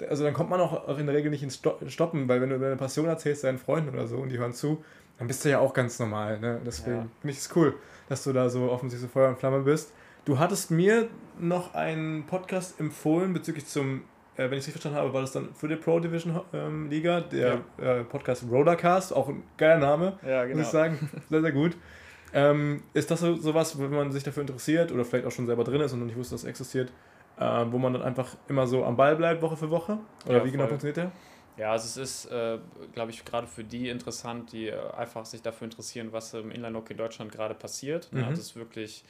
also 0.09 0.23
dann 0.23 0.33
kommt 0.33 0.49
man 0.49 0.59
auch 0.59 0.97
in 0.97 1.05
der 1.05 1.15
Regel 1.15 1.31
nicht 1.31 1.43
ins 1.43 1.61
Stoppen, 1.87 2.27
weil 2.27 2.41
wenn 2.41 2.49
du 2.49 2.59
deine 2.59 2.75
Passion 2.75 3.05
erzählst 3.05 3.43
deinen 3.43 3.57
Freunden 3.57 3.89
oder 3.89 4.07
so 4.07 4.17
und 4.17 4.29
die 4.29 4.37
hören 4.37 4.53
zu, 4.53 4.83
dann 5.17 5.27
bist 5.27 5.45
du 5.45 5.49
ja 5.49 5.59
auch 5.59 5.73
ganz 5.73 5.99
normal. 5.99 6.39
Ne? 6.39 6.59
Deswegen 6.65 6.95
ja. 6.97 7.07
finde 7.21 7.31
ich 7.31 7.37
es 7.37 7.55
cool, 7.55 7.75
dass 8.09 8.23
du 8.23 8.33
da 8.33 8.49
so 8.49 8.69
offensichtlich 8.71 9.09
so 9.09 9.13
Feuer 9.13 9.29
und 9.29 9.37
Flamme 9.37 9.61
bist. 9.61 9.93
Du 10.25 10.39
hattest 10.39 10.71
mir 10.71 11.07
noch 11.39 11.73
einen 11.75 12.25
Podcast 12.25 12.79
empfohlen 12.79 13.33
bezüglich 13.33 13.67
zum, 13.67 14.01
äh, 14.35 14.49
wenn 14.49 14.53
ich 14.53 14.59
es 14.59 14.67
richtig 14.67 14.81
verstanden 14.81 14.97
habe, 14.97 15.13
war 15.13 15.21
das 15.21 15.31
dann 15.31 15.53
für 15.53 15.67
die 15.67 15.75
Pro 15.75 15.99
Division 15.99 16.41
ähm, 16.51 16.89
Liga, 16.89 17.21
der 17.21 17.61
ja. 17.77 17.99
äh, 17.99 18.03
Podcast 18.03 18.43
Rodercast, 18.49 19.13
auch 19.13 19.29
ein 19.29 19.43
geiler 19.57 19.79
Name, 19.79 20.19
ja, 20.25 20.43
genau. 20.43 20.57
muss 20.57 20.67
ich 20.67 20.71
sagen. 20.71 21.09
Sehr, 21.29 21.41
sehr 21.41 21.51
gut. 21.51 21.77
Ähm, 22.33 22.83
ist 22.93 23.11
das 23.11 23.21
so 23.21 23.35
sowas, 23.35 23.79
wenn 23.79 23.91
man 23.91 24.11
sich 24.11 24.23
dafür 24.23 24.41
interessiert 24.41 24.91
oder 24.91 25.05
vielleicht 25.05 25.25
auch 25.25 25.31
schon 25.31 25.45
selber 25.45 25.63
drin 25.63 25.79
ist 25.79 25.93
und 25.93 25.99
noch 25.99 26.05
nicht 26.05 26.17
wusste, 26.17 26.33
dass 26.33 26.43
es 26.43 26.49
existiert, 26.49 26.91
äh, 27.37 27.65
wo 27.69 27.77
man 27.77 27.93
dann 27.93 28.01
einfach 28.01 28.35
immer 28.47 28.67
so 28.67 28.83
am 28.83 28.95
Ball 28.95 29.15
bleibt, 29.15 29.41
Woche 29.41 29.57
für 29.57 29.69
Woche? 29.69 29.97
Oder 30.25 30.37
ja, 30.37 30.45
wie 30.45 30.51
genau 30.51 30.67
funktioniert 30.67 30.97
der? 30.97 31.11
Ja, 31.57 31.71
also 31.71 31.85
es 31.85 32.25
ist, 32.25 32.31
äh, 32.31 32.59
glaube 32.93 33.11
ich, 33.11 33.23
gerade 33.23 33.47
für 33.47 33.63
die 33.63 33.87
interessant, 33.87 34.51
die 34.51 34.67
äh, 34.67 34.91
einfach 34.97 35.25
sich 35.25 35.41
dafür 35.41 35.65
interessieren, 35.65 36.09
was 36.11 36.33
im 36.33 36.51
Inline-Hockey 36.51 36.93
in 36.93 36.97
Deutschland 36.97 37.31
gerade 37.31 37.53
passiert. 37.53 38.11
Mhm. 38.11 38.19
Ja, 38.19 38.27
also 38.27 38.41
es 38.41 38.47
ist 38.47 38.55
wirklich 38.55 39.05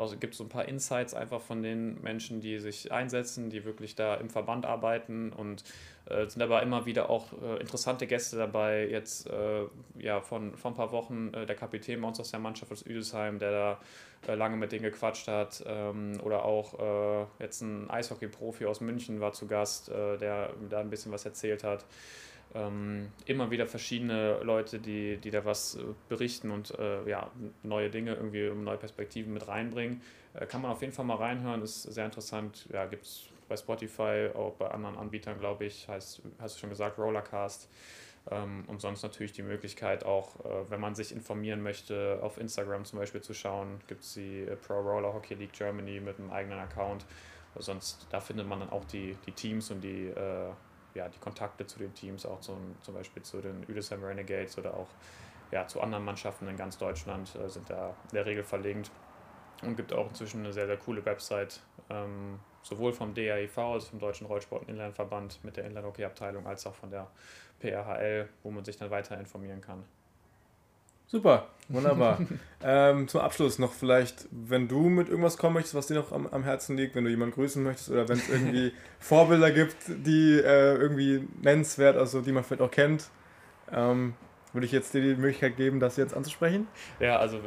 also 0.00 0.16
gibt 0.16 0.34
so 0.34 0.44
ein 0.44 0.48
paar 0.48 0.66
Insights 0.66 1.14
einfach 1.14 1.40
von 1.40 1.62
den 1.62 2.00
Menschen, 2.02 2.40
die 2.40 2.58
sich 2.58 2.90
einsetzen, 2.90 3.50
die 3.50 3.64
wirklich 3.64 3.94
da 3.94 4.14
im 4.14 4.30
Verband 4.30 4.66
arbeiten 4.66 5.32
und 5.32 5.62
äh, 6.06 6.26
sind 6.26 6.42
aber 6.42 6.62
immer 6.62 6.86
wieder 6.86 7.10
auch 7.10 7.32
äh, 7.42 7.60
interessante 7.60 8.06
Gäste 8.06 8.36
dabei. 8.36 8.88
Jetzt 8.88 9.28
äh, 9.28 9.66
ja 9.98 10.20
von, 10.20 10.56
vor 10.56 10.72
ein 10.72 10.74
paar 10.74 10.92
Wochen 10.92 11.32
äh, 11.34 11.46
der 11.46 11.56
Kapitän 11.56 12.00
bei 12.00 12.08
uns 12.08 12.18
aus 12.18 12.30
der 12.30 12.40
Mannschaft 12.40 12.72
aus 12.72 12.82
Üdesheim, 12.82 13.38
der 13.38 13.50
da 13.52 13.80
äh, 14.26 14.34
lange 14.34 14.56
mit 14.56 14.72
denen 14.72 14.82
gequatscht 14.82 15.28
hat. 15.28 15.62
Ähm, 15.66 16.20
oder 16.22 16.44
auch 16.44 16.78
äh, 16.78 17.26
jetzt 17.42 17.60
ein 17.60 17.90
Eishockey-Profi 17.90 18.66
aus 18.66 18.80
München 18.80 19.20
war 19.20 19.32
zu 19.32 19.46
Gast, 19.46 19.88
der 19.88 20.50
da 20.68 20.80
ein 20.80 20.90
bisschen 20.90 21.12
was 21.12 21.24
erzählt 21.24 21.64
hat 21.64 21.84
ähm, 22.54 23.08
immer 23.26 23.50
wieder 23.50 23.66
verschiedene 23.66 24.42
Leute, 24.42 24.78
die, 24.78 25.18
die 25.18 25.30
da 25.30 25.44
was 25.44 25.76
äh, 25.76 25.82
berichten 26.08 26.50
und 26.50 26.76
äh, 26.78 27.08
ja, 27.08 27.30
neue 27.62 27.90
Dinge, 27.90 28.14
irgendwie 28.14 28.50
neue 28.50 28.76
Perspektiven 28.76 29.32
mit 29.32 29.46
reinbringen. 29.46 30.02
Äh, 30.34 30.46
kann 30.46 30.62
man 30.62 30.72
auf 30.72 30.80
jeden 30.80 30.92
Fall 30.92 31.04
mal 31.04 31.16
reinhören, 31.16 31.62
ist 31.62 31.82
sehr 31.82 32.04
interessant. 32.04 32.66
Ja, 32.72 32.86
gibt 32.86 33.04
es 33.04 33.26
bei 33.48 33.56
Spotify, 33.56 34.30
auch 34.34 34.54
bei 34.54 34.68
anderen 34.68 34.96
Anbietern, 34.96 35.38
glaube 35.38 35.64
ich, 35.64 35.88
heißt, 35.88 36.22
hast 36.38 36.56
du 36.56 36.60
schon 36.60 36.70
gesagt, 36.70 36.98
Rollercast. 36.98 37.68
Ähm, 38.30 38.64
und 38.66 38.80
sonst 38.80 39.02
natürlich 39.02 39.32
die 39.32 39.42
Möglichkeit 39.42 40.04
auch, 40.04 40.44
äh, 40.44 40.70
wenn 40.70 40.80
man 40.80 40.94
sich 40.94 41.12
informieren 41.12 41.62
möchte, 41.62 42.18
auf 42.22 42.38
Instagram 42.38 42.84
zum 42.84 42.98
Beispiel 42.98 43.22
zu 43.22 43.34
schauen, 43.34 43.80
gibt 43.86 44.02
es 44.02 44.14
die 44.14 44.42
äh, 44.42 44.56
Pro 44.56 44.80
Roller 44.80 45.12
Hockey 45.12 45.34
League 45.34 45.52
Germany 45.52 46.00
mit 46.00 46.18
einem 46.18 46.30
eigenen 46.30 46.58
Account. 46.58 47.06
Sonst, 47.56 48.06
da 48.10 48.20
findet 48.20 48.46
man 48.46 48.60
dann 48.60 48.70
auch 48.70 48.84
die, 48.84 49.16
die 49.26 49.32
Teams 49.32 49.70
und 49.70 49.80
die 49.80 50.06
äh, 50.08 50.50
ja, 50.94 51.08
die 51.08 51.18
Kontakte 51.18 51.66
zu 51.66 51.78
den 51.78 51.94
Teams, 51.94 52.26
auch 52.26 52.40
zum, 52.40 52.76
zum 52.82 52.94
Beispiel 52.94 53.22
zu 53.22 53.40
den 53.40 53.62
Üdesheim 53.64 54.02
Renegades 54.02 54.58
oder 54.58 54.74
auch 54.74 54.88
ja, 55.50 55.66
zu 55.66 55.80
anderen 55.80 56.04
Mannschaften 56.04 56.48
in 56.48 56.56
ganz 56.56 56.78
Deutschland 56.78 57.34
äh, 57.34 57.48
sind 57.48 57.68
da 57.68 57.94
in 58.10 58.14
der 58.14 58.26
Regel 58.26 58.44
verlinkt. 58.44 58.90
Und 59.62 59.76
gibt 59.76 59.92
auch 59.92 60.08
inzwischen 60.08 60.40
eine 60.40 60.52
sehr, 60.54 60.66
sehr 60.66 60.78
coole 60.78 61.04
Website, 61.04 61.60
ähm, 61.90 62.38
sowohl 62.62 62.94
vom 62.94 63.12
DAEV, 63.12 63.58
also 63.58 63.88
vom 63.88 63.98
Deutschen 63.98 64.26
Rollsport- 64.26 64.62
und 64.62 64.70
Inlandverband 64.70 65.44
mit 65.44 65.56
der 65.56 65.64
Inlandhockey-Abteilung, 65.66 66.46
als 66.46 66.66
auch 66.66 66.74
von 66.74 66.90
der 66.90 67.10
PRHL, 67.58 68.28
wo 68.42 68.50
man 68.50 68.64
sich 68.64 68.78
dann 68.78 68.90
weiter 68.90 69.18
informieren 69.18 69.60
kann. 69.60 69.84
Super, 71.10 71.48
wunderbar. 71.68 72.20
ähm, 72.62 73.08
zum 73.08 73.20
Abschluss 73.20 73.58
noch 73.58 73.72
vielleicht, 73.72 74.28
wenn 74.30 74.68
du 74.68 74.88
mit 74.88 75.08
irgendwas 75.08 75.38
kommen 75.38 75.54
möchtest, 75.54 75.74
was 75.74 75.88
dir 75.88 75.94
noch 75.94 76.12
am, 76.12 76.28
am 76.28 76.44
Herzen 76.44 76.76
liegt, 76.76 76.94
wenn 76.94 77.02
du 77.02 77.10
jemanden 77.10 77.34
grüßen 77.34 77.60
möchtest 77.64 77.90
oder 77.90 78.08
wenn 78.08 78.18
es 78.18 78.28
irgendwie 78.28 78.72
Vorbilder 79.00 79.50
gibt, 79.50 79.76
die 79.88 80.38
äh, 80.38 80.76
irgendwie 80.76 81.26
nennenswert, 81.42 81.96
also 81.96 82.20
die 82.20 82.30
man 82.30 82.44
vielleicht 82.44 82.62
auch 82.62 82.70
kennt, 82.70 83.10
ähm, 83.72 84.14
würde 84.52 84.66
ich 84.66 84.72
jetzt 84.72 84.94
dir 84.94 85.00
die 85.00 85.16
Möglichkeit 85.16 85.56
geben, 85.56 85.80
das 85.80 85.96
jetzt 85.96 86.14
anzusprechen? 86.14 86.68
Ja, 87.00 87.18
also 87.18 87.40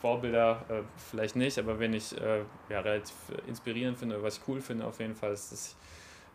Vorbilder 0.00 0.64
äh, 0.68 0.82
vielleicht 1.10 1.36
nicht, 1.36 1.60
aber 1.60 1.78
wenn 1.78 1.94
ich 1.94 2.20
äh, 2.20 2.40
ja, 2.68 2.80
relativ 2.80 3.14
inspirierend 3.46 3.98
finde, 3.98 4.20
was 4.24 4.38
ich 4.38 4.42
cool 4.48 4.60
finde 4.60 4.86
auf 4.86 4.98
jeden 4.98 5.14
Fall, 5.14 5.32
ist, 5.32 5.52
ich 5.52 5.76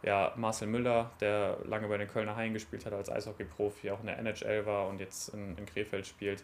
ja, 0.04 0.32
Marcel 0.36 0.68
Müller, 0.68 1.12
der 1.20 1.58
lange 1.66 1.88
bei 1.88 1.98
den 1.98 2.08
Kölner 2.08 2.36
Haien 2.36 2.54
gespielt 2.54 2.86
hat 2.86 2.94
als 2.94 3.10
Eishockey-Profi, 3.10 3.92
auch 3.92 4.00
in 4.00 4.08
der 4.08 4.20
NHL 4.20 4.66
war 4.66 4.88
und 4.88 5.00
jetzt 5.00 5.30
in, 5.30 5.58
in 5.58 5.66
Krefeld 5.66 6.06
spielt. 6.06 6.44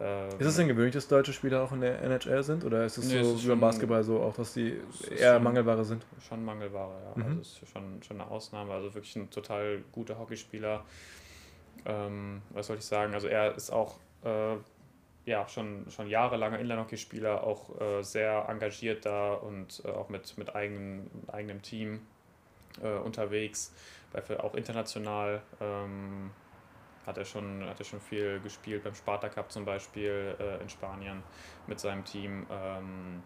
Äh, 0.00 0.28
ist 0.38 0.46
es 0.46 0.56
denn 0.56 0.68
gewöhnlich, 0.68 0.94
dass 0.94 1.08
deutsche 1.08 1.32
Spieler 1.32 1.62
auch 1.62 1.72
in 1.72 1.80
der 1.80 2.00
NHL 2.02 2.42
sind? 2.42 2.64
Oder 2.64 2.84
ist 2.84 2.98
es 2.98 3.06
nee, 3.06 3.22
so 3.22 3.34
ist 3.34 3.44
wie 3.44 3.48
beim 3.48 3.60
Basketball 3.60 4.02
so, 4.04 4.20
auch 4.20 4.34
dass 4.34 4.54
die 4.54 4.80
eher 5.10 5.34
schon, 5.34 5.42
Mangelware 5.42 5.84
sind? 5.84 6.04
Schon 6.28 6.44
Mangelware, 6.44 6.92
ja. 7.04 7.22
Mhm. 7.22 7.38
Also 7.38 7.40
ist 7.40 7.68
schon, 7.68 8.02
schon 8.02 8.20
eine 8.20 8.30
Ausnahme. 8.30 8.72
Also 8.72 8.94
wirklich 8.94 9.16
ein 9.16 9.30
total 9.30 9.82
guter 9.92 10.18
Hockeyspieler. 10.18 10.84
Ähm, 11.84 12.42
was 12.50 12.68
soll 12.68 12.76
ich 12.76 12.84
sagen? 12.84 13.14
Also 13.14 13.26
er 13.26 13.56
ist 13.56 13.70
auch 13.70 13.96
äh, 14.24 14.56
ja, 15.24 15.46
schon, 15.48 15.86
schon 15.90 16.08
jahrelanger 16.08 16.58
Inline-Hockeyspieler, 16.58 17.42
auch 17.42 17.80
äh, 17.80 18.02
sehr 18.02 18.46
engagiert 18.48 19.04
da 19.04 19.34
und 19.34 19.82
äh, 19.84 19.88
auch 19.88 20.08
mit, 20.08 20.38
mit 20.38 20.54
eigenem, 20.54 21.10
eigenem 21.26 21.60
Team 21.60 22.00
äh, 22.82 22.98
unterwegs, 22.98 23.74
auch 24.38 24.54
international. 24.54 25.42
Ähm, 25.60 26.30
hat 27.06 27.16
er, 27.16 27.24
schon, 27.24 27.64
hat 27.64 27.78
er 27.78 27.86
schon 27.86 28.00
viel 28.02 28.38
gespielt, 28.40 28.84
beim 28.84 28.94
Sparta 28.94 29.30
Cup 29.30 29.50
zum 29.50 29.64
Beispiel 29.64 30.36
äh, 30.38 30.62
in 30.62 30.68
Spanien 30.68 31.22
mit 31.66 31.80
seinem 31.80 32.04
Team. 32.04 32.46
Ähm, 32.50 33.22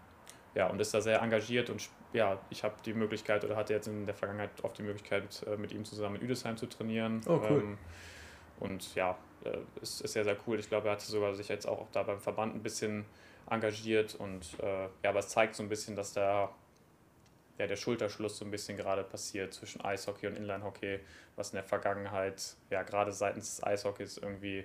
ja, 0.54 0.68
und 0.68 0.80
ist 0.80 0.94
da 0.94 1.00
sehr 1.00 1.20
engagiert 1.20 1.68
und 1.68 1.88
ja, 2.12 2.38
ich 2.50 2.62
habe 2.62 2.74
die 2.84 2.92
Möglichkeit 2.92 3.44
oder 3.44 3.56
hatte 3.56 3.72
jetzt 3.72 3.88
in 3.88 4.06
der 4.06 4.14
Vergangenheit 4.14 4.50
oft 4.62 4.78
die 4.78 4.82
Möglichkeit, 4.82 5.44
äh, 5.46 5.56
mit 5.56 5.72
ihm 5.72 5.84
zusammen 5.84 6.16
in 6.16 6.22
Üdesheim 6.22 6.56
zu 6.56 6.66
trainieren. 6.66 7.22
Oh, 7.26 7.40
cool. 7.48 7.62
Ähm, 7.62 7.78
und 8.60 8.94
ja, 8.94 9.16
äh, 9.44 9.58
ist, 9.80 9.98
sehr, 9.98 10.24
sehr 10.24 10.36
cool. 10.46 10.58
Ich 10.58 10.68
glaube, 10.68 10.88
er 10.88 10.92
hatte 10.92 11.06
sogar 11.06 11.34
sich 11.34 11.48
jetzt 11.48 11.66
auch 11.66 11.86
da 11.90 12.02
beim 12.02 12.20
Verband 12.20 12.54
ein 12.54 12.62
bisschen 12.62 13.04
engagiert 13.50 14.14
und 14.14 14.46
äh, 14.60 14.84
ja, 15.02 15.10
aber 15.10 15.18
es 15.18 15.28
zeigt 15.28 15.56
so 15.56 15.62
ein 15.62 15.68
bisschen, 15.68 15.96
dass 15.96 16.12
da 16.12 16.50
ja, 17.58 17.66
der 17.66 17.76
Schulterschluss 17.76 18.38
so 18.38 18.44
ein 18.44 18.50
bisschen 18.50 18.76
gerade 18.76 19.04
passiert 19.04 19.54
zwischen 19.54 19.84
Eishockey 19.84 20.26
und 20.26 20.36
Inlinehockey, 20.36 21.00
was 21.36 21.50
in 21.50 21.56
der 21.56 21.64
Vergangenheit 21.64 22.54
ja 22.70 22.82
gerade 22.82 23.12
seitens 23.12 23.56
des 23.56 23.64
Eishockeys 23.64 24.18
irgendwie 24.18 24.64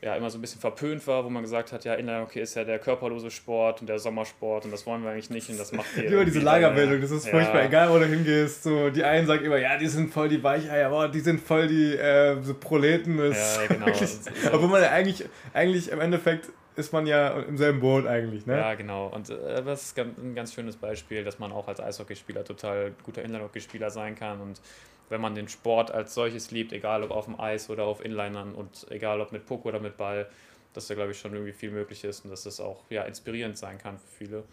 ja 0.00 0.14
immer 0.14 0.30
so 0.30 0.38
ein 0.38 0.40
bisschen 0.40 0.60
verpönt 0.60 1.04
war, 1.08 1.24
wo 1.24 1.30
man 1.30 1.42
gesagt 1.42 1.72
hat, 1.72 1.84
ja, 1.84 1.94
Inlinehockey 1.94 2.40
ist 2.40 2.54
ja 2.54 2.62
der 2.62 2.78
körperlose 2.78 3.32
Sport 3.32 3.80
und 3.80 3.88
der 3.88 3.98
Sommersport 3.98 4.64
und 4.64 4.70
das 4.70 4.86
wollen 4.86 5.02
wir 5.02 5.10
eigentlich 5.10 5.30
nicht 5.30 5.48
und 5.50 5.58
das 5.58 5.72
macht 5.72 5.96
ihr. 5.96 6.04
Immer 6.04 6.24
diese 6.24 6.38
Lagerbildung, 6.38 7.00
das 7.00 7.10
ist 7.10 7.26
ja. 7.26 7.32
furchtbar, 7.32 7.64
egal 7.64 7.90
wo 7.90 7.98
du 7.98 8.06
hingehst. 8.06 8.62
So, 8.62 8.90
die 8.90 9.02
einen 9.02 9.26
sagen 9.26 9.44
immer, 9.44 9.58
ja, 9.58 9.76
die 9.76 9.88
sind 9.88 10.12
voll 10.12 10.28
die 10.28 10.42
Weicheier, 10.42 10.90
boah, 10.90 11.08
die 11.08 11.20
sind 11.20 11.40
voll 11.40 11.66
die 11.66 11.96
äh, 11.96 12.40
so 12.42 12.54
Proleten. 12.54 13.18
ja, 13.18 13.66
genau. 13.68 13.86
Wirklich, 13.86 14.10
obwohl 14.52 14.68
man 14.68 14.82
ja 14.82 14.90
eigentlich, 14.90 15.28
eigentlich 15.52 15.90
im 15.90 16.00
Endeffekt 16.00 16.48
ist 16.78 16.92
man 16.92 17.06
ja 17.06 17.30
im 17.40 17.58
selben 17.58 17.80
Boot 17.80 18.06
eigentlich, 18.06 18.46
ne? 18.46 18.56
Ja, 18.56 18.74
genau. 18.74 19.08
Und 19.08 19.28
äh, 19.30 19.62
das 19.62 19.82
ist 19.82 19.98
ein 19.98 20.34
ganz 20.34 20.54
schönes 20.54 20.76
Beispiel, 20.76 21.24
dass 21.24 21.38
man 21.38 21.50
auch 21.52 21.66
als 21.66 21.80
Eishockeyspieler 21.80 22.44
total 22.44 22.92
guter 23.02 23.22
Inline-Hockeyspieler 23.22 23.90
sein 23.90 24.14
kann. 24.14 24.40
Und 24.40 24.60
wenn 25.08 25.20
man 25.20 25.34
den 25.34 25.48
Sport 25.48 25.90
als 25.90 26.14
solches 26.14 26.50
liebt, 26.52 26.72
egal 26.72 27.02
ob 27.02 27.10
auf 27.10 27.24
dem 27.24 27.38
Eis 27.38 27.68
oder 27.68 27.84
auf 27.84 28.04
Inlinern 28.04 28.54
und 28.54 28.86
egal 28.90 29.20
ob 29.20 29.32
mit 29.32 29.44
Puck 29.44 29.66
oder 29.66 29.80
mit 29.80 29.96
Ball, 29.96 30.28
dass 30.72 30.86
da, 30.86 30.94
glaube 30.94 31.10
ich, 31.10 31.18
schon 31.18 31.32
irgendwie 31.32 31.52
viel 31.52 31.70
möglich 31.70 32.04
ist 32.04 32.24
und 32.24 32.30
dass 32.30 32.44
das 32.44 32.60
auch 32.60 32.84
ja, 32.90 33.02
inspirierend 33.02 33.58
sein 33.58 33.78
kann 33.78 33.98
für 33.98 34.24
viele. 34.24 34.44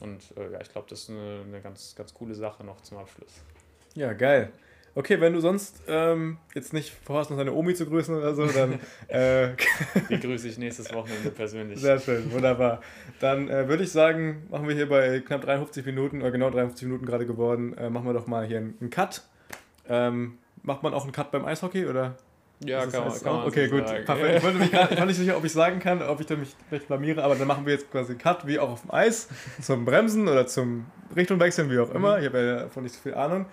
Und 0.00 0.22
äh, 0.36 0.52
ja, 0.52 0.60
ich 0.62 0.72
glaube, 0.72 0.86
das 0.88 1.00
ist 1.00 1.10
eine, 1.10 1.42
eine 1.46 1.60
ganz, 1.60 1.94
ganz 1.94 2.14
coole 2.14 2.34
Sache 2.34 2.64
noch 2.64 2.80
zum 2.80 2.96
Abschluss. 2.98 3.42
Ja, 3.94 4.14
geil. 4.14 4.50
Okay, 4.94 5.20
wenn 5.20 5.32
du 5.32 5.40
sonst 5.40 5.82
ähm, 5.88 6.38
jetzt 6.54 6.72
nicht 6.72 6.92
vorhast, 7.04 7.30
noch 7.30 7.38
deine 7.38 7.52
Omi 7.52 7.74
zu 7.74 7.86
grüßen 7.86 8.14
oder 8.14 8.34
so, 8.34 8.46
dann. 8.46 8.80
Äh, 9.08 9.50
Die 10.08 10.20
grüße 10.20 10.48
ich 10.48 10.58
nächstes 10.58 10.92
Wochenende 10.94 11.30
persönlich. 11.30 11.80
Sehr 11.80 11.98
schön, 11.98 12.30
wunderbar. 12.32 12.80
Dann 13.20 13.48
äh, 13.48 13.68
würde 13.68 13.82
ich 13.82 13.90
sagen, 13.92 14.46
machen 14.50 14.68
wir 14.68 14.74
hier 14.74 14.88
bei 14.88 15.20
knapp 15.20 15.42
53 15.42 15.84
Minuten, 15.86 16.20
oder 16.20 16.30
genau 16.30 16.50
53 16.50 16.86
Minuten 16.86 17.06
gerade 17.06 17.26
geworden, 17.26 17.76
äh, 17.76 17.90
machen 17.90 18.06
wir 18.06 18.12
doch 18.12 18.26
mal 18.26 18.46
hier 18.46 18.58
einen 18.58 18.90
Cut. 18.90 19.22
Ähm, 19.88 20.38
macht 20.62 20.82
man 20.82 20.94
auch 20.94 21.02
einen 21.02 21.12
Cut 21.12 21.30
beim 21.32 21.44
Eishockey 21.44 21.86
oder? 21.86 22.16
Ja, 22.64 22.86
kann 22.86 23.08
man, 23.08 23.20
kann 23.20 23.36
man, 23.36 23.46
Okay, 23.46 23.68
gut. 23.68 23.88
Sagen. 23.88 24.04
Perfekt. 24.04 24.36
Ich 24.36 24.42
wollte 24.42 24.58
mich 24.58 24.70
grad, 24.70 24.98
war 24.98 25.06
nicht 25.06 25.16
sicher, 25.16 25.36
ob 25.36 25.44
ich 25.44 25.52
sagen 25.52 25.80
kann, 25.80 26.02
ob 26.02 26.20
ich 26.20 26.26
da 26.26 26.36
mich 26.36 26.54
vielleicht 26.68 26.88
blamiere, 26.88 27.24
aber 27.24 27.34
dann 27.34 27.48
machen 27.48 27.64
wir 27.64 27.72
jetzt 27.72 27.90
quasi 27.90 28.12
einen 28.12 28.18
Cut, 28.20 28.46
wie 28.46 28.58
auch 28.58 28.70
auf 28.70 28.82
dem 28.82 28.92
Eis, 28.92 29.28
zum 29.62 29.84
Bremsen 29.84 30.28
oder 30.28 30.46
zum 30.46 30.84
Richtung 31.16 31.40
wechseln, 31.40 31.70
wie 31.70 31.78
auch 31.78 31.90
immer. 31.94 32.16
Mhm. 32.16 32.20
Ich 32.20 32.28
habe 32.28 32.38
ja 32.38 32.56
davon 32.64 32.82
nicht 32.82 32.94
so 32.94 33.00
viel 33.00 33.14
Ahnung. 33.14 33.46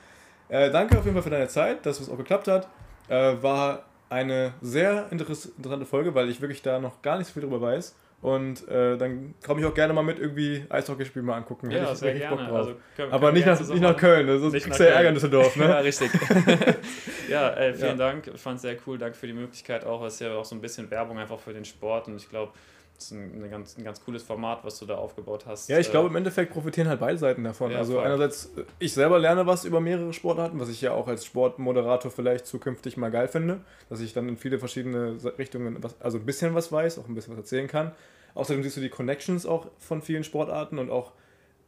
Äh, 0.50 0.72
danke 0.72 0.98
auf 0.98 1.04
jeden 1.04 1.16
Fall 1.16 1.24
für 1.24 1.30
deine 1.30 1.48
Zeit, 1.48 1.86
dass 1.86 2.00
es 2.00 2.10
auch 2.10 2.18
geklappt 2.18 2.48
hat. 2.48 2.68
Äh, 3.10 3.36
war 3.42 3.84
eine 4.10 4.54
sehr 4.62 5.08
interessante 5.12 5.86
Folge, 5.86 6.16
weil 6.16 6.30
ich 6.30 6.42
wirklich 6.42 6.62
da 6.62 6.80
noch 6.80 7.02
gar 7.02 7.18
nicht 7.18 7.28
so 7.28 7.34
viel 7.34 7.44
drüber 7.44 7.62
weiß. 7.62 7.96
Und 8.20 8.68
äh, 8.68 8.98
dann 8.98 9.36
komme 9.46 9.62
ich 9.62 9.68
auch 9.68 9.74
gerne 9.76 9.94
mal 9.94 10.02
mit 10.02 10.18
irgendwie 10.18 10.66
Eishockeyspiel 10.70 11.22
mal 11.22 11.38
angucken. 11.38 11.70
Ja, 11.70 11.94
sehr 11.94 12.16
gerne. 12.16 12.52
Also 12.52 12.76
können, 12.96 13.12
Aber 13.12 13.28
können 13.28 13.34
nicht, 13.36 13.46
nach, 13.46 13.60
nicht 13.60 13.82
nach 13.82 13.96
Köln, 13.96 14.52
kriegst 14.52 14.80
du 14.80 14.84
ja 14.84 14.90
Ärger 14.90 15.10
in 15.10 15.14
Düsseldorf. 15.14 15.56
Ne? 15.56 15.66
ja, 15.70 15.78
richtig. 15.78 16.10
ja, 17.30 17.54
äh, 17.54 17.74
vielen 17.76 17.90
ja. 17.90 17.96
Dank. 17.96 18.32
Ich 18.34 18.42
fand 18.42 18.56
es 18.56 18.64
sehr 18.64 18.76
cool. 18.88 18.98
Danke 18.98 19.16
für 19.16 19.28
die 19.28 19.34
Möglichkeit 19.34 19.86
auch. 19.86 20.04
Es 20.04 20.16
ist 20.16 20.22
ja 20.22 20.34
auch 20.34 20.46
so 20.46 20.56
ein 20.56 20.62
bisschen 20.62 20.90
Werbung 20.90 21.20
einfach 21.20 21.40
für 21.40 21.54
den 21.54 21.64
Sport. 21.64 22.08
Und 22.08 22.16
ich 22.16 22.28
glaube, 22.28 22.54
das 22.98 23.06
ist 23.06 23.12
ein, 23.12 23.50
ganz, 23.52 23.78
ein 23.78 23.84
ganz 23.84 24.04
cooles 24.04 24.24
Format, 24.24 24.66
was 24.66 24.80
du 24.80 24.88
da 24.88 24.96
aufgebaut 24.96 25.46
hast. 25.46 25.70
Ja, 25.70 25.78
ich 25.78 25.92
glaube, 25.92 26.10
im 26.10 26.16
Endeffekt 26.16 26.52
profitieren 26.52 26.90
halt 26.90 27.00
beide 27.00 27.18
Seiten 27.20 27.44
davon. 27.44 27.72
Ja, 27.72 27.78
also 27.78 27.94
voll. 27.94 28.04
einerseits, 28.04 28.52
ich 28.80 28.92
selber 28.92 29.20
lerne 29.20 29.46
was 29.46 29.66
über 29.66 29.80
mehrere 29.80 30.14
Sportarten, 30.14 30.60
was 30.60 30.68
ich 30.70 30.82
ja 30.82 30.94
auch 30.94 31.08
als 31.08 31.24
Sportmoderator 31.24 32.10
vielleicht 32.10 32.48
zukünftig 32.48 32.98
mal 32.98 33.12
geil 33.12 33.28
finde, 33.28 33.62
dass 33.90 34.00
ich 34.00 34.14
dann 34.14 34.28
in 34.28 34.36
viele 34.36 34.58
verschiedene 34.58 35.16
Richtungen, 35.38 35.78
was, 35.84 35.96
also 36.02 36.18
ein 36.18 36.26
bisschen 36.26 36.56
was 36.56 36.72
weiß, 36.72 36.98
auch 36.98 37.08
ein 37.08 37.14
bisschen 37.14 37.34
was 37.34 37.40
erzählen 37.40 37.68
kann. 37.68 37.92
Außerdem 38.34 38.64
siehst 38.64 38.78
du 38.78 38.82
die 38.82 38.90
Connections 38.90 39.46
auch 39.46 39.68
von 39.78 40.02
vielen 40.02 40.24
Sportarten 40.24 40.80
und 40.80 40.90
auch, 40.90 41.12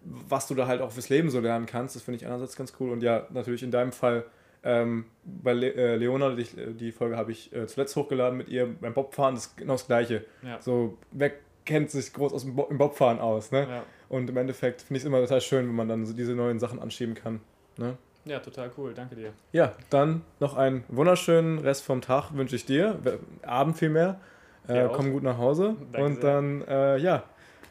was 0.04 0.48
du 0.48 0.56
da 0.56 0.66
halt 0.66 0.82
auch 0.82 0.92
fürs 0.92 1.10
Leben 1.10 1.30
so 1.30 1.40
lernen 1.40 1.68
kannst. 1.68 1.96
Das 1.96 2.02
finde 2.02 2.18
ich 2.18 2.26
einerseits 2.26 2.56
ganz 2.56 2.74
cool. 2.80 2.90
Und 2.92 3.04
ja, 3.04 3.28
natürlich 3.30 3.62
in 3.62 3.70
deinem 3.70 3.92
Fall 3.92 4.26
ähm, 4.64 5.06
bei 5.24 5.54
Le 5.54 5.74
äh, 5.74 5.96
Leona, 5.96 6.36
die, 6.36 6.46
die 6.74 6.92
Folge 6.92 7.18
habe 7.18 7.32
ich 7.32 7.54
äh, 7.54 7.68
zuletzt 7.68 7.96
hochgeladen 7.96 8.38
mit 8.38 8.50
ihr 8.50 8.68
beim 8.68 8.94
Bobfahren, 8.94 9.36
das 9.36 9.48
ist 9.48 9.58
genau 9.58 9.74
das 9.74 9.88
Gleiche. 9.88 10.26
Ja. 10.42 10.62
So, 10.62 10.98
wer 11.12 11.32
kennt 11.66 11.92
sich 11.92 12.12
groß 12.14 12.34
aus 12.34 12.44
dem 12.44 12.56
Bo 12.56 12.68
im 12.70 12.78
Bobfahren 12.78 13.20
aus, 13.20 13.52
ne? 13.52 13.68
Ja. 13.70 13.84
Und 14.10 14.30
im 14.30 14.38
Endeffekt 14.38 14.82
finde 14.82 14.98
ich 14.98 15.04
es 15.04 15.08
immer 15.08 15.22
total 15.22 15.40
schön, 15.40 15.68
wenn 15.68 15.76
man 15.76 15.88
dann 15.88 16.06
so 16.06 16.14
diese 16.14 16.34
neuen 16.34 16.60
Sachen 16.60 16.82
anschieben 16.82 17.14
kann. 17.14 17.42
Ne? 17.78 17.96
Ja, 18.26 18.40
total 18.40 18.72
cool. 18.78 18.94
Danke 18.94 19.16
dir. 19.16 19.34
Ja, 19.52 19.74
dann 19.90 20.24
noch 20.40 20.58
einen 20.58 20.84
wunderschönen 20.88 21.60
Rest 21.60 21.84
vom 21.84 22.02
Tag 22.02 22.36
wünsche 22.36 22.56
ich 22.56 22.66
dir. 22.66 23.00
Abend 23.44 23.78
vielmehr. 23.78 24.20
Äh, 24.68 24.88
komm 24.92 25.12
gut 25.12 25.24
nach 25.24 25.38
Hause. 25.38 25.76
Danke 25.92 26.06
und 26.06 26.22
sehr. 26.22 26.24
dann, 26.24 26.62
äh, 26.68 26.98
ja, 26.98 27.24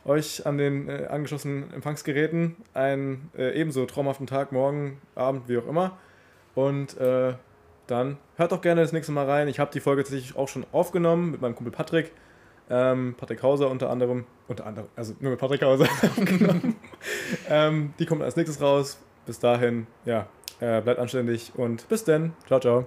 euch 0.05 0.47
an 0.47 0.59
den 0.59 0.89
äh, 0.89 1.07
angeschlossenen 1.07 1.73
Empfangsgeräten 1.75 2.57
einen 2.75 3.31
äh, 3.37 3.61
ebenso 3.61 3.85
traumhaften 3.87 4.27
Tag, 4.27 4.53
morgen, 4.53 5.01
Abend, 5.15 5.49
wie 5.49 5.59
auch 5.59 5.67
immer. 5.67 5.99
Und 6.59 6.99
äh, 6.99 7.35
dann 7.87 8.17
hört 8.35 8.51
doch 8.51 8.61
gerne 8.61 8.81
das 8.81 8.91
nächste 8.91 9.13
Mal 9.13 9.27
rein. 9.27 9.47
Ich 9.47 9.61
habe 9.61 9.71
die 9.73 9.79
Folge 9.79 10.03
tatsächlich 10.03 10.37
auch 10.37 10.49
schon 10.49 10.67
aufgenommen 10.73 11.31
mit 11.31 11.41
meinem 11.41 11.55
Kumpel 11.55 11.73
Patrick. 11.73 12.11
Ähm, 12.69 13.15
Patrick 13.17 13.45
Hauser 13.45 13.71
unter 13.71 13.91
anderem. 13.91 14.25
Unter 14.49 14.67
anderem, 14.67 14.89
also 14.97 15.15
nur 15.21 15.31
mit 15.31 15.39
Patrick 15.39 15.63
Hauser 15.63 15.85
aufgenommen. 15.85 16.75
ähm, 17.49 17.95
die 18.01 18.07
kommt 18.07 18.23
als 18.23 18.35
nächstes 18.35 18.61
raus. 18.61 18.99
Bis 19.25 19.39
dahin, 19.39 19.87
ja, 20.05 20.27
äh, 20.59 20.81
bleibt 20.81 20.99
anständig 20.99 21.53
und 21.55 21.89
bis 21.89 22.03
dann. 22.03 22.33
Ciao, 22.49 22.59
ciao. 22.59 22.87